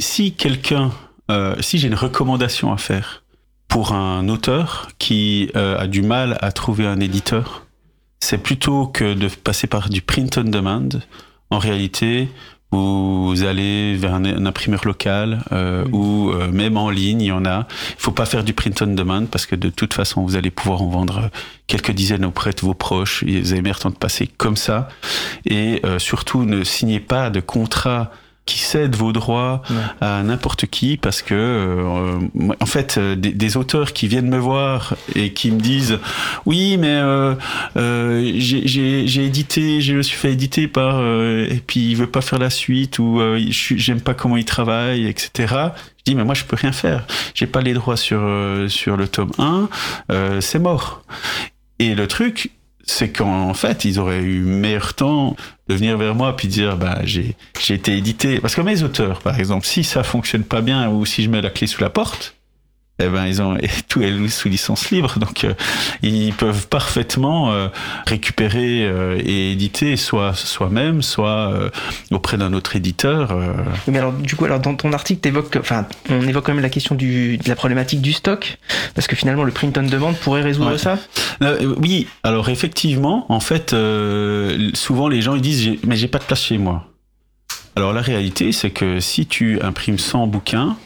si 0.00 0.32
quelqu'un 0.32 0.92
euh, 1.30 1.56
si 1.60 1.78
j'ai 1.78 1.88
une 1.88 1.94
recommandation 1.94 2.72
à 2.72 2.76
faire 2.76 3.22
pour 3.68 3.92
un 3.92 4.28
auteur 4.28 4.88
qui 4.98 5.50
euh, 5.56 5.78
a 5.78 5.86
du 5.86 6.02
mal 6.02 6.38
à 6.42 6.52
trouver 6.52 6.86
un 6.86 7.00
éditeur, 7.00 7.66
c'est 8.20 8.38
plutôt 8.38 8.86
que 8.86 9.14
de 9.14 9.28
passer 9.28 9.66
par 9.66 9.88
du 9.88 10.02
print 10.02 10.38
on 10.38 10.44
demand. 10.44 10.88
En 11.50 11.58
réalité, 11.58 12.28
vous 12.70 13.42
allez 13.44 13.94
vers 13.96 14.14
un, 14.14 14.46
imprimeur 14.46 14.84
local 14.84 15.44
euh, 15.52 15.84
ou 15.92 16.32
même 16.52 16.76
en 16.76 16.90
ligne, 16.90 17.22
il 17.22 17.26
y 17.26 17.32
en 17.32 17.44
a. 17.44 17.66
Il 17.90 17.96
faut 17.98 18.12
pas 18.12 18.26
faire 18.26 18.44
du 18.44 18.52
print 18.52 18.82
on 18.82 18.88
demand 18.88 19.26
parce 19.26 19.46
que 19.46 19.56
de 19.56 19.70
toute 19.70 19.94
façon, 19.94 20.22
vous 20.22 20.36
allez 20.36 20.50
pouvoir 20.50 20.82
en 20.82 20.88
vendre 20.88 21.30
quelques 21.66 21.92
dizaines 21.92 22.24
auprès 22.24 22.52
de 22.52 22.60
vos 22.60 22.74
proches. 22.74 23.24
Vous 23.24 23.52
avez 23.52 23.62
meilleur 23.62 23.78
temps 23.78 23.90
de 23.90 23.96
passer 23.96 24.26
comme 24.26 24.56
ça. 24.56 24.88
Et 25.44 25.82
surtout, 25.98 26.44
ne 26.44 26.64
signez 26.64 27.00
pas 27.00 27.30
de 27.30 27.40
contrat 27.40 28.10
qui 28.46 28.58
cède 28.58 28.94
vos 28.94 29.12
droits 29.12 29.62
à 30.00 30.22
n'importe 30.22 30.66
qui 30.66 30.96
parce 30.96 31.22
que 31.22 31.34
euh, 31.34 32.18
en 32.60 32.66
fait 32.66 32.96
euh, 32.98 33.16
des, 33.16 33.56
auteurs 33.56 33.92
qui 33.92 34.06
viennent 34.06 34.28
me 34.28 34.38
voir 34.38 34.96
et 35.14 35.32
qui 35.32 35.50
me 35.50 35.60
disent 35.60 35.98
oui 36.44 36.76
mais 36.76 36.88
euh, 36.88 37.34
euh 37.76 38.32
j'ai 38.36 39.24
édité 39.24 39.80
je 39.80 39.94
me 39.94 40.02
suis 40.02 40.16
fait 40.16 40.32
éditer 40.32 40.68
par 40.68 41.00
et 41.00 41.62
puis 41.66 41.90
il 41.90 41.96
veut 41.96 42.06
pas 42.06 42.20
faire 42.20 42.38
la 42.38 42.50
suite 42.50 42.98
ou 42.98 43.20
j'aime 43.48 44.00
pas 44.00 44.14
comment 44.14 44.36
il 44.36 44.44
travaille 44.44 45.06
etc 45.06 45.54
je 45.98 46.12
dis 46.12 46.14
mais 46.14 46.24
moi 46.24 46.34
je 46.34 46.44
peux 46.44 46.56
rien 46.56 46.72
faire. 46.72 47.06
J'ai 47.34 47.46
pas 47.46 47.62
les 47.62 47.72
droits 47.72 47.96
sur 47.96 48.20
sur 48.68 48.96
le 48.98 49.08
tome 49.08 49.32
1 49.38 49.68
c'est 50.40 50.58
mort. 50.58 51.02
Et 51.78 51.94
le 51.94 52.06
truc 52.06 52.50
c'est 52.86 53.10
qu'en 53.10 53.54
fait, 53.54 53.84
ils 53.84 53.98
auraient 53.98 54.22
eu 54.22 54.40
meilleur 54.40 54.94
temps 54.94 55.36
de 55.68 55.74
venir 55.74 55.96
vers 55.96 56.14
moi 56.14 56.36
puis 56.36 56.48
dire 56.48 56.76
bah 56.76 56.98
j'ai 57.04 57.36
j'ai 57.60 57.74
été 57.74 57.96
édité. 57.96 58.40
Parce 58.40 58.54
que 58.54 58.60
mes 58.60 58.82
auteurs 58.82 59.20
par 59.20 59.38
exemple 59.38 59.66
si 59.66 59.84
ça 59.84 60.02
fonctionne 60.02 60.44
pas 60.44 60.60
bien 60.60 60.88
ou 60.90 61.06
si 61.06 61.22
je 61.22 61.30
mets 61.30 61.40
la 61.40 61.50
clé 61.50 61.66
sous 61.66 61.80
la 61.80 61.90
porte 61.90 62.36
eh 63.00 63.08
ben 63.08 63.26
ils 63.26 63.42
ont 63.42 63.56
tout 63.88 64.02
est 64.02 64.28
sous 64.28 64.48
licence 64.48 64.90
libre, 64.90 65.18
donc 65.18 65.44
euh, 65.44 65.54
ils 66.02 66.32
peuvent 66.32 66.68
parfaitement 66.68 67.50
euh, 67.50 67.68
récupérer 68.06 68.84
euh, 68.84 69.20
et 69.24 69.52
éditer 69.52 69.96
soit 69.96 70.34
soi-même, 70.34 71.02
soit 71.02 71.52
auprès 72.10 72.36
d'un 72.36 72.52
autre 72.52 72.76
éditeur. 72.76 73.36
Mais 73.88 73.98
alors 73.98 74.12
du 74.12 74.36
coup, 74.36 74.44
alors 74.44 74.60
dans 74.60 74.74
ton 74.74 74.92
article, 74.92 75.26
évoques, 75.26 75.56
enfin, 75.56 75.86
on 76.08 76.26
évoque 76.26 76.46
quand 76.46 76.54
même 76.54 76.62
la 76.62 76.68
question 76.68 76.94
du, 76.94 77.36
de 77.38 77.48
la 77.48 77.56
problématique 77.56 78.00
du 78.00 78.12
stock, 78.12 78.58
parce 78.94 79.06
que 79.06 79.16
finalement 79.16 79.44
le 79.44 79.52
print 79.52 79.76
on 79.76 79.82
demand 79.82 80.12
pourrait 80.12 80.42
résoudre 80.42 80.76
ça? 80.76 80.98
oui, 81.78 82.06
alors 82.22 82.48
effectivement, 82.48 83.26
en 83.28 83.40
fait, 83.40 83.74
souvent 84.74 85.08
les 85.08 85.20
gens 85.20 85.34
ils 85.34 85.42
disent 85.42 85.78
mais 85.84 85.96
j'ai 85.96 86.08
pas 86.08 86.18
de 86.18 86.24
place 86.24 86.42
chez 86.42 86.58
moi. 86.58 86.86
Alors 87.76 87.92
la 87.92 88.02
réalité, 88.02 88.52
c'est 88.52 88.70
que 88.70 89.00
si 89.00 89.26
tu 89.26 89.60
imprimes 89.60 89.98
100 89.98 90.28
bouquins, 90.28 90.76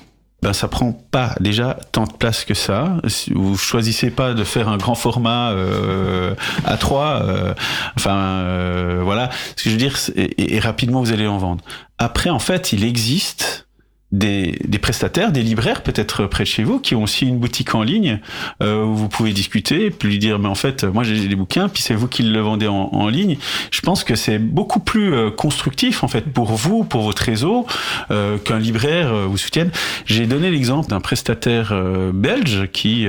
ben 0.43 0.53
ça 0.53 0.69
prend 0.69 0.93
pas 0.93 1.35
déjà 1.41 1.79
tant 1.91 2.05
de 2.05 2.13
place 2.13 2.45
que 2.45 2.55
ça. 2.55 2.99
Vous 3.35 3.57
choisissez 3.57 4.11
pas 4.11 4.35
de 4.35 4.45
faire 4.45 4.69
un 4.69 4.77
grand 4.77 4.95
format 4.95 5.51
euh, 5.51 6.35
à 6.65 6.77
3 6.77 7.23
euh, 7.23 7.55
enfin 7.97 8.17
euh, 8.17 9.01
voilà. 9.03 9.31
Ce 9.57 9.65
que 9.65 9.71
je 9.71 9.75
veux 9.75 9.81
dire, 9.81 9.97
et, 10.17 10.59
rapidement 10.61 11.01
vous 11.01 11.13
allez 11.13 11.27
en 11.27 11.39
vendre. 11.39 11.65
Après, 11.99 12.31
en 12.31 12.39
fait, 12.39 12.73
il 12.73 12.85
existe 12.85 13.68
des, 14.13 14.59
des, 14.67 14.79
prestataires, 14.79 15.33
des 15.33 15.43
libraires 15.43 15.83
peut-être 15.83 16.27
près 16.27 16.45
de 16.45 16.49
chez 16.49 16.65
vous, 16.65 16.79
qui 16.79 16.95
ont 16.95 17.03
aussi 17.03 17.27
une 17.27 17.39
boutique 17.39 17.75
en 17.75 17.83
ligne 17.83 18.21
euh, 18.63 18.85
où 18.85 18.95
vous 18.95 19.09
pouvez 19.09 19.33
discuter, 19.33 19.91
puis 19.91 20.09
lui 20.09 20.19
dire 20.19 20.39
mais 20.39 20.49
en 20.49 20.55
fait 20.55 20.85
moi 20.85 21.05
j'ai 21.05 21.29
des 21.29 21.37
bouquins, 21.37 21.69
puis 21.69 21.83
c'est 21.83 21.95
vous 21.95 22.09
qui 22.09 22.23
le 22.23 22.41
vendez 22.41 22.69
en, 22.69 22.91
en, 22.93 23.09
ligne. 23.09 23.37
Je 23.71 23.81
pense 23.81 24.05
que 24.05 24.15
c'est 24.15 24.39
beaucoup 24.39 24.81
plus 24.81 25.15
euh, 25.15 25.31
constructif 25.31 26.05
en 26.05 26.09
fait 26.09 26.23
pour 26.33 26.53
vous, 26.53 26.85
pour 26.85 27.03
votre 27.03 27.23
réseau, 27.23 27.67
euh, 28.11 28.39
qu'un 28.39 28.59
libraire 28.59 29.13
euh, 29.13 29.27
vous 29.27 29.39
soutienne. 29.39 29.71
J'ai 30.07 30.27
donné 30.27 30.51
l'exemple 30.51 30.89
d'un 30.89 31.01
prestataire 31.01 31.71
euh, 31.73 32.11
belge 32.13 32.69
qui, 32.73 33.07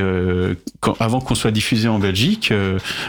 quand, 0.80 0.96
avant 1.00 1.22
qu'on 1.22 1.36
soit 1.36 1.52
diffusé 1.52 1.88
en 1.88 2.00
Belgique, 2.00 2.54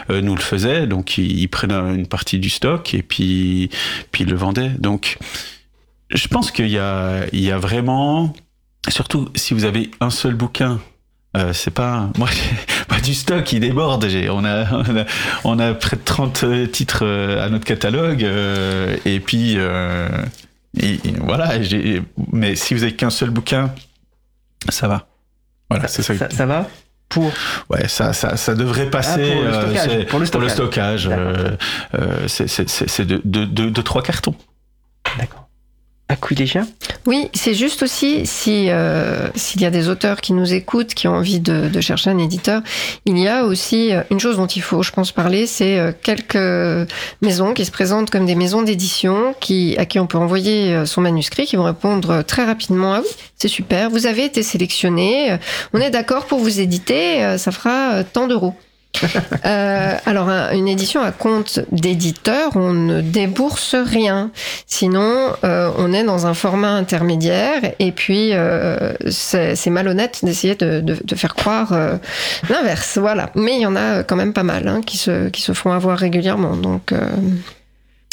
nous 0.09 0.35
le 0.35 0.41
faisait, 0.41 0.87
donc 0.87 1.17
il, 1.17 1.39
il 1.39 1.47
prenait 1.47 1.73
une 1.73 2.07
partie 2.07 2.39
du 2.39 2.49
stock 2.49 2.93
et 2.93 3.01
puis 3.01 3.69
puis 4.11 4.23
il 4.23 4.29
le 4.29 4.35
vendait. 4.35 4.71
Donc 4.79 5.17
je 6.13 6.27
pense 6.27 6.51
qu'il 6.51 6.69
y 6.69 6.77
a, 6.77 7.25
il 7.31 7.41
y 7.41 7.51
a 7.51 7.57
vraiment, 7.57 8.33
surtout 8.89 9.29
si 9.35 9.53
vous 9.53 9.65
avez 9.65 9.91
un 9.99 10.09
seul 10.09 10.35
bouquin, 10.35 10.79
euh, 11.37 11.53
c'est 11.53 11.71
pas 11.71 12.09
moi, 12.17 12.29
pas 12.87 12.99
du 12.99 13.13
stock 13.13 13.43
qui 13.43 13.59
déborde. 13.59 14.05
On 14.29 14.45
a, 14.45 14.71
on 14.73 14.97
a, 14.97 15.05
on 15.43 15.59
a 15.59 15.73
près 15.73 15.97
de 15.97 16.03
30 16.03 16.71
titres 16.71 17.05
à 17.05 17.49
notre 17.49 17.65
catalogue 17.65 18.23
euh, 18.23 18.97
et 19.05 19.19
puis 19.19 19.55
euh, 19.57 20.09
et, 20.79 20.93
et 20.93 21.13
voilà. 21.19 21.53
Mais 22.31 22.55
si 22.55 22.73
vous 22.73 22.83
avez 22.83 22.95
qu'un 22.95 23.09
seul 23.09 23.29
bouquin, 23.29 23.73
ça 24.69 24.87
va. 24.87 25.07
Voilà, 25.69 25.87
c'est 25.87 26.03
ça. 26.03 26.15
ça. 26.17 26.29
Ça 26.29 26.45
va 26.45 26.67
pour? 27.11 27.31
Ouais 27.69 27.87
ça 27.87 28.13
ça, 28.13 28.37
ça 28.37 28.55
devrait 28.55 28.89
passer 28.89 29.33
ah, 29.33 30.05
pour, 30.07 30.19
le 30.19 30.25
euh, 30.25 30.27
pour, 30.29 30.39
le 30.39 30.49
stockage, 30.49 31.09
euh, 31.11 31.55
c'est 32.27 33.05
de, 33.05 33.21
de, 33.23 33.45
de, 33.45 33.69
de 33.69 33.81
trois 33.81 34.01
cartons 34.01 34.35
d'accord 35.17 35.40
Oui, 37.07 37.29
c'est 37.33 37.53
juste 37.53 37.83
aussi 37.83 38.25
si 38.25 38.69
euh, 38.69 39.27
s'il 39.35 39.61
y 39.61 39.65
a 39.65 39.71
des 39.71 39.89
auteurs 39.89 40.21
qui 40.21 40.33
nous 40.33 40.53
écoutent, 40.53 40.93
qui 40.93 41.07
ont 41.07 41.15
envie 41.15 41.39
de, 41.39 41.67
de, 41.67 41.81
chercher 41.81 42.09
un 42.09 42.17
éditeur, 42.17 42.61
il 43.05 43.17
y 43.17 43.27
a 43.27 43.45
aussi 43.45 43.91
une 44.09 44.19
chose 44.19 44.37
dont 44.37 44.47
il 44.47 44.61
faut, 44.61 44.83
je 44.83 44.91
pense, 44.91 45.11
parler, 45.11 45.47
c'est 45.47 45.95
quelques 46.03 46.37
maisons 47.21 47.53
qui 47.53 47.65
se 47.65 47.71
présentent 47.71 48.09
comme 48.09 48.25
des 48.25 48.35
maisons 48.35 48.61
d'édition, 48.61 49.35
qui 49.39 49.75
à 49.77 49.85
qui 49.85 49.99
on 49.99 50.07
peut 50.07 50.17
envoyer 50.17 50.85
son 50.85 51.01
manuscrit, 51.01 51.45
qui 51.45 51.55
vont 51.55 51.63
répondre 51.63 52.23
très 52.23 52.45
rapidement 52.45 52.93
ah 52.93 53.01
oui, 53.03 53.09
c'est 53.35 53.47
super, 53.47 53.89
vous 53.89 54.05
avez 54.05 54.25
été 54.25 54.43
sélectionné, 54.43 55.37
on 55.73 55.79
est 55.79 55.89
d'accord 55.89 56.25
pour 56.25 56.39
vous 56.39 56.59
éditer, 56.59 57.37
ça 57.37 57.51
fera 57.51 58.03
tant 58.03 58.27
d'euros. 58.27 58.55
euh, 59.45 59.97
alors, 60.05 60.29
une 60.53 60.67
édition 60.67 61.01
à 61.01 61.11
compte 61.11 61.59
d'éditeur, 61.71 62.51
on 62.55 62.73
ne 62.73 63.01
débourse 63.01 63.75
rien. 63.75 64.31
Sinon, 64.67 65.33
euh, 65.43 65.71
on 65.77 65.93
est 65.93 66.03
dans 66.03 66.27
un 66.27 66.33
format 66.33 66.71
intermédiaire 66.71 67.61
et 67.79 67.91
puis 67.91 68.31
euh, 68.33 68.93
c'est 69.09 69.69
malhonnête 69.69 70.19
d'essayer 70.23 70.55
de, 70.55 71.15
faire 71.15 71.35
croire 71.35 71.73
l'inverse. 72.49 72.97
Voilà. 72.97 73.31
Mais 73.35 73.55
il 73.55 73.61
y 73.61 73.65
en 73.65 73.75
a 73.75 74.03
quand 74.03 74.15
même 74.15 74.33
pas 74.33 74.43
mal 74.43 74.67
hein, 74.67 74.81
qui, 74.85 74.97
se, 74.97 75.29
qui 75.29 75.41
se 75.41 75.53
font 75.53 75.71
avoir 75.71 75.97
régulièrement. 75.97 76.55
Donc. 76.55 76.93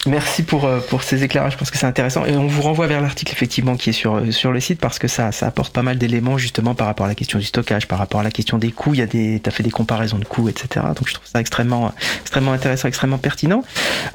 Euh, 0.07 0.11
Merci 0.11 0.43
pour, 0.43 0.69
pour 0.89 1.03
ces 1.03 1.25
éclairages, 1.25 1.53
je 1.53 1.59
pense 1.59 1.71
que 1.71 1.79
c'est 1.79 1.87
intéressant. 1.87 2.25
Et 2.25 2.37
on 2.37 2.47
vous 2.47 2.63
renvoie 2.63 2.87
vers 2.87 3.01
l'article 3.01 3.33
effectivement 3.33 3.77
qui 3.77 3.91
est 3.91 3.93
sur, 3.93 4.23
sur 4.33 4.53
le 4.53 4.61
site 4.61 4.81
parce 4.81 4.99
que 4.99 5.09
ça, 5.09 5.33
ça 5.33 5.47
apporte 5.47 5.73
pas 5.73 5.83
mal 5.83 5.99
d'éléments 5.99 6.39
justement 6.39 6.75
par 6.75 6.87
rapport 6.87 7.07
à 7.07 7.09
la 7.09 7.15
question 7.15 7.39
du 7.39 7.45
stockage, 7.45 7.89
par 7.89 7.99
rapport 7.99 8.21
à 8.21 8.23
la 8.23 8.31
question 8.31 8.59
des 8.59 8.71
coûts. 8.71 8.95
Il 8.95 9.01
y 9.01 9.03
a 9.03 9.07
des, 9.07 9.41
t'as 9.41 9.51
fait 9.51 9.63
des 9.63 9.71
comparaisons 9.71 10.19
de 10.19 10.25
coûts, 10.25 10.49
etc. 10.49 10.87
Donc 10.97 11.09
je 11.09 11.15
trouve 11.15 11.27
ça 11.27 11.41
extrêmement, 11.41 11.93
extrêmement 12.21 12.53
intéressant, 12.53 12.89
extrêmement 12.89 13.19
pertinent. 13.19 13.63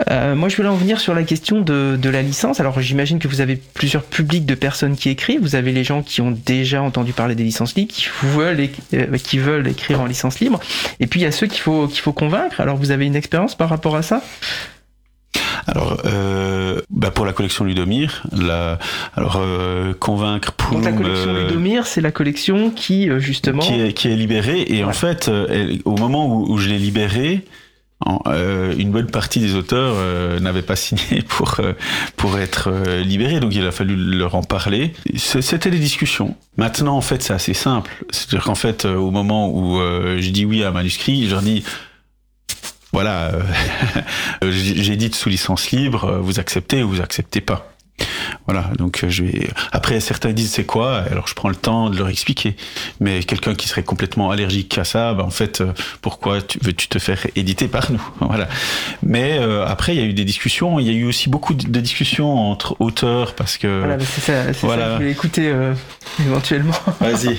Euh, 0.09 0.35
moi, 0.35 0.49
je 0.49 0.55
voulais 0.55 0.69
en 0.69 0.75
venir 0.75 0.99
sur 0.99 1.13
la 1.13 1.23
question 1.23 1.61
de, 1.61 1.97
de 2.01 2.09
la 2.09 2.21
licence. 2.21 2.59
Alors 2.59 2.79
j'imagine 2.81 3.19
que 3.19 3.27
vous 3.27 3.41
avez 3.41 3.55
plusieurs 3.55 4.03
publics 4.03 4.45
de 4.45 4.55
personnes 4.55 4.95
qui 4.95 5.09
écrivent. 5.09 5.41
Vous 5.41 5.55
avez 5.55 5.71
les 5.71 5.83
gens 5.83 6.01
qui 6.01 6.21
ont 6.21 6.31
déjà 6.31 6.81
entendu 6.81 7.13
parler 7.13 7.35
des 7.35 7.43
licences 7.43 7.75
libres, 7.75 7.91
qui 7.93 8.07
veulent, 8.23 8.69
euh, 8.93 9.17
qui 9.17 9.37
veulent 9.37 9.67
écrire 9.67 10.01
en 10.01 10.05
licence 10.05 10.39
libre. 10.39 10.59
Et 10.99 11.07
puis 11.07 11.19
il 11.19 11.23
y 11.23 11.27
a 11.27 11.31
ceux 11.31 11.47
qu'il 11.47 11.61
faut, 11.61 11.87
qu'il 11.87 12.01
faut 12.01 12.13
convaincre. 12.13 12.61
Alors 12.61 12.77
vous 12.77 12.91
avez 12.91 13.05
une 13.05 13.15
expérience 13.15 13.55
par 13.55 13.69
rapport 13.69 13.95
à 13.95 14.01
ça? 14.01 14.21
Alors, 15.67 15.97
euh, 16.05 16.81
bah 16.89 17.11
pour 17.11 17.25
la 17.25 17.33
collection 17.33 17.65
Ludomir, 17.65 18.23
la, 18.31 18.79
alors 19.15 19.37
euh, 19.39 19.93
convaincre 19.93 20.51
pour 20.53 20.71
Donc 20.71 20.85
la 20.85 20.91
collection 20.91 21.29
euh, 21.29 21.47
Ludomir, 21.47 21.85
c'est 21.85 22.01
la 22.01 22.11
collection 22.11 22.71
qui 22.71 23.09
justement 23.19 23.61
qui 23.61 23.79
est, 23.79 23.93
qui 23.93 24.07
est 24.07 24.15
libérée 24.15 24.65
et 24.67 24.83
ouais. 24.83 24.83
en 24.83 24.93
fait, 24.93 25.27
elle, 25.27 25.79
au 25.85 25.97
moment 25.97 26.27
où, 26.27 26.51
où 26.51 26.57
je 26.57 26.69
l'ai 26.69 26.79
libérée, 26.79 27.45
en, 28.05 28.21
euh, 28.27 28.73
une 28.77 28.91
bonne 28.91 29.09
partie 29.09 29.39
des 29.39 29.55
auteurs 29.55 29.95
euh, 29.97 30.39
n'avaient 30.39 30.61
pas 30.61 30.75
signé 30.75 31.21
pour 31.27 31.55
euh, 31.59 31.73
pour 32.17 32.37
être 32.39 32.69
libérés, 33.03 33.39
donc 33.39 33.55
il 33.55 33.65
a 33.65 33.71
fallu 33.71 33.95
leur 33.95 34.35
en 34.35 34.43
parler. 34.43 34.93
C'était 35.15 35.69
des 35.69 35.79
discussions. 35.79 36.35
Maintenant, 36.57 36.95
en 36.95 37.01
fait, 37.01 37.21
c'est 37.23 37.33
assez 37.33 37.53
simple. 37.53 37.91
C'est-à-dire 38.09 38.43
qu'en 38.43 38.55
fait, 38.55 38.85
au 38.85 39.11
moment 39.11 39.49
où 39.49 39.79
je 39.79 40.29
dis 40.29 40.45
oui 40.45 40.63
à 40.63 40.69
un 40.69 40.71
manuscrit, 40.71 41.25
je 41.25 41.31
leur 41.31 41.41
dis 41.41 41.63
voilà, 42.93 43.31
euh, 44.43 44.51
j'édite 44.51 45.15
sous 45.15 45.29
licence 45.29 45.71
libre, 45.71 46.19
vous 46.21 46.39
acceptez 46.39 46.83
ou 46.83 46.89
vous 46.89 47.01
acceptez 47.01 47.41
pas. 47.41 47.73
Voilà, 48.45 48.69
donc 48.77 49.05
je 49.07 49.23
vais. 49.23 49.49
Après, 49.71 49.99
certains 49.99 50.33
disent 50.33 50.51
c'est 50.51 50.65
quoi, 50.65 50.97
alors 50.97 51.27
je 51.27 51.33
prends 51.33 51.49
le 51.49 51.55
temps 51.55 51.89
de 51.89 51.97
leur 51.97 52.09
expliquer. 52.09 52.55
Mais 52.99 53.23
quelqu'un 53.23 53.55
qui 53.55 53.67
serait 53.67 53.83
complètement 53.83 54.31
allergique 54.31 54.77
à 54.77 54.83
ça, 54.83 55.13
bah, 55.13 55.23
en 55.23 55.29
fait, 55.29 55.63
pourquoi 56.01 56.41
tu 56.41 56.59
veux-tu 56.61 56.87
te 56.87 56.99
faire 56.99 57.25
éditer 57.35 57.67
par 57.67 57.91
nous? 57.91 58.01
Voilà. 58.19 58.47
Mais 59.03 59.37
euh, 59.37 59.65
après, 59.65 59.95
il 59.95 60.01
y 60.01 60.03
a 60.03 60.05
eu 60.05 60.13
des 60.13 60.25
discussions. 60.25 60.79
Il 60.79 60.87
y 60.87 60.89
a 60.89 60.93
eu 60.93 61.05
aussi 61.05 61.29
beaucoup 61.29 61.53
de 61.53 61.79
discussions 61.79 62.35
entre 62.35 62.75
auteurs 62.79 63.35
parce 63.35 63.57
que. 63.57 63.79
Voilà, 63.79 63.99
c'est 63.99 64.21
ça, 64.21 64.51
voilà. 64.61 64.83
ça 64.83 64.87
que 64.87 64.91
je 64.93 64.97
voulais 64.97 65.11
écouter 65.11 65.47
euh, 65.49 65.73
éventuellement. 66.19 66.73
Vas-y. 66.99 67.37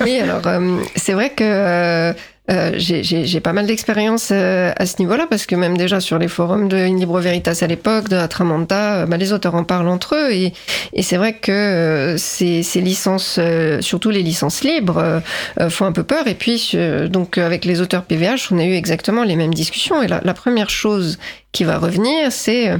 oui, 0.00 0.18
alors 0.20 0.46
euh, 0.46 0.80
c'est 0.96 1.12
vrai 1.12 1.30
que. 1.30 2.14
Euh, 2.50 2.72
j'ai 2.76 3.40
pas 3.40 3.54
mal 3.54 3.66
d'expérience 3.66 4.28
euh, 4.30 4.70
à 4.76 4.84
ce 4.84 4.98
niveau-là 4.98 5.26
parce 5.30 5.46
que 5.46 5.56
même 5.56 5.78
déjà 5.78 6.00
sur 6.00 6.18
les 6.18 6.28
forums 6.28 6.68
de 6.68 6.76
In 6.76 6.96
Libre 6.96 7.18
Veritas 7.18 7.60
à 7.62 7.66
l'époque, 7.66 8.10
de 8.10 8.16
Atramanta, 8.16 8.96
euh, 8.96 9.06
bah, 9.06 9.16
les 9.16 9.32
auteurs 9.32 9.54
en 9.54 9.64
parlent 9.64 9.88
entre 9.88 10.14
eux 10.14 10.30
et, 10.30 10.52
et 10.92 11.02
c'est 11.02 11.16
vrai 11.16 11.38
que 11.38 11.50
euh, 11.50 12.18
ces, 12.18 12.62
ces, 12.62 12.82
licences, 12.82 13.36
euh, 13.38 13.80
surtout 13.80 14.10
les 14.10 14.22
licences 14.22 14.62
libres, 14.62 15.22
font 15.70 15.86
un 15.86 15.92
peu 15.92 16.02
peur. 16.02 16.26
Et 16.26 16.34
puis 16.34 16.76
donc 17.08 17.38
avec 17.38 17.64
les 17.64 17.80
auteurs 17.80 18.04
PVH, 18.04 18.48
on 18.50 18.58
a 18.58 18.64
eu 18.64 18.74
exactement 18.74 19.24
les 19.24 19.36
mêmes 19.36 19.54
discussions. 19.54 20.02
Et 20.02 20.06
la, 20.06 20.20
la 20.22 20.34
première 20.34 20.68
chose 20.68 21.18
qui 21.52 21.64
va 21.64 21.78
revenir, 21.78 22.30
c'est 22.30 22.72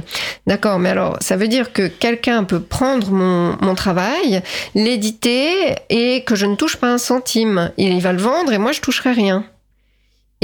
d'accord, 0.45 0.77
mais 0.77 0.89
alors 0.89 1.17
ça 1.21 1.37
veut 1.37 1.47
dire 1.47 1.73
que 1.73 1.87
quelqu'un 1.87 2.43
peut 2.43 2.59
prendre 2.59 3.09
mon, 3.09 3.57
mon 3.61 3.73
travail, 3.73 4.43
l'éditer 4.75 5.75
et 5.89 6.23
que 6.23 6.35
je 6.35 6.45
ne 6.45 6.55
touche 6.55 6.75
pas 6.75 6.91
un 6.91 6.97
centime. 6.99 7.71
Il 7.77 7.99
va 8.01 8.13
le 8.13 8.19
vendre 8.19 8.53
et 8.53 8.59
moi 8.59 8.71
je 8.71 8.81
toucherai 8.81 9.11
rien. 9.11 9.45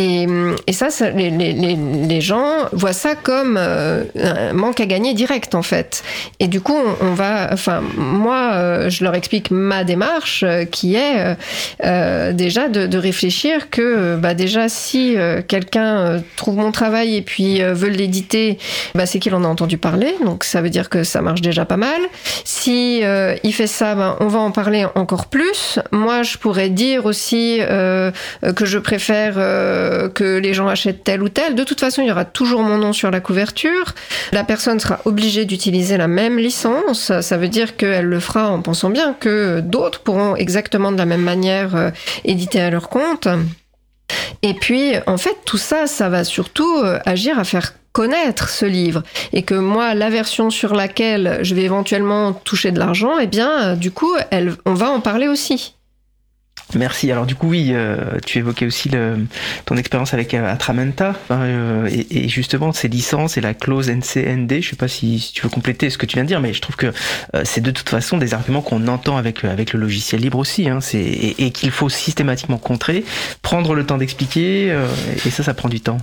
Et, 0.01 0.25
et, 0.65 0.73
ça, 0.73 0.87
les, 1.11 2.21
gens 2.21 2.67
voient 2.71 2.93
ça 2.93 3.13
comme 3.13 3.55
euh, 3.59 4.03
un 4.15 4.53
manque 4.53 4.79
à 4.79 4.87
gagner 4.87 5.13
direct, 5.13 5.53
en 5.53 5.61
fait. 5.61 6.03
Et 6.39 6.47
du 6.47 6.59
coup, 6.59 6.77
on, 7.01 7.13
va. 7.13 7.49
Enfin, 7.51 7.83
moi, 7.97 8.51
euh, 8.53 8.89
je 8.89 9.03
leur 9.03 9.13
explique 9.13 9.51
ma 9.51 9.83
démarche, 9.83 10.43
euh, 10.43 10.65
qui 10.65 10.95
est 10.95 11.35
déjà 12.33 12.67
de, 12.67 12.87
de, 12.87 12.97
réfléchir 12.97 13.69
que, 13.69 14.15
bah, 14.15 14.33
déjà, 14.33 14.69
si 14.69 15.15
quelqu'un 15.47 16.21
trouve 16.35 16.55
mon 16.55 16.71
travail 16.71 17.15
et 17.15 17.21
puis 17.21 17.61
veut 17.61 17.89
l'éditer, 17.89 18.57
bah, 18.95 19.05
c'est 19.05 19.19
qu'il 19.19 19.35
en 19.35 19.43
a 19.43 19.47
entendu 19.47 19.77
parler. 19.77 20.15
Donc, 20.25 20.43
ça 20.43 20.61
veut 20.61 20.69
dire 20.69 20.89
que 20.89 21.03
ça 21.03 21.21
marche 21.21 21.41
déjà 21.41 21.65
pas 21.65 21.77
mal. 21.77 22.01
Si 22.43 23.01
il 23.43 23.53
fait 23.53 23.67
ça, 23.67 23.95
bah, 23.95 24.17
on 24.19 24.27
va 24.27 24.39
en 24.39 24.51
parler 24.51 24.85
encore 24.95 25.27
plus. 25.27 25.79
Moi, 25.91 26.23
je 26.23 26.37
pourrais 26.37 26.69
dire 26.69 27.05
aussi 27.05 27.59
que 27.59 28.65
je 28.65 28.77
préfère 28.77 29.37
que 30.13 30.37
les 30.37 30.53
gens 30.53 30.67
achètent 30.67 31.03
tel 31.03 31.21
ou 31.23 31.29
tel. 31.29 31.55
De 31.55 31.63
toute 31.63 31.79
façon, 31.79 32.01
il 32.01 32.07
y 32.07 32.11
aura 32.11 32.25
toujours 32.25 32.61
mon 32.61 32.77
nom 32.77 32.93
sur 32.93 33.11
la 33.11 33.19
couverture. 33.19 33.93
La 34.31 34.43
personne 34.43 34.79
sera 34.79 34.99
obligée 35.05 35.45
d'utiliser 35.45 35.97
la 35.97 36.07
même 36.07 36.37
licence. 36.37 37.11
Ça 37.21 37.37
veut 37.37 37.47
dire 37.47 37.75
qu'elle 37.77 38.05
le 38.05 38.19
fera 38.19 38.49
en 38.49 38.61
pensant 38.61 38.89
bien 38.89 39.13
que 39.13 39.59
d'autres 39.59 40.01
pourront 40.01 40.35
exactement 40.35 40.91
de 40.91 40.97
la 40.97 41.05
même 41.05 41.21
manière 41.21 41.75
euh, 41.75 41.89
éditer 42.23 42.61
à 42.61 42.69
leur 42.69 42.89
compte. 42.89 43.27
Et 44.41 44.53
puis, 44.53 44.93
en 45.07 45.17
fait, 45.17 45.37
tout 45.45 45.57
ça, 45.57 45.87
ça 45.87 46.09
va 46.09 46.23
surtout 46.23 46.77
euh, 46.79 46.99
agir 47.05 47.39
à 47.39 47.43
faire 47.43 47.73
connaître 47.93 48.49
ce 48.49 48.65
livre 48.65 49.03
et 49.33 49.43
que 49.43 49.53
moi 49.53 49.93
la 49.95 50.09
version 50.09 50.49
sur 50.49 50.73
laquelle 50.73 51.39
je 51.41 51.53
vais 51.53 51.63
éventuellement 51.63 52.31
toucher 52.31 52.71
de 52.71 52.79
l'argent 52.79 53.19
eh 53.19 53.27
bien 53.27 53.75
du 53.75 53.91
coup 53.91 54.15
on 54.65 54.73
va 54.73 54.89
en 54.91 55.01
parler 55.01 55.27
aussi 55.27 55.75
Merci. 56.75 57.11
Alors 57.11 57.25
du 57.25 57.35
coup, 57.35 57.49
oui, 57.49 57.71
euh, 57.73 58.17
tu 58.25 58.39
évoquais 58.39 58.65
aussi 58.65 58.89
le, 58.89 59.25
ton 59.65 59.75
expérience 59.77 60.13
avec 60.13 60.33
euh, 60.33 60.51
Atramenta 60.51 61.15
euh, 61.31 61.89
et, 61.91 62.25
et, 62.25 62.29
justement 62.29 62.71
ces 62.71 62.87
licences 62.87 63.37
et 63.37 63.41
la 63.41 63.53
clause 63.53 63.89
NCND. 63.89 64.61
Je 64.61 64.69
sais 64.69 64.75
pas 64.75 64.87
si, 64.87 65.19
si, 65.19 65.33
tu 65.33 65.41
veux 65.43 65.49
compléter 65.49 65.89
ce 65.89 65.97
que 65.97 66.05
tu 66.05 66.15
viens 66.15 66.23
de 66.23 66.27
dire, 66.27 66.39
mais 66.39 66.53
je 66.53 66.61
trouve 66.61 66.75
que 66.75 66.93
euh, 67.35 67.41
c'est 67.43 67.61
de 67.61 67.71
toute 67.71 67.89
façon 67.89 68.17
des 68.17 68.33
arguments 68.33 68.61
qu'on 68.61 68.87
entend 68.87 69.17
avec 69.17 69.43
avec 69.43 69.73
le 69.73 69.79
logiciel 69.79 70.21
libre 70.21 70.37
aussi, 70.37 70.69
hein, 70.69 70.79
c'est 70.81 70.99
et, 70.99 71.45
et 71.45 71.51
qu'il 71.51 71.71
faut 71.71 71.89
systématiquement 71.89 72.57
contrer, 72.57 73.03
prendre 73.41 73.73
le 73.75 73.85
temps 73.85 73.97
d'expliquer, 73.97 74.75
et 75.25 75.29
ça, 75.29 75.43
ça 75.43 75.53
prend 75.53 75.69
du 75.69 75.81
temps. 75.81 75.97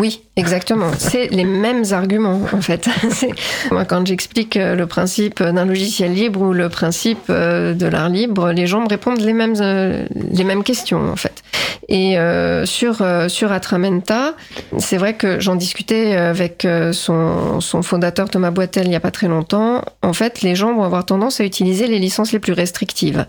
Oui, 0.00 0.22
exactement. 0.36 0.92
C'est 0.96 1.26
les 1.26 1.44
mêmes 1.44 1.84
arguments, 1.90 2.40
en 2.54 2.62
fait. 2.62 2.88
Moi, 3.70 3.84
quand 3.84 4.06
j'explique 4.06 4.56
euh, 4.56 4.74
le 4.74 4.86
principe 4.86 5.42
d'un 5.42 5.66
logiciel 5.66 6.14
libre 6.14 6.40
ou 6.40 6.54
le 6.54 6.70
principe 6.70 7.28
euh, 7.28 7.74
de 7.74 7.86
l'art 7.86 8.08
libre, 8.08 8.50
les 8.50 8.66
gens 8.66 8.80
me 8.80 8.88
répondent 8.88 9.20
les 9.20 9.34
mêmes, 9.34 9.56
euh, 9.60 10.06
les 10.32 10.44
mêmes 10.44 10.64
questions, 10.64 11.10
en 11.10 11.16
fait. 11.16 11.42
Et 11.90 12.16
sur, 12.64 13.04
sur 13.28 13.52
Atramenta, 13.52 14.34
c'est 14.78 14.96
vrai 14.96 15.14
que 15.14 15.40
j'en 15.40 15.56
discutais 15.56 16.14
avec 16.14 16.66
son, 16.92 17.60
son 17.60 17.82
fondateur 17.82 18.30
Thomas 18.30 18.50
Boitel 18.50 18.84
il 18.84 18.90
n'y 18.90 18.96
a 18.96 19.00
pas 19.00 19.10
très 19.10 19.28
longtemps. 19.28 19.82
En 20.02 20.12
fait, 20.12 20.42
les 20.42 20.54
gens 20.54 20.72
vont 20.72 20.84
avoir 20.84 21.04
tendance 21.04 21.40
à 21.40 21.44
utiliser 21.44 21.88
les 21.88 21.98
licences 21.98 22.32
les 22.32 22.38
plus 22.38 22.52
restrictives. 22.52 23.26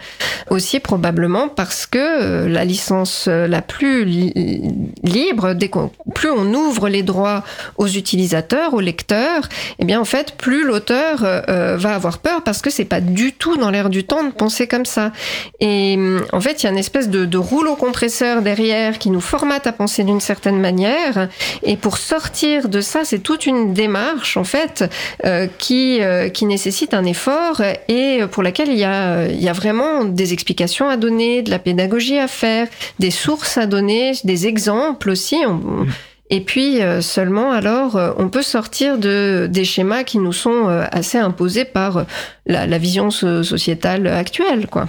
Aussi, 0.49 0.79
probablement 0.79 1.47
parce 1.47 1.85
que 1.85 2.45
la 2.45 2.65
licence 2.65 3.27
la 3.27 3.61
plus 3.61 4.05
libre, 4.05 5.53
dès 5.53 5.71
plus 6.13 6.29
on 6.29 6.53
ouvre 6.53 6.89
les 6.89 7.03
droits 7.03 7.43
aux 7.77 7.87
utilisateurs, 7.87 8.73
aux 8.73 8.79
lecteurs, 8.79 9.47
eh 9.79 9.85
bien 9.85 9.99
en 9.99 10.05
fait, 10.05 10.35
plus 10.37 10.65
l'auteur 10.65 11.19
euh, 11.23 11.77
va 11.77 11.95
avoir 11.95 12.19
peur 12.19 12.43
parce 12.43 12.61
que 12.61 12.69
c'est 12.69 12.85
pas 12.85 13.01
du 13.01 13.33
tout 13.33 13.57
dans 13.57 13.69
l'air 13.69 13.89
du 13.89 14.03
temps 14.03 14.23
de 14.23 14.31
penser 14.31 14.67
comme 14.67 14.85
ça. 14.85 15.11
Et 15.59 15.97
en 16.31 16.41
fait, 16.41 16.61
il 16.61 16.65
y 16.65 16.67
a 16.67 16.71
une 16.71 16.77
espèce 16.77 17.09
de, 17.09 17.37
rouleau 17.37 17.75
compresseur 17.75 18.41
derrière 18.51 18.99
qui 18.99 19.11
nous 19.11 19.21
formate 19.21 19.65
à 19.65 19.71
penser 19.71 20.03
d'une 20.03 20.19
certaine 20.19 20.59
manière. 20.59 21.29
Et 21.63 21.77
pour 21.77 21.95
sortir 21.97 22.67
de 22.67 22.81
ça, 22.81 22.99
c'est 23.05 23.19
toute 23.19 23.45
une 23.45 23.73
démarche 23.73 24.35
en 24.35 24.43
fait 24.43 24.83
euh, 25.25 25.47
qui 25.57 26.01
euh, 26.01 26.27
qui 26.27 26.45
nécessite 26.45 26.93
un 26.93 27.05
effort 27.05 27.61
et 27.87 28.19
pour 28.29 28.43
laquelle 28.43 28.67
il 28.67 28.77
y 28.77 28.83
a 28.83 29.27
il 29.27 29.41
y 29.41 29.47
a 29.47 29.53
vraiment 29.53 30.03
des 30.03 30.33
explications 30.33 30.89
à 30.89 30.97
donner, 30.97 31.43
de 31.43 31.49
la 31.49 31.59
pédagogie 31.59 32.19
à 32.19 32.27
faire, 32.27 32.67
des 32.99 33.11
sources 33.11 33.57
à 33.57 33.67
donner, 33.67 34.11
des 34.25 34.47
exemples 34.47 35.09
aussi. 35.09 35.37
On, 35.47 35.87
et 36.29 36.41
puis 36.41 36.81
euh, 36.81 37.01
seulement 37.01 37.51
alors 37.51 37.91
on 38.17 38.27
peut 38.29 38.47
sortir 38.57 38.97
de 38.97 39.47
des 39.49 39.65
schémas 39.65 40.03
qui 40.03 40.17
nous 40.17 40.33
sont 40.33 40.67
assez 40.99 41.19
imposés 41.19 41.65
par 41.65 42.05
la, 42.45 42.77
vision 42.77 43.11
sociétale 43.11 44.07
actuelle, 44.07 44.67
quoi. 44.67 44.87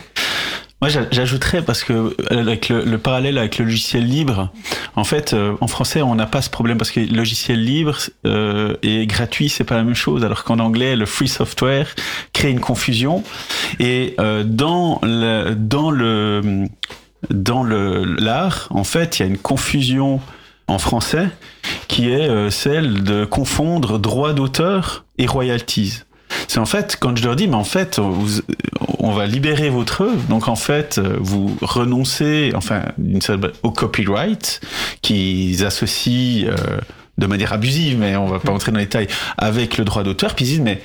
Moi, 0.82 0.90
j'ajouterais 1.10 1.62
parce 1.62 1.84
que 1.84 2.14
avec 2.30 2.68
le, 2.68 2.98
parallèle 2.98 3.38
avec 3.38 3.58
le 3.58 3.64
logiciel 3.64 4.04
libre, 4.04 4.50
en 4.96 5.04
fait, 5.04 5.34
en 5.60 5.66
français, 5.68 6.02
on 6.02 6.16
n'a 6.16 6.26
pas 6.26 6.42
ce 6.42 6.50
problème 6.50 6.76
parce 6.76 6.90
que 6.90 7.00
le 7.00 7.14
logiciel 7.14 7.64
libre 7.64 7.96
et 8.24 9.06
gratuit, 9.06 9.48
c'est 9.48 9.62
pas 9.62 9.76
la 9.76 9.84
même 9.84 9.94
chose. 9.94 10.24
Alors 10.24 10.42
qu'en 10.42 10.58
anglais, 10.58 10.96
le 10.96 11.06
free 11.06 11.28
software 11.28 11.94
crée 12.32 12.50
une 12.50 12.58
confusion. 12.58 13.22
Et 13.78 14.16
dans 14.44 14.98
le 15.04 15.54
dans 15.54 15.92
le 15.92 16.66
dans 17.30 17.62
le 17.62 18.02
l'art, 18.02 18.66
en 18.70 18.82
fait, 18.84 19.18
il 19.18 19.22
y 19.22 19.24
a 19.24 19.28
une 19.28 19.38
confusion 19.38 20.20
en 20.68 20.78
français, 20.78 21.28
qui 21.88 22.10
est 22.10 22.28
euh, 22.28 22.50
celle 22.50 23.02
de 23.02 23.24
confondre 23.24 23.98
droit 23.98 24.32
d'auteur 24.32 25.04
et 25.18 25.26
royalties. 25.26 26.02
C'est 26.48 26.58
en 26.58 26.66
fait, 26.66 26.96
quand 26.98 27.16
je 27.16 27.24
leur 27.24 27.36
dis, 27.36 27.48
mais 27.48 27.56
en 27.56 27.64
fait, 27.64 28.00
on 28.98 29.12
va 29.12 29.26
libérer 29.26 29.70
votre 29.70 30.02
œuvre, 30.02 30.22
donc 30.28 30.48
en 30.48 30.56
fait, 30.56 31.00
vous 31.20 31.56
renoncez, 31.62 32.52
enfin, 32.54 32.82
au 33.62 33.70
copyright, 33.70 34.60
qu'ils 35.02 35.64
associent 35.64 36.48
euh, 36.48 36.78
de 37.18 37.26
manière 37.26 37.52
abusive, 37.52 37.98
mais 37.98 38.16
on 38.16 38.26
va 38.26 38.38
pas 38.38 38.52
entrer 38.52 38.72
dans 38.72 38.78
les 38.78 38.84
détails, 38.84 39.08
avec 39.38 39.78
le 39.78 39.84
droit 39.84 40.02
d'auteur, 40.02 40.34
puis 40.34 40.44
ils 40.44 40.48
disent, 40.48 40.60
mais 40.60 40.80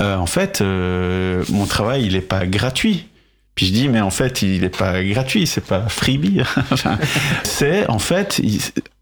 euh, 0.00 0.16
en 0.16 0.26
fait, 0.26 0.62
mon 0.62 1.66
travail, 1.66 2.06
il 2.06 2.12
n'est 2.12 2.20
pas 2.20 2.46
gratuit. 2.46 3.06
Puis 3.54 3.66
je 3.66 3.72
dis, 3.72 3.88
mais 3.88 4.00
en 4.00 4.10
fait, 4.10 4.42
il 4.42 4.62
n'est 4.62 4.68
pas 4.68 5.02
gratuit, 5.04 5.46
c'est 5.46 5.64
pas 5.64 5.88
freebie. 5.88 6.40
c'est, 7.42 7.88
en 7.90 7.98
fait, 7.98 8.40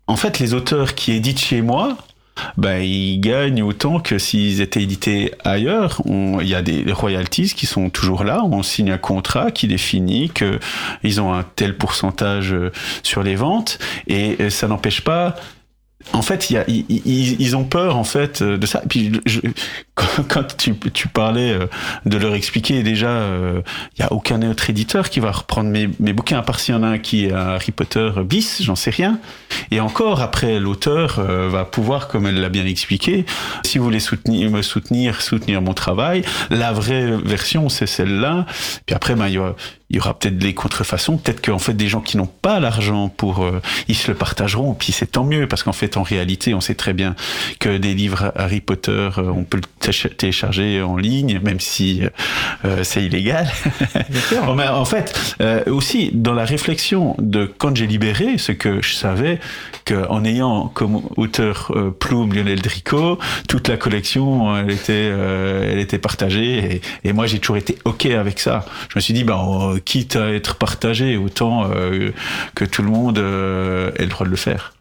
en 0.06 0.16
fait, 0.16 0.38
les 0.38 0.54
auteurs 0.54 0.94
qui 0.94 1.12
éditent 1.12 1.38
chez 1.38 1.62
moi, 1.62 1.96
ben, 2.56 2.82
ils 2.82 3.20
gagnent 3.20 3.62
autant 3.62 4.00
que 4.00 4.18
s'ils 4.18 4.60
étaient 4.60 4.82
édités 4.82 5.32
ailleurs. 5.44 6.02
Il 6.06 6.48
y 6.48 6.54
a 6.54 6.62
des 6.62 6.92
royalties 6.92 7.54
qui 7.54 7.66
sont 7.66 7.90
toujours 7.90 8.24
là. 8.24 8.42
On 8.44 8.62
signe 8.62 8.90
un 8.90 8.98
contrat 8.98 9.50
qui 9.50 9.68
définit 9.68 10.30
qu'ils 10.30 11.20
ont 11.20 11.32
un 11.32 11.44
tel 11.56 11.76
pourcentage 11.76 12.52
euh, 12.52 12.72
sur 13.02 13.22
les 13.22 13.34
ventes. 13.34 13.78
Et 14.06 14.36
euh, 14.40 14.50
ça 14.50 14.68
n'empêche 14.68 15.00
pas 15.02 15.36
en 16.12 16.22
fait, 16.22 16.50
y 16.50 16.56
a, 16.56 16.64
ils, 16.68 17.56
ont 17.56 17.64
peur 17.64 17.96
en 17.96 18.04
fait 18.04 18.42
de 18.42 18.66
ça. 18.66 18.82
puis 18.88 19.20
je, 19.26 19.40
quand 20.28 20.56
tu, 20.56 20.74
tu, 20.76 21.08
parlais 21.08 21.52
euh, 21.52 21.66
de 22.06 22.16
leur 22.16 22.34
expliquer 22.34 22.82
déjà, 22.82 23.08
il 23.08 23.10
euh, 23.10 23.60
y 23.98 24.02
a 24.02 24.12
aucun 24.12 24.42
autre 24.48 24.70
éditeur 24.70 25.10
qui 25.10 25.20
va 25.20 25.32
reprendre 25.32 25.70
mes, 25.70 25.90
mes 25.98 26.12
bouquins 26.12 26.38
à 26.38 26.42
part 26.42 26.60
s'il 26.60 26.74
y 26.74 26.78
en 26.78 26.82
a 26.82 26.88
un 26.88 26.98
qui 26.98 27.26
est 27.26 27.32
Harry 27.32 27.72
Potter 27.72 28.10
bis, 28.24 28.62
j'en 28.62 28.76
sais 28.76 28.90
rien. 28.90 29.18
Et 29.70 29.80
encore 29.80 30.20
après, 30.20 30.60
l'auteur 30.60 31.18
euh, 31.18 31.48
va 31.50 31.64
pouvoir, 31.64 32.08
comme 32.08 32.26
elle 32.26 32.40
l'a 32.40 32.48
bien 32.48 32.66
expliqué, 32.66 33.26
si 33.64 33.78
vous 33.78 33.84
voulez 33.84 34.00
soutenir, 34.00 34.50
me 34.50 34.62
soutenir, 34.62 35.20
soutenir 35.20 35.62
mon 35.62 35.74
travail, 35.74 36.22
la 36.50 36.72
vraie 36.72 37.16
version 37.24 37.68
c'est 37.68 37.86
celle-là. 37.86 38.46
Puis 38.86 38.94
après, 38.94 39.14
ben, 39.14 39.26
il 39.26 39.34
y 39.34 39.38
aura, 39.38 39.56
il 39.90 39.96
y 39.96 40.00
aura 40.00 40.18
peut-être 40.18 40.36
des 40.36 40.52
contrefaçons, 40.52 41.16
peut-être 41.16 41.40
qu'en 41.40 41.58
fait 41.58 41.72
des 41.72 41.88
gens 41.88 42.02
qui 42.02 42.18
n'ont 42.18 42.26
pas 42.26 42.60
l'argent 42.60 43.08
pour, 43.08 43.42
euh, 43.42 43.62
ils 43.88 43.96
se 43.96 44.10
le 44.10 44.14
partageront, 44.14 44.74
puis 44.74 44.92
c'est 44.92 45.06
tant 45.12 45.24
mieux 45.24 45.48
parce 45.48 45.62
qu'en 45.62 45.72
fait 45.72 45.96
en 45.96 46.02
réalité 46.02 46.52
on 46.52 46.60
sait 46.60 46.74
très 46.74 46.92
bien 46.92 47.16
que 47.58 47.78
des 47.78 47.94
livres 47.94 48.30
Harry 48.36 48.60
Potter, 48.60 49.08
euh, 49.16 49.32
on 49.34 49.44
peut 49.44 49.58
le 49.58 49.88
télécharger 50.16 50.82
en 50.82 50.98
ligne, 50.98 51.40
même 51.42 51.58
si 51.58 52.02
euh, 52.66 52.84
c'est 52.84 53.02
illégal. 53.02 53.50
en 54.46 54.84
fait, 54.84 55.36
aussi 55.66 56.10
dans 56.12 56.34
la 56.34 56.44
réflexion 56.44 57.14
de 57.18 57.46
quand 57.46 57.74
j'ai 57.74 57.86
libéré, 57.86 58.36
ce 58.36 58.52
que 58.52 58.82
je 58.82 58.94
savais 58.94 59.40
qu'en 59.86 60.24
ayant 60.24 60.68
comme 60.68 61.02
auteur 61.16 61.72
Plume 61.98 62.34
Lionel 62.34 62.60
Dricot, 62.60 63.18
toute 63.48 63.68
la 63.68 63.76
collection 63.76 64.56
elle 64.56 64.70
était, 64.70 64.92
elle 64.92 65.78
était 65.78 65.98
partagée 65.98 66.82
et, 67.04 67.08
et 67.08 67.12
moi 67.12 67.26
j'ai 67.26 67.38
toujours 67.38 67.56
été 67.56 67.78
ok 67.84 68.06
avec 68.06 68.38
ça. 68.40 68.66
Je 68.90 68.96
me 68.96 69.00
suis 69.00 69.14
dit 69.14 69.24
ben 69.24 69.77
quitte 69.78 70.16
à 70.16 70.32
être 70.32 70.56
partagé, 70.56 71.16
autant 71.16 71.70
euh, 71.70 72.10
que 72.54 72.64
tout 72.64 72.82
le 72.82 72.88
monde 72.88 73.18
euh, 73.18 73.90
ait 73.96 74.02
le 74.02 74.08
droit 74.08 74.26
de 74.26 74.30
le 74.30 74.36
faire. 74.36 74.72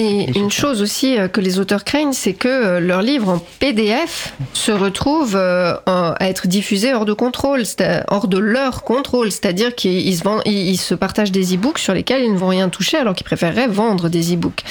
Et 0.00 0.30
une 0.38 0.52
chose 0.52 0.80
aussi 0.80 1.18
euh, 1.18 1.26
que 1.26 1.40
les 1.40 1.58
auteurs 1.58 1.82
craignent, 1.82 2.12
c'est 2.12 2.32
que 2.32 2.46
euh, 2.46 2.78
leurs 2.78 3.02
livres 3.02 3.30
en 3.30 3.42
PDF 3.58 4.32
se 4.52 4.70
retrouvent 4.70 5.34
euh, 5.34 5.74
à 5.86 6.14
être 6.20 6.46
diffusés 6.46 6.94
hors 6.94 7.04
de 7.04 7.12
contrôle, 7.12 7.64
hors 8.06 8.28
de 8.28 8.38
leur 8.38 8.84
contrôle. 8.84 9.32
C'est-à-dire 9.32 9.74
qu'ils 9.74 10.16
se, 10.16 10.48
ils 10.48 10.76
se 10.76 10.94
partagent 10.94 11.32
des 11.32 11.56
e-books 11.56 11.80
sur 11.80 11.94
lesquels 11.94 12.22
ils 12.22 12.32
ne 12.32 12.38
vont 12.38 12.46
rien 12.46 12.68
toucher 12.68 12.96
alors 12.96 13.16
qu'ils 13.16 13.26
préféreraient 13.26 13.66
vendre 13.66 14.08
des 14.08 14.34
e-books. 14.34 14.62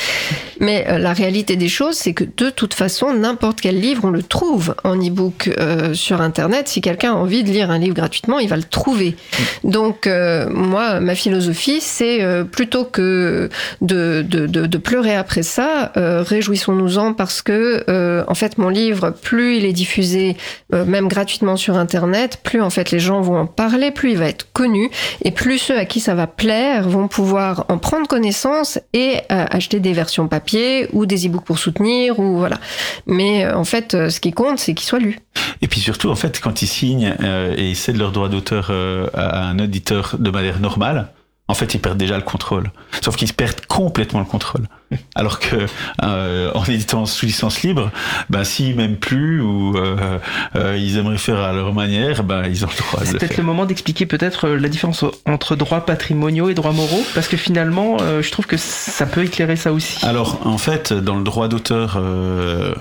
Mais 0.62 0.98
la 0.98 1.12
réalité 1.12 1.58
des 1.58 1.68
choses, 1.68 1.96
c'est 1.96 2.14
que 2.14 2.24
de 2.24 2.50
toute 2.50 2.74
façon, 2.74 3.14
n'importe 3.14 3.60
quel 3.60 3.80
livre, 3.80 4.06
on 4.06 4.10
le 4.10 4.24
trouve 4.24 4.76
en 4.86 4.96
e-book 4.96 5.52
sur 5.94 6.22
Internet. 6.22 6.68
Si 6.68 6.82
quelqu'un 6.82 7.12
a 7.12 7.16
envie 7.16 7.44
de 7.44 7.52
lire 7.52 7.70
un 7.70 7.78
livre 7.78 7.94
gratuitement, 7.94 8.40
il 8.40 8.50
va 8.50 8.56
le 8.56 8.64
trouver. 8.64 9.16
Donc, 9.64 10.08
moi, 10.08 11.00
ma 11.00 11.14
philosophie, 11.14 11.80
c'est 11.80 12.26
plutôt 12.52 12.86
que 12.86 13.50
de, 13.82 14.26
de, 14.28 14.48
de, 14.48 14.66
de 14.66 14.78
pleurer 14.78 15.17
après 15.18 15.44
ça, 15.44 15.92
euh, 15.98 16.24
réjouissons-nous-en 16.24 17.14
parce 17.14 17.42
que, 17.42 17.84
euh, 17.90 18.24
en 18.28 18.34
fait, 18.36 18.58
mon 18.58 18.70
livre, 18.70 19.10
plus 19.10 19.58
il 19.58 19.66
est 19.66 19.74
diffusé, 19.74 20.38
euh, 20.74 20.86
même 20.86 21.08
gratuitement 21.08 21.58
sur 21.58 21.78
Internet, 21.78 22.40
plus 22.44 22.62
en 22.62 22.70
fait 22.70 22.92
les 22.92 23.00
gens 23.00 23.22
vont 23.22 23.38
en 23.38 23.46
parler, 23.46 23.92
plus 23.92 24.12
il 24.12 24.18
va 24.18 24.28
être 24.28 24.48
connu, 24.54 24.90
et 25.24 25.32
plus 25.32 25.58
ceux 25.58 25.78
à 25.78 25.86
qui 25.86 26.00
ça 26.00 26.16
va 26.16 26.28
plaire 26.28 26.88
vont 26.88 27.08
pouvoir 27.08 27.66
en 27.70 27.78
prendre 27.78 28.08
connaissance 28.08 28.80
et 28.94 29.20
acheter 29.30 29.80
des 29.80 29.94
versions 29.94 30.28
papier 30.28 30.88
ou 30.94 31.06
des 31.06 31.28
e-books 31.28 31.46
pour 31.46 31.60
soutenir 31.60 32.20
ou 32.20 32.38
voilà. 32.38 32.60
Mais 33.06 33.48
en 33.48 33.64
fait, 33.64 34.10
ce 34.10 34.20
qui 34.20 34.32
compte, 34.32 34.60
c'est 34.60 34.74
qu'il 34.74 34.88
soit 34.88 35.00
lu. 35.00 35.20
Et 35.62 35.68
puis 35.68 35.80
surtout, 35.80 36.10
en 36.10 36.16
fait, 36.16 36.40
quand 36.40 36.62
ils 36.62 36.68
signent 36.68 37.16
et 37.58 37.74
cèdent 37.76 37.98
leur 37.98 38.12
droit 38.12 38.30
d'auteur 38.30 38.72
à 39.14 39.48
un 39.48 39.60
auditeur 39.60 40.16
de 40.20 40.30
manière 40.30 40.60
normale, 40.60 41.10
en 41.48 41.54
fait, 41.54 41.74
ils 41.74 41.80
perdent 41.80 41.98
déjà 41.98 42.16
le 42.18 42.24
contrôle. 42.24 42.72
Sauf 43.02 43.16
qu'ils 43.16 43.34
perdent 43.34 43.66
complètement 43.68 44.20
le 44.20 44.26
contrôle. 44.26 44.68
Alors 45.16 45.40
que 45.40 45.56
euh, 46.04 46.52
en 46.54 46.64
éditant 46.66 47.06
sous 47.06 47.26
licence 47.26 47.62
libre, 47.62 47.92
ben 48.30 48.44
s'ils 48.44 48.76
m'aiment 48.76 48.96
plus 48.96 49.42
ou 49.42 49.76
euh, 49.76 50.20
euh, 50.56 50.78
ils 50.78 50.98
aimeraient 50.98 51.18
faire 51.18 51.40
à 51.40 51.54
leur 51.54 51.74
manière, 51.74 52.24
ben 52.24 52.44
ils 52.46 52.64
ont 52.64 52.70
le 52.70 52.78
droit. 52.78 53.02
C'est 53.04 53.18
peut-être 53.18 53.38
le 53.38 53.44
moment 53.44 53.66
d'expliquer 53.66 54.06
peut-être 54.06 54.48
la 54.50 54.70
différence 54.70 55.04
entre 55.26 55.56
droits 55.56 55.86
patrimoniaux 55.86 56.50
et 56.50 56.54
droits 56.54 56.72
moraux, 56.72 57.04
parce 57.14 57.28
que 57.28 57.38
finalement, 57.38 57.98
je 57.98 58.32
trouve 58.32 58.46
que 58.46 58.58
ça 58.58 59.06
peut 59.06 59.24
éclairer 59.24 59.56
ça 59.56 59.74
aussi. 59.74 60.06
Alors 60.06 60.46
en 60.46 60.58
fait, 60.58 60.94
dans 60.94 61.18
le 61.18 61.24
droit 61.24 61.48
d'auteur 61.48 62.02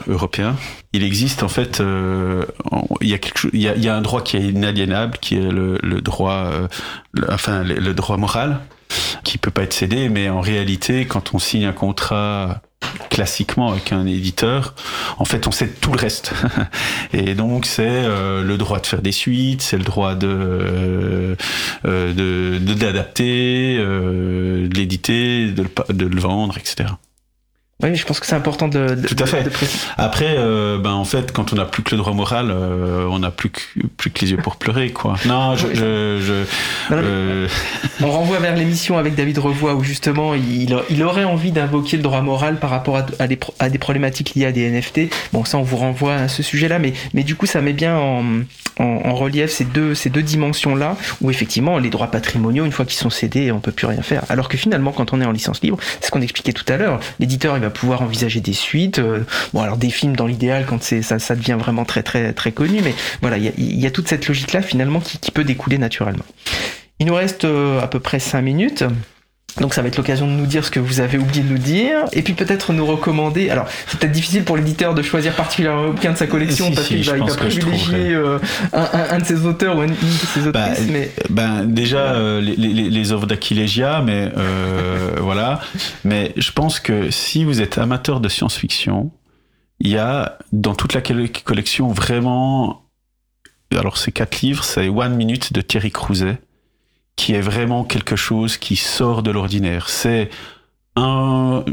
européen, 0.07 0.57
il 0.93 1.03
existe 1.03 1.43
en 1.43 1.49
fait, 1.49 1.83
il 3.01 3.09
y 3.09 3.15
a 3.15 3.19
quelque 3.19 3.39
chose, 3.39 3.51
il 3.53 3.63
y 3.63 3.89
a, 3.89 3.97
un 3.97 4.03
droit 4.03 4.23
qui 4.23 4.37
est 4.37 4.43
inaliénable, 4.43 5.19
qui 5.21 5.37
est 5.37 5.51
le, 5.51 6.01
droit, 6.01 6.51
enfin 7.29 7.63
le 7.63 7.93
droit 7.95 8.17
moral 8.17 8.61
qui 9.25 9.39
peut 9.39 9.51
pas 9.51 9.63
être 9.63 9.73
cédé, 9.73 10.09
mais 10.09 10.29
en 10.29 10.41
réalité, 10.41 11.07
quand 11.07 11.35
on 11.35 11.39
signe 11.39 11.65
un 11.65 11.73
contrat 11.73 12.61
classiquement 13.11 13.71
avec 13.71 13.93
un 13.93 14.07
éditeur, 14.07 14.75
en 15.19 15.25
fait, 15.25 15.47
on 15.47 15.51
cède 15.51 15.81
tout 15.81 15.93
le 15.93 15.99
reste. 15.99 16.33
Et 17.13 17.35
donc, 17.35 17.67
c'est 17.67 17.87
euh, 17.87 18.43
le 18.43 18.59
droit 18.59 18.81
de 18.81 18.87
faire 18.87 19.03
des 19.03 19.13
suites, 19.13 19.63
c'est 19.63 19.79
le 19.79 19.85
droit 19.85 20.15
de 20.15 21.37
euh, 21.87 22.13
de 22.13 22.75
d'adapter, 22.75 23.77
euh, 23.79 24.69
de 24.69 24.75
l'éditer, 24.75 25.47
de, 25.51 25.65
de, 25.91 26.07
le 26.07 26.21
vendre, 26.21 26.59
etc. 26.59 26.91
Oui, 27.83 27.95
je 27.95 28.07
pense 28.07 28.21
que 28.21 28.27
c'est 28.27 28.35
important 28.35 28.69
de, 28.69 28.95
de, 28.95 29.07
Tout 29.07 29.17
à 29.23 29.27
fait. 29.27 29.43
de. 29.43 29.51
Après, 29.99 30.35
euh, 30.39 30.79
ben 30.79 30.93
en 30.93 31.05
fait, 31.05 31.31
quand 31.31 31.53
on 31.53 31.57
n'a 31.57 31.67
plus 31.67 31.83
que 31.83 31.91
le 31.91 31.99
droit 31.99 32.15
moral, 32.15 32.51
euh, 32.51 33.07
on 33.11 33.19
n'a 33.19 33.31
plus 33.31 33.51
que, 33.51 33.61
plus 33.99 34.11
que 34.11 34.21
les 34.23 34.31
yeux 34.31 34.39
pour 34.39 34.57
pleurer, 34.57 34.93
quoi. 34.93 35.17
Non, 35.27 35.57
je, 35.57 35.67
Oui. 35.67 35.73
je, 35.75 36.19
je- 36.23 36.95
Non, 36.95 37.03
euh, 37.05 37.49
On 38.03 38.11
renvoie 38.11 38.39
vers 38.39 38.57
l'émission 38.57 38.97
avec 38.97 39.15
David 39.15 39.37
Revoix 39.37 39.75
où 39.75 39.85
justement 39.85 40.33
il, 40.33 40.75
il 40.89 41.03
aurait 41.03 41.25
envie 41.25 41.53
d'invoquer 41.53 41.99
le 41.99 42.03
droit 42.03 42.23
moral 42.23 42.59
par 42.59 42.71
rapport 42.71 42.97
à, 42.97 43.05
à 43.19 43.27
des, 43.27 43.39
à 43.59 43.69
des 43.69 43.77
problématiques 43.79 44.35
liées 44.35 44.47
à 44.47 44.53
des 44.53 44.71
NFT. 44.71 45.11
Bon, 45.35 45.45
ça 45.45 45.59
on 45.59 45.63
vous 45.63 45.77
renvoie 45.77 46.15
à 46.15 46.29
ce 46.29 46.43
sujet-là, 46.43 46.79
mais, 46.79 46.95
mais 47.13 47.25
du 47.25 47.37
coup 47.37 47.45
ça 47.45 47.61
met 47.61 47.75
bien 47.75 47.95
en, 47.99 48.25
en, 48.79 48.85
en 48.85 49.15
relief 49.15 49.51
ces 49.51 49.65
deux, 49.65 49.95
ces 49.95 50.09
deux 50.09 50.23
dimensions-là 50.23 50.97
où 51.21 51.31
effectivement 51.31 51.77
les 51.79 51.91
droits 51.91 52.07
patrimoniaux, 52.11 52.65
une 52.65 52.73
fois 52.73 52.87
qu'ils 52.87 52.99
sont 52.99 53.11
cédés, 53.11 53.53
on 53.53 53.61
peut 53.61 53.73
plus 53.73 53.87
rien 53.87 54.01
faire. 54.01 54.23
Alors 54.31 54.49
que 54.49 54.57
finalement, 54.57 54.93
quand 54.93 55.13
on 55.13 55.21
est 55.21 55.27
en 55.27 55.33
licence 55.33 55.61
libre, 55.63 55.77
c'est 56.01 56.07
ce 56.07 56.11
qu'on 56.11 56.23
expliquait 56.23 56.53
tout 56.55 56.65
à 56.73 56.79
l'heure, 56.79 57.01
l'éditeur 57.21 57.55
il 57.59 57.66
pouvoir 57.71 58.03
envisager 58.03 58.41
des 58.41 58.53
suites, 58.53 58.99
euh, 58.99 59.21
bon 59.53 59.63
alors 59.63 59.77
des 59.77 59.91
films 59.91 60.17
dans 60.17 60.27
l'idéal 60.27 60.67
quand 60.67 60.83
c'est 60.83 61.03
ça, 61.03 61.19
ça 61.19 61.37
devient 61.37 61.57
vraiment 61.59 61.85
très 61.85 62.03
très 62.03 62.33
très 62.33 62.53
connu, 62.53 62.81
mais 62.83 62.95
voilà, 63.21 63.39
il 63.39 63.81
y 63.81 63.87
a, 63.87 63.91
toute 63.91 64.09
cette 64.09 64.27
logique-là 64.29 64.63
finalement 64.63 65.01
qui, 65.01 65.19
qui 65.19 65.31
peut 65.31 65.45
découler 65.45 65.79
naturellement. 65.79 66.25
Il 66.99 67.07
nous 67.07 67.15
reste 67.15 67.45
euh, 67.45 67.81
à 67.81 67.89
peu 67.89 68.01
près 68.01 68.19
5 68.19 68.41
minutes. 68.43 68.85
Donc 69.61 69.73
ça 69.73 69.81
va 69.81 69.89
être 69.89 69.97
l'occasion 69.97 70.27
de 70.27 70.33
nous 70.33 70.45
dire 70.47 70.65
ce 70.65 70.71
que 70.71 70.81
vous 70.81 71.01
avez 71.01 71.17
oublié 71.17 71.43
de 71.43 71.49
nous 71.49 71.57
dire, 71.59 72.05
et 72.13 72.21
puis 72.23 72.35
peut-être 72.35 72.73
nous 72.75 72.85
recommander. 72.85 73.49
Alors 73.49 73.67
c'est 73.87 73.99
peut-être 73.99 74.13
difficile 74.13 74.45
pour 74.45 74.57
l'éditeur 74.57 74.95
de 74.95 75.01
choisir 75.03 75.35
particulièrement 75.35 75.87
aucun 75.87 76.13
de 76.13 76.17
sa 76.19 76.27
collection 76.27 76.67
Si, 76.69 76.75
parce 76.75 76.87
si, 76.87 76.97
qu'il 77.01 77.05
va, 77.11 77.25
privilégier 77.25 78.13
euh, 78.15 78.39
un, 78.75 78.83
un- 78.83 79.11
un 79.13 79.19
de 79.19 79.25
ses 79.25 79.47
auteurs 79.47 79.79
ou 79.79 79.83
une, 79.83 79.91
de 79.93 79.97
ses 80.35 80.51
Bah, 80.53 80.69
autrices. 80.73 80.91
mais 80.91 81.11
Ben 81.31 81.65
déjà 81.65 81.99
euh, 82.17 82.41
les, 82.43 82.55
les, 82.57 82.91
les 82.91 83.13
œuvres 83.13 83.27
d'Aquilegia, 83.27 84.03
mais 84.05 84.31
euh, 84.37 85.13
voilà. 85.21 85.61
Mais 86.05 86.33
je 86.37 86.53
pense 86.53 86.79
que 86.79 87.11
si 87.11 87.45
vous 87.45 87.63
êtes 87.63 87.79
amateur 87.79 88.21
de 88.21 88.29
science-fiction, 88.29 89.11
il 89.81 89.89
y 89.91 89.97
a 89.99 90.39
dans 90.53 90.75
toute 90.75 90.93
la 90.93 91.01
colle- 91.01 91.31
collection 91.45 91.89
vraiment, 91.89 92.83
alors 93.75 93.97
ces 93.99 94.13
quatre 94.13 94.41
livres, 94.43 94.65
c'est 94.65 94.89
One 94.89 95.15
Minute 95.15 95.53
de 95.53 95.61
Thierry 95.63 95.91
Crouzet, 95.91 96.39
qui 97.17 97.33
est 97.35 97.41
vraiment 97.41 97.85
quelque 97.85 98.15
chose 98.17 98.57
qui 98.59 98.77
sort 98.77 99.23
de 99.23 99.31
l'ordinaire. 99.31 99.89
C'est 99.89 100.31
un, 100.95 101.65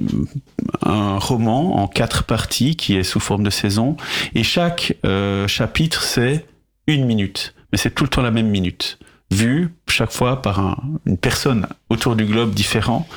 roman 0.85 1.77
en 1.77 1.87
quatre 1.87 2.23
parties 2.23 2.75
qui 2.75 2.95
est 2.97 3.03
sous 3.03 3.19
forme 3.19 3.43
de 3.43 3.49
saison, 3.49 3.95
et 4.35 4.43
chaque 4.43 4.97
euh, 5.05 5.47
chapitre 5.47 6.01
c'est 6.03 6.45
une 6.87 7.05
minute, 7.05 7.55
mais 7.71 7.77
c'est 7.77 7.91
tout 7.91 8.03
le 8.03 8.09
temps 8.09 8.21
la 8.21 8.31
même 8.31 8.49
minute 8.49 8.99
vue 9.31 9.73
chaque 9.87 10.11
fois 10.11 10.41
par 10.41 10.59
un- 10.59 10.77
une 11.05 11.17
personne 11.17 11.67
autour 11.89 12.15
du 12.15 12.25
globe 12.25 12.53
différent. 12.53 13.07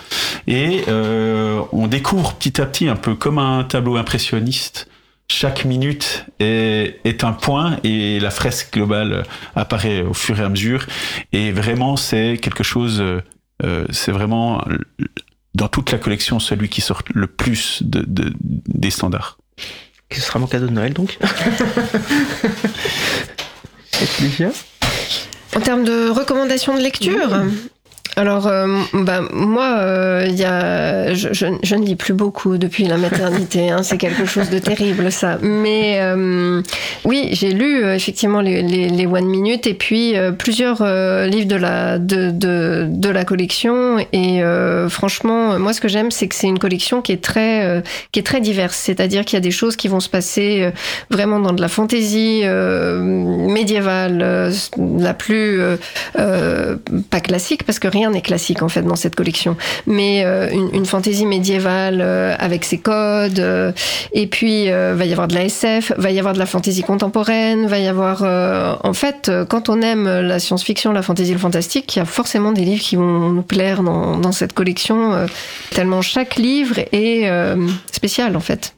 Et 0.46 0.84
euh, 0.88 1.60
on 1.72 1.88
découvre 1.88 2.34
petit 2.34 2.60
à 2.60 2.66
petit, 2.66 2.88
un 2.88 2.96
peu 2.96 3.14
comme 3.14 3.38
un 3.38 3.64
tableau 3.64 3.96
impressionniste, 3.96 4.88
chaque 5.28 5.64
minute 5.64 6.24
est, 6.40 7.00
est 7.04 7.24
un 7.24 7.32
point 7.32 7.78
et 7.84 8.20
la 8.20 8.30
fresque 8.30 8.72
globale 8.74 9.24
apparaît 9.54 10.02
au 10.02 10.14
fur 10.14 10.38
et 10.40 10.44
à 10.44 10.48
mesure. 10.48 10.86
Et 11.32 11.50
vraiment, 11.52 11.96
c'est 11.96 12.38
quelque 12.40 12.62
chose, 12.62 13.00
euh, 13.00 13.20
euh, 13.64 13.84
c'est 13.90 14.12
vraiment 14.12 14.64
dans 15.54 15.68
toute 15.68 15.90
la 15.92 15.98
collection 15.98 16.38
celui 16.38 16.68
qui 16.68 16.80
sort 16.80 17.02
le 17.14 17.26
plus 17.26 17.82
de, 17.82 18.04
de- 18.06 18.32
des 18.40 18.90
standards. 18.90 19.38
ce 20.12 20.20
sera 20.20 20.38
mon 20.38 20.46
cadeau 20.46 20.66
de 20.66 20.72
Noël 20.72 20.92
donc. 20.92 21.18
En 25.56 25.60
termes 25.60 25.84
de 25.84 26.08
recommandations 26.10 26.76
de 26.76 26.82
lecture, 26.82 27.42
alors 28.16 28.46
euh, 28.46 28.66
bah, 28.94 29.20
moi, 29.32 29.78
euh, 29.80 30.26
y 30.30 30.44
a, 30.44 31.12
je, 31.14 31.28
je- 31.32 31.74
ne 31.76 31.84
lis 31.84 31.96
plus 31.96 32.14
beaucoup 32.14 32.56
depuis 32.56 32.84
la 32.84 32.96
maternité. 32.96 33.70
hein, 33.70 33.82
c'est 33.82 33.98
quelque 33.98 34.24
chose 34.24 34.48
de 34.50 34.58
terrible 34.58 35.12
ça. 35.12 35.38
Mais 35.42 35.98
euh, 36.00 36.62
oui, 37.04 37.28
j'ai 37.32 37.50
lu 37.52 37.84
euh, 37.84 37.94
effectivement 37.94 38.40
les, 38.40 38.62
les, 38.62 38.88
les 38.88 39.06
One 39.06 39.26
Minute 39.26 39.66
et 39.66 39.74
puis 39.74 40.16
euh, 40.16 40.32
plusieurs 40.32 40.80
euh, 40.80 41.26
livres 41.26 41.48
de 41.48 41.56
la 41.56 41.98
de, 41.98 42.30
de, 42.30 42.86
de 42.88 43.08
la 43.10 43.24
collection. 43.24 43.98
Et 44.12 44.40
franchement, 44.88 45.58
moi, 45.58 45.72
ce 45.72 45.80
que 45.80 45.88
j'aime, 45.88 46.10
c'est 46.10 46.28
que 46.28 46.34
c'est 46.34 46.46
une 46.46 46.58
collection 46.58 47.02
qui 47.02 47.12
est 47.12 47.22
très 47.22 47.82
qui 48.12 48.20
est 48.20 48.22
très 48.22 48.40
diverse. 48.40 48.76
C'est-à-dire 48.76 49.24
qu'il 49.24 49.36
y 49.36 49.38
a 49.38 49.40
des 49.40 49.50
choses 49.50 49.76
qui 49.76 49.88
vont 49.88 50.00
se 50.00 50.08
passer 50.08 50.70
vraiment 51.10 51.38
dans 51.38 51.52
de 51.52 51.60
la 51.60 51.68
fantaisie 51.68 52.42
médiévale, 52.44 54.50
la 54.98 55.14
plus 55.14 55.60
pas 56.14 57.20
classique 57.20 57.64
parce 57.64 57.78
que 57.78 57.88
rien 57.88 58.05
n'est 58.10 58.22
classique 58.22 58.62
en 58.62 58.68
fait 58.68 58.82
dans 58.82 58.96
cette 58.96 59.14
collection, 59.14 59.56
mais 59.86 60.24
euh, 60.24 60.50
une, 60.50 60.70
une 60.72 60.86
fantaisie 60.86 61.26
médiévale 61.26 62.00
euh, 62.00 62.34
avec 62.38 62.64
ses 62.64 62.78
codes. 62.78 63.38
euh, 63.38 63.72
et 64.12 64.26
puis 64.26 64.68
va 64.68 65.04
y 65.04 65.12
avoir 65.12 65.28
de 65.28 65.34
la 65.34 65.44
SF, 65.44 65.92
va 65.96 66.10
y 66.10 66.18
avoir 66.18 66.34
de 66.34 66.38
la 66.38 66.46
fantaisie 66.46 66.82
contemporaine, 66.82 67.66
va 67.66 67.78
y 67.78 67.86
avoir 67.86 68.22
en 68.82 68.92
fait 68.92 69.30
quand 69.48 69.68
on 69.68 69.82
aime 69.82 70.08
la 70.20 70.38
science-fiction, 70.38 70.92
la 70.92 71.02
fantaisie, 71.02 71.32
le 71.32 71.38
fantastique, 71.38 71.94
il 71.96 71.98
y 71.98 72.02
a 72.02 72.04
forcément 72.04 72.52
des 72.52 72.62
livres 72.62 72.82
qui 72.82 72.96
vont 72.96 73.30
nous 73.30 73.42
plaire 73.42 73.82
dans, 73.82 74.16
dans 74.16 74.32
cette 74.32 74.52
collection. 74.52 75.26
tellement 75.70 76.02
chaque 76.02 76.36
livre 76.36 76.78
est 76.92 77.30
spécial 77.92 78.36
en 78.36 78.40
fait. 78.40 78.74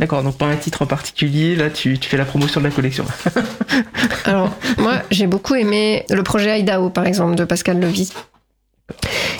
D'accord, 0.00 0.24
donc 0.24 0.36
pas 0.36 0.46
un 0.46 0.56
titre 0.56 0.82
en 0.82 0.86
particulier, 0.86 1.54
là 1.54 1.70
tu, 1.70 1.98
tu 2.00 2.08
fais 2.08 2.16
la 2.16 2.24
promotion 2.24 2.60
de 2.60 2.66
la 2.66 2.72
collection. 2.72 3.04
Alors, 4.24 4.50
moi, 4.78 4.94
j'ai 5.12 5.28
beaucoup 5.28 5.54
aimé 5.54 6.04
le 6.10 6.22
projet 6.24 6.58
Idaho, 6.58 6.90
par 6.90 7.06
exemple, 7.06 7.36
de 7.36 7.44
Pascal 7.44 7.78
Levy. 7.78 8.10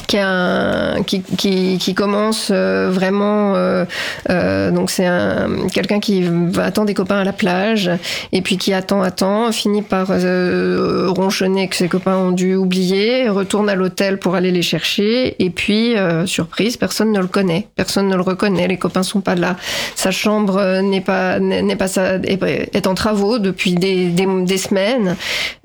Qui, 0.06 1.94
commence 1.94 2.48
euh, 2.52 2.88
vraiment. 2.90 3.54
euh, 3.56 3.84
euh, 4.30 4.70
donc, 4.70 4.90
c'est 4.90 5.06
un- 5.06 5.66
quelqu'un 5.72 5.98
qui 5.98 6.22
va 6.22 6.66
attendre 6.66 6.86
des 6.86 6.94
copains 6.94 7.18
à 7.18 7.24
la 7.24 7.32
plage, 7.32 7.90
et 8.32 8.42
puis 8.42 8.56
qui 8.58 8.72
attend, 8.72 9.02
attend, 9.02 9.50
finit 9.50 9.82
par 9.82 10.06
euh, 10.10 11.08
ronchonner 11.08 11.68
que 11.68 11.74
ses 11.74 11.88
copains 11.88 12.16
ont 12.16 12.30
dû 12.30 12.54
oublier, 12.54 13.28
retourne 13.28 13.68
à 13.68 13.74
l'hôtel 13.74 14.18
pour 14.18 14.36
aller 14.36 14.52
les 14.52 14.62
chercher, 14.62 15.42
et 15.44 15.50
puis, 15.50 15.94
surprise, 16.26 16.76
personne 16.76 17.12
ne 17.12 17.20
le 17.20 17.26
connaît, 17.26 17.68
personne 17.74 18.08
ne 18.08 18.14
le 18.16 18.22
reconnaît, 18.22 18.68
les 18.68 18.78
copains 18.78 19.02
sont 19.02 19.20
pas 19.20 19.34
là. 19.34 19.56
Sa 19.96 20.10
chambre 20.12 20.80
n'est 20.80 21.00
pas, 21.00 21.40
n'est 21.40 21.76
pas 21.76 21.88
sa- 21.88 22.16
est, 22.16 22.86
en 22.86 22.94
travaux 22.94 23.38
depuis 23.38 23.74
des, 23.74 24.06
des, 24.10 24.58
semaines. 24.58 25.16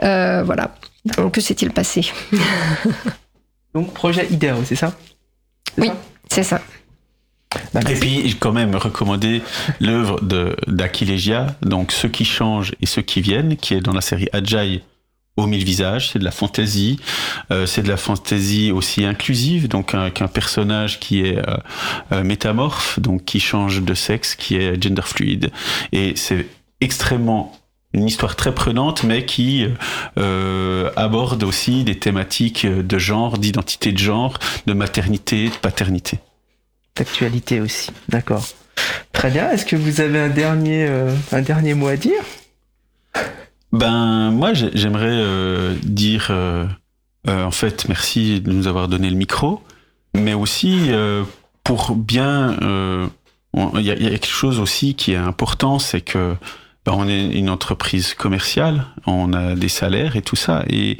Voilà. 0.01 0.71
Donc, 1.17 1.33
que 1.33 1.41
s'est-il 1.41 1.71
passé? 1.71 2.11
Donc 3.73 3.93
projet 3.93 4.27
Idéal, 4.31 4.57
c'est 4.65 4.75
ça? 4.75 4.95
Oui. 5.77 5.91
C'est 6.29 6.43
ça. 6.43 6.61
Et 7.75 7.95
puis, 7.95 8.35
quand 8.39 8.51
même 8.51 8.75
recommander 8.75 9.41
l'œuvre 9.79 10.21
de 10.21 10.55
d'Aquilegia, 10.67 11.55
donc 11.63 11.91
Ceux 11.91 12.09
qui 12.09 12.23
changent 12.23 12.73
et 12.81 12.85
ceux 12.85 13.01
qui 13.01 13.21
viennent, 13.21 13.57
qui 13.57 13.73
est 13.73 13.81
dans 13.81 13.93
la 13.93 14.01
série 14.01 14.29
Agile 14.33 14.81
aux 15.39 15.47
mille 15.47 15.63
visages. 15.63 16.11
C'est 16.11 16.19
de 16.19 16.23
la 16.23 16.31
fantaisie, 16.31 16.99
euh, 17.51 17.65
c'est 17.65 17.81
de 17.81 17.87
la 17.87 17.97
fantaisie 17.97 18.71
aussi 18.71 19.03
inclusive, 19.05 19.67
donc 19.67 19.93
avec 19.93 20.21
un 20.21 20.27
personnage 20.27 20.99
qui 20.99 21.21
est 21.21 21.37
euh, 21.37 21.57
euh, 22.11 22.23
métamorphe, 22.23 22.99
donc 22.99 23.25
qui 23.25 23.39
change 23.39 23.81
de 23.81 23.93
sexe, 23.93 24.35
qui 24.35 24.57
est 24.57 24.81
gender 24.81 25.01
fluide, 25.01 25.51
et 25.91 26.13
c'est 26.15 26.45
extrêmement 26.81 27.58
une 27.93 28.05
histoire 28.07 28.35
très 28.35 28.53
prenante, 28.53 29.03
mais 29.03 29.25
qui 29.25 29.65
euh, 30.17 30.91
aborde 30.95 31.43
aussi 31.43 31.83
des 31.83 31.97
thématiques 31.97 32.65
de 32.65 32.97
genre, 32.99 33.37
d'identité 33.37 33.91
de 33.91 33.97
genre, 33.97 34.37
de 34.67 34.73
maternité, 34.73 35.49
de 35.49 35.55
paternité. 35.55 36.19
D'actualité 36.95 37.61
aussi, 37.61 37.89
d'accord. 38.09 38.45
Très 39.11 39.31
bien, 39.31 39.49
est-ce 39.51 39.65
que 39.65 39.75
vous 39.75 40.01
avez 40.01 40.19
un 40.19 40.29
dernier, 40.29 40.85
euh, 40.87 41.13
un 41.31 41.41
dernier 41.41 41.73
mot 41.73 41.87
à 41.87 41.97
dire? 41.97 42.21
Ben 43.71 44.31
moi 44.31 44.53
j'ai- 44.53 44.71
j'aimerais 44.73 45.05
euh, 45.11 45.75
dire 45.83 46.31
en 47.27 47.51
fait 47.51 47.87
merci 47.87 48.41
de 48.41 48.51
nous 48.51 48.67
avoir 48.67 48.87
donné 48.87 49.09
le 49.09 49.15
micro, 49.15 49.61
mais 50.15 50.33
aussi 50.33 50.89
pour 51.63 51.95
bien 51.95 52.57
y, 53.53 53.79
il 53.79 53.85
y 53.85 53.91
a 53.91 54.09
quelque 54.09 54.27
chose 54.27 54.59
aussi 54.59 54.95
qui 54.95 55.11
est 55.13 55.17
important, 55.17 55.77
c'est 55.79 56.01
que 56.01 56.35
ben, 56.85 56.93
on 56.95 57.07
est 57.07 57.27
une 57.31 57.49
entreprise 57.49 58.13
commerciale, 58.13 58.85
on 59.05 59.33
a 59.33 59.55
des 59.55 59.69
salaires 59.69 60.15
et 60.15 60.21
tout 60.21 60.35
ça, 60.35 60.63
et, 60.69 60.97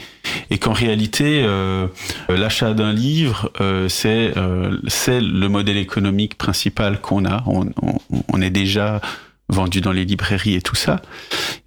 et 0.50 0.58
qu'en 0.58 0.74
réalité 0.74 1.42
euh, 1.44 1.88
l'achat 2.28 2.74
d'un 2.74 2.94
livre 2.94 3.52
euh, 3.62 3.88
c'est 3.88 4.38
euh, 4.38 4.78
le 5.08 5.48
modèle 5.48 5.78
économique 5.78 6.38
principal 6.38 7.00
qu'on 7.02 7.26
a. 7.26 7.44
On, 7.48 7.68
on, 7.82 7.98
on 8.28 8.42
est 8.42 8.50
déjà 8.50 9.02
vendu 9.50 9.82
dans 9.82 9.92
les 9.92 10.06
librairies 10.06 10.56
et 10.56 10.62
tout 10.62 10.76
ça. 10.76 11.02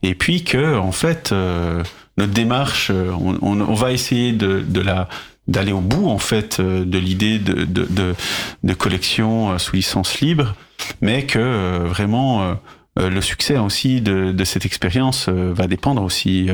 Et 0.02 0.14
puis 0.14 0.44
que, 0.44 0.78
en 0.78 0.92
fait, 0.92 1.32
euh, 1.32 1.82
notre 2.16 2.32
démarche, 2.32 2.90
euh, 2.90 3.10
on, 3.20 3.60
on, 3.60 3.74
va 3.74 3.92
essayer 3.92 4.32
de, 4.32 4.60
de 4.60 4.80
la 4.80 5.08
d'aller 5.48 5.72
au 5.72 5.80
bout 5.80 6.08
en 6.08 6.18
fait 6.18 6.60
euh, 6.60 6.84
de 6.84 6.98
l'idée 6.98 7.40
de, 7.40 7.64
de, 7.64 7.84
de, 7.90 8.14
de 8.62 8.74
collection 8.74 9.58
sous 9.58 9.74
licence 9.74 10.20
libre, 10.20 10.54
mais 11.00 11.26
que 11.26 11.84
vraiment 11.88 12.56
euh, 12.98 13.08
le 13.08 13.22
succès 13.22 13.56
aussi 13.56 14.02
de, 14.02 14.44
cette 14.44 14.66
expérience 14.66 15.26
euh, 15.28 15.52
va 15.54 15.66
dépendre 15.66 16.02
aussi 16.02 16.50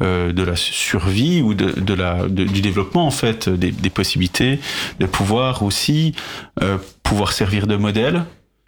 euh, 0.00 0.32
de 0.32 0.42
la 0.42 0.56
survie 0.56 1.42
ou 1.42 1.52
de, 1.52 1.94
la, 1.94 2.26
du 2.26 2.62
développement 2.62 3.06
en 3.06 3.10
fait 3.10 3.50
des, 3.50 3.70
des 3.70 3.90
possibilités 3.90 4.60
de 4.98 5.06
pouvoir 5.06 5.62
aussi 5.62 6.14
pouvoir 7.02 7.32
servir 7.32 7.66
de 7.66 7.76
modèle 7.76 8.24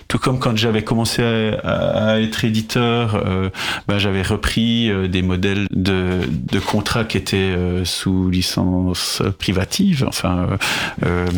tout 0.08 0.18
comme 0.18 0.38
quand 0.38 0.56
j'avais 0.56 0.84
commencé 0.84 1.22
à, 1.22 2.12
à, 2.12 2.20
être 2.20 2.44
éditeur, 2.44 3.14
euh, 3.14 3.50
ben, 3.88 3.98
j'avais 3.98 4.22
repris 4.22 4.90
euh, 4.90 5.08
des 5.08 5.22
modèles 5.22 5.66
de, 5.70 6.20
de 6.28 6.58
contrats 6.58 7.04
qui 7.04 7.16
étaient 7.16 7.36
euh, 7.36 7.84
sous 7.84 8.30
licence 8.30 9.22
privative, 9.38 10.04
enfin 10.06 10.48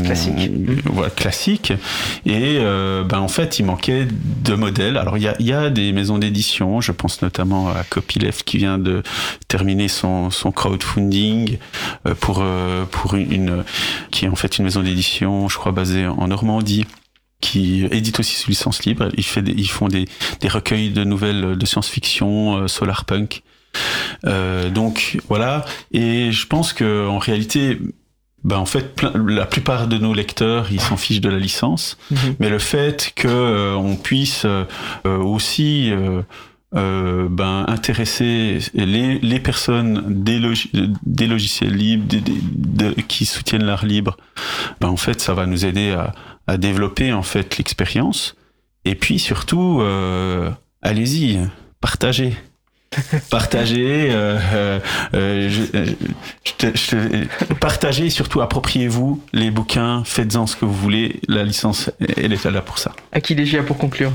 classique, 0.04 0.50
voilà 0.84 1.10
classique. 1.10 1.72
Et 2.26 2.58
ben 2.58 3.18
en 3.18 3.28
fait, 3.28 3.58
il 3.58 3.64
manquait 3.64 4.06
de 4.44 4.54
modèles. 4.54 4.96
Alors 4.96 5.16
il 5.16 5.22
y 5.22 5.28
a, 5.28 5.36
y 5.40 5.52
a 5.52 5.70
des 5.70 5.92
maisons 5.92 6.18
d'édition, 6.18 6.80
je 6.80 6.92
pense 6.92 7.22
notamment 7.22 7.68
à 7.68 7.84
Copyleft 7.88 8.42
qui 8.44 8.58
vient 8.58 8.78
de 8.78 9.02
terminer 9.48 9.88
son, 9.88 10.30
son 10.30 10.52
crowdfunding 10.52 11.58
pour 12.20 12.44
pour 12.90 13.14
une, 13.14 13.32
une 13.32 13.64
qui 14.10 14.24
est 14.24 14.28
en 14.28 14.36
fait 14.36 14.58
une 14.58 14.64
maison 14.64 14.82
d'édition, 14.82 15.48
je 15.48 15.56
crois 15.56 15.72
basée 15.72 16.06
en 16.06 16.28
Normandie 16.28 16.86
qui 17.40 17.84
édite 17.90 18.18
aussi 18.20 18.34
sous 18.34 18.50
licence 18.50 18.84
libre. 18.84 19.08
Ils, 19.16 19.24
fait 19.24 19.42
des, 19.42 19.52
ils 19.52 19.68
font 19.68 19.88
des, 19.88 20.06
des, 20.40 20.48
recueils 20.48 20.90
de 20.90 21.04
nouvelles 21.04 21.56
de 21.56 21.66
science-fiction, 21.66 22.56
euh, 22.56 22.68
solar 22.68 23.04
punk. 23.04 23.42
Euh, 24.24 24.70
donc 24.70 25.18
voilà. 25.28 25.64
Et 25.92 26.32
je 26.32 26.46
pense 26.46 26.72
que 26.72 27.06
en 27.06 27.18
réalité, 27.18 27.78
ben 28.44 28.56
en 28.58 28.66
fait, 28.66 28.94
plein, 28.94 29.12
la 29.14 29.46
plupart 29.46 29.88
de 29.88 29.98
nos 29.98 30.14
lecteurs, 30.14 30.68
ils 30.72 30.80
s'en 30.80 30.96
fichent 30.96 31.20
de 31.20 31.28
la 31.28 31.38
licence. 31.38 31.96
-hmm. 32.12 32.16
Mais 32.40 32.48
le 32.48 32.58
fait 32.58 33.12
que 33.14 33.28
euh, 33.28 33.74
on 33.74 33.96
puisse 33.96 34.44
euh, 34.44 34.64
aussi 35.04 35.92
euh, 36.74 37.28
ben, 37.30 37.64
intéresser 37.66 38.58
les, 38.74 39.18
les 39.18 39.40
personnes 39.40 40.22
des, 40.22 40.38
log 40.38 40.56
des 41.02 41.26
logiciels 41.26 41.74
libres, 41.74 42.06
des, 42.06 42.20
des, 42.20 42.40
de, 42.42 42.90
qui 43.02 43.24
soutiennent 43.24 43.64
l'art 43.64 43.86
libre, 43.86 44.16
ben, 44.80 44.88
en 44.88 44.96
fait, 44.98 45.20
ça 45.20 45.32
va 45.34 45.46
nous 45.46 45.64
aider 45.64 45.92
à, 45.92 46.14
à 46.48 46.56
développer 46.56 47.12
en 47.12 47.22
fait 47.22 47.58
l'expérience. 47.58 48.34
Et 48.84 48.94
puis 48.94 49.18
surtout, 49.18 49.80
euh, 49.80 50.50
allez-y, 50.82 51.38
partagez. 51.80 52.34
partagez, 53.30 54.08
euh, 54.10 54.78
euh, 55.12 55.50
je, 55.50 55.92
je 56.42 56.52
te, 56.56 56.76
je 56.76 56.90
te, 57.44 57.52
partagez 57.52 58.06
et 58.06 58.10
surtout 58.10 58.40
appropriez-vous 58.40 59.22
les 59.34 59.50
bouquins, 59.50 60.02
faites-en 60.06 60.46
ce 60.46 60.56
que 60.56 60.64
vous 60.64 60.72
voulez. 60.72 61.20
La 61.28 61.44
licence, 61.44 61.90
elle 62.16 62.32
est 62.32 62.44
là 62.46 62.62
pour 62.62 62.78
ça. 62.78 62.92
À 63.12 63.20
qui 63.20 63.34
déjà 63.34 63.62
pour 63.62 63.76
conclure? 63.76 64.10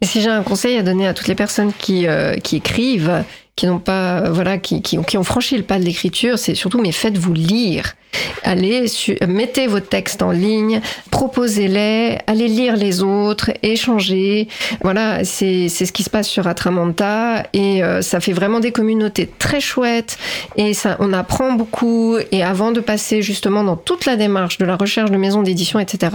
Et 0.00 0.06
si 0.06 0.22
j'ai 0.22 0.30
un 0.30 0.42
conseil 0.42 0.78
à 0.78 0.82
donner 0.82 1.06
à 1.06 1.14
toutes 1.14 1.28
les 1.28 1.34
personnes 1.34 1.72
qui, 1.78 2.06
euh, 2.06 2.36
qui 2.36 2.56
écrivent, 2.56 3.22
qui 3.56 3.66
n'ont 3.66 3.78
pas, 3.78 4.20
euh, 4.20 4.30
voilà, 4.30 4.58
qui, 4.58 4.82
qui, 4.82 5.02
qui, 5.02 5.16
ont 5.16 5.24
franchi 5.24 5.56
le 5.56 5.62
pas 5.62 5.78
de 5.78 5.84
l'écriture, 5.84 6.38
c'est 6.38 6.54
surtout, 6.54 6.78
mais 6.78 6.92
faites-vous 6.92 7.32
lire. 7.32 7.94
Allez, 8.42 8.86
mettez 9.26 9.66
vos 9.66 9.80
textes 9.80 10.22
en 10.22 10.30
ligne, 10.30 10.82
proposez-les, 11.10 12.18
allez 12.26 12.48
lire 12.48 12.76
les 12.76 13.02
autres, 13.02 13.50
échangez. 13.62 14.48
Voilà, 14.82 15.24
c'est 15.24 15.68
ce 15.68 15.90
qui 15.90 16.02
se 16.02 16.10
passe 16.10 16.28
sur 16.28 16.46
Atramanta 16.46 17.46
et 17.54 17.82
euh, 17.82 18.02
ça 18.02 18.20
fait 18.20 18.32
vraiment 18.32 18.60
des 18.60 18.72
communautés 18.72 19.28
très 19.38 19.60
chouettes 19.60 20.18
et 20.56 20.74
ça, 20.74 20.96
on 21.00 21.14
apprend 21.14 21.52
beaucoup. 21.52 22.16
Et 22.32 22.42
avant 22.42 22.72
de 22.72 22.80
passer 22.80 23.22
justement 23.22 23.64
dans 23.64 23.76
toute 23.76 24.04
la 24.04 24.16
démarche 24.16 24.58
de 24.58 24.66
la 24.66 24.76
recherche 24.76 25.10
de 25.10 25.16
maisons 25.16 25.42
d'édition, 25.42 25.78
etc., 25.80 26.14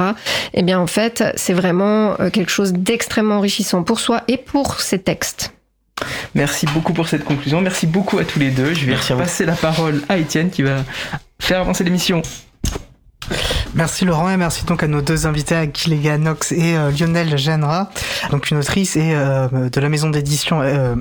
eh 0.53 0.61
bien, 0.61 0.79
en 0.79 0.87
fait, 0.87 1.23
c'est 1.35 1.53
vraiment 1.53 2.19
euh, 2.19 2.29
quelque 2.29 2.51
chose 2.51 2.73
d'extrêmement 2.73 3.37
enrichissant 3.37 3.81
pour 3.81 3.99
soi 3.99 4.21
et 4.27 4.37
pour 4.37 4.79
ses 4.79 4.99
textes. 4.99 5.53
Merci 6.36 6.66
beaucoup 6.68 6.93
pour 6.93 7.08
cette 7.08 7.24
conclusion. 7.24 7.62
Merci 7.62 7.88
beaucoup 7.88 8.20
à 8.20 8.26
tous 8.26 8.39
les 8.39 8.52
deux. 8.52 8.74
Je 8.74 8.86
vais 8.86 8.95
passer 9.16 9.45
la 9.45 9.56
parole 9.56 10.02
à 10.10 10.18
Étienne 10.18 10.49
qui 10.49 10.62
va 10.62 10.84
faire 11.39 11.62
avancer 11.62 11.84
l'émission. 11.84 12.22
Merci 13.74 14.03
Laurent 14.03 14.30
et 14.30 14.36
merci 14.36 14.65
donc 14.65 14.84
à 14.84 14.88
nos 14.88 15.01
deux 15.01 15.28
invités, 15.28 15.55
Akilega 15.55 16.17
Nox 16.17 16.51
et 16.51 16.76
euh, 16.76 16.91
Lionel 16.91 17.38
Genra, 17.38 17.89
donc 18.30 18.51
une 18.51 18.57
autrice 18.57 18.97
et 18.97 19.13
euh, 19.13 19.69
de 19.69 19.80
la 19.80 19.88
maison 19.88 20.09
d'édition 20.09 20.61
euh, 20.61 20.95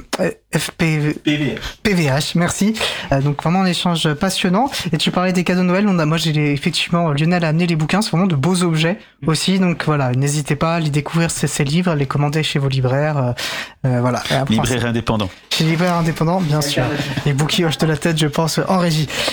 FPV... 0.52 1.14
PVH. 1.14 1.58
PVH. 1.82 2.34
Merci. 2.36 2.74
Euh, 3.10 3.20
donc 3.20 3.42
vraiment 3.42 3.62
un 3.62 3.66
échange 3.66 4.12
passionnant. 4.14 4.70
Et 4.92 4.98
tu 4.98 5.10
parlais 5.10 5.32
des 5.32 5.42
cadeaux 5.42 5.62
de 5.62 5.66
Noël. 5.66 5.86
On 5.88 5.98
a, 5.98 6.06
moi 6.06 6.16
j'ai 6.16 6.52
effectivement 6.52 7.12
Lionel 7.12 7.44
a 7.44 7.48
amené 7.48 7.66
les 7.66 7.76
bouquins, 7.76 8.02
c'est 8.02 8.10
vraiment 8.10 8.26
de 8.26 8.36
beaux 8.36 8.62
objets 8.62 8.98
aussi. 9.26 9.58
Donc 9.58 9.84
voilà, 9.86 10.12
n'hésitez 10.12 10.54
pas 10.54 10.76
à 10.76 10.80
les 10.80 10.90
découvrir 10.90 11.30
ces, 11.30 11.48
ces 11.48 11.64
livres, 11.64 11.90
à 11.90 11.96
les 11.96 12.06
commander 12.06 12.44
chez 12.44 12.60
vos 12.60 12.68
libraires. 12.68 13.34
voilà. 13.82 14.22
Libraire 14.48 14.86
indépendant. 14.86 15.28
Chez 15.50 15.64
libraire 15.64 15.94
indépendant, 15.94 16.40
bien 16.40 16.60
sûr. 16.60 16.84
Et 17.26 17.32
Bouki 17.32 17.64
hoche 17.64 17.78
de 17.78 17.86
la 17.86 17.96
tête, 17.96 18.18
je 18.18 18.28
pense, 18.28 18.60
en 18.68 18.78
régie. 18.78 19.08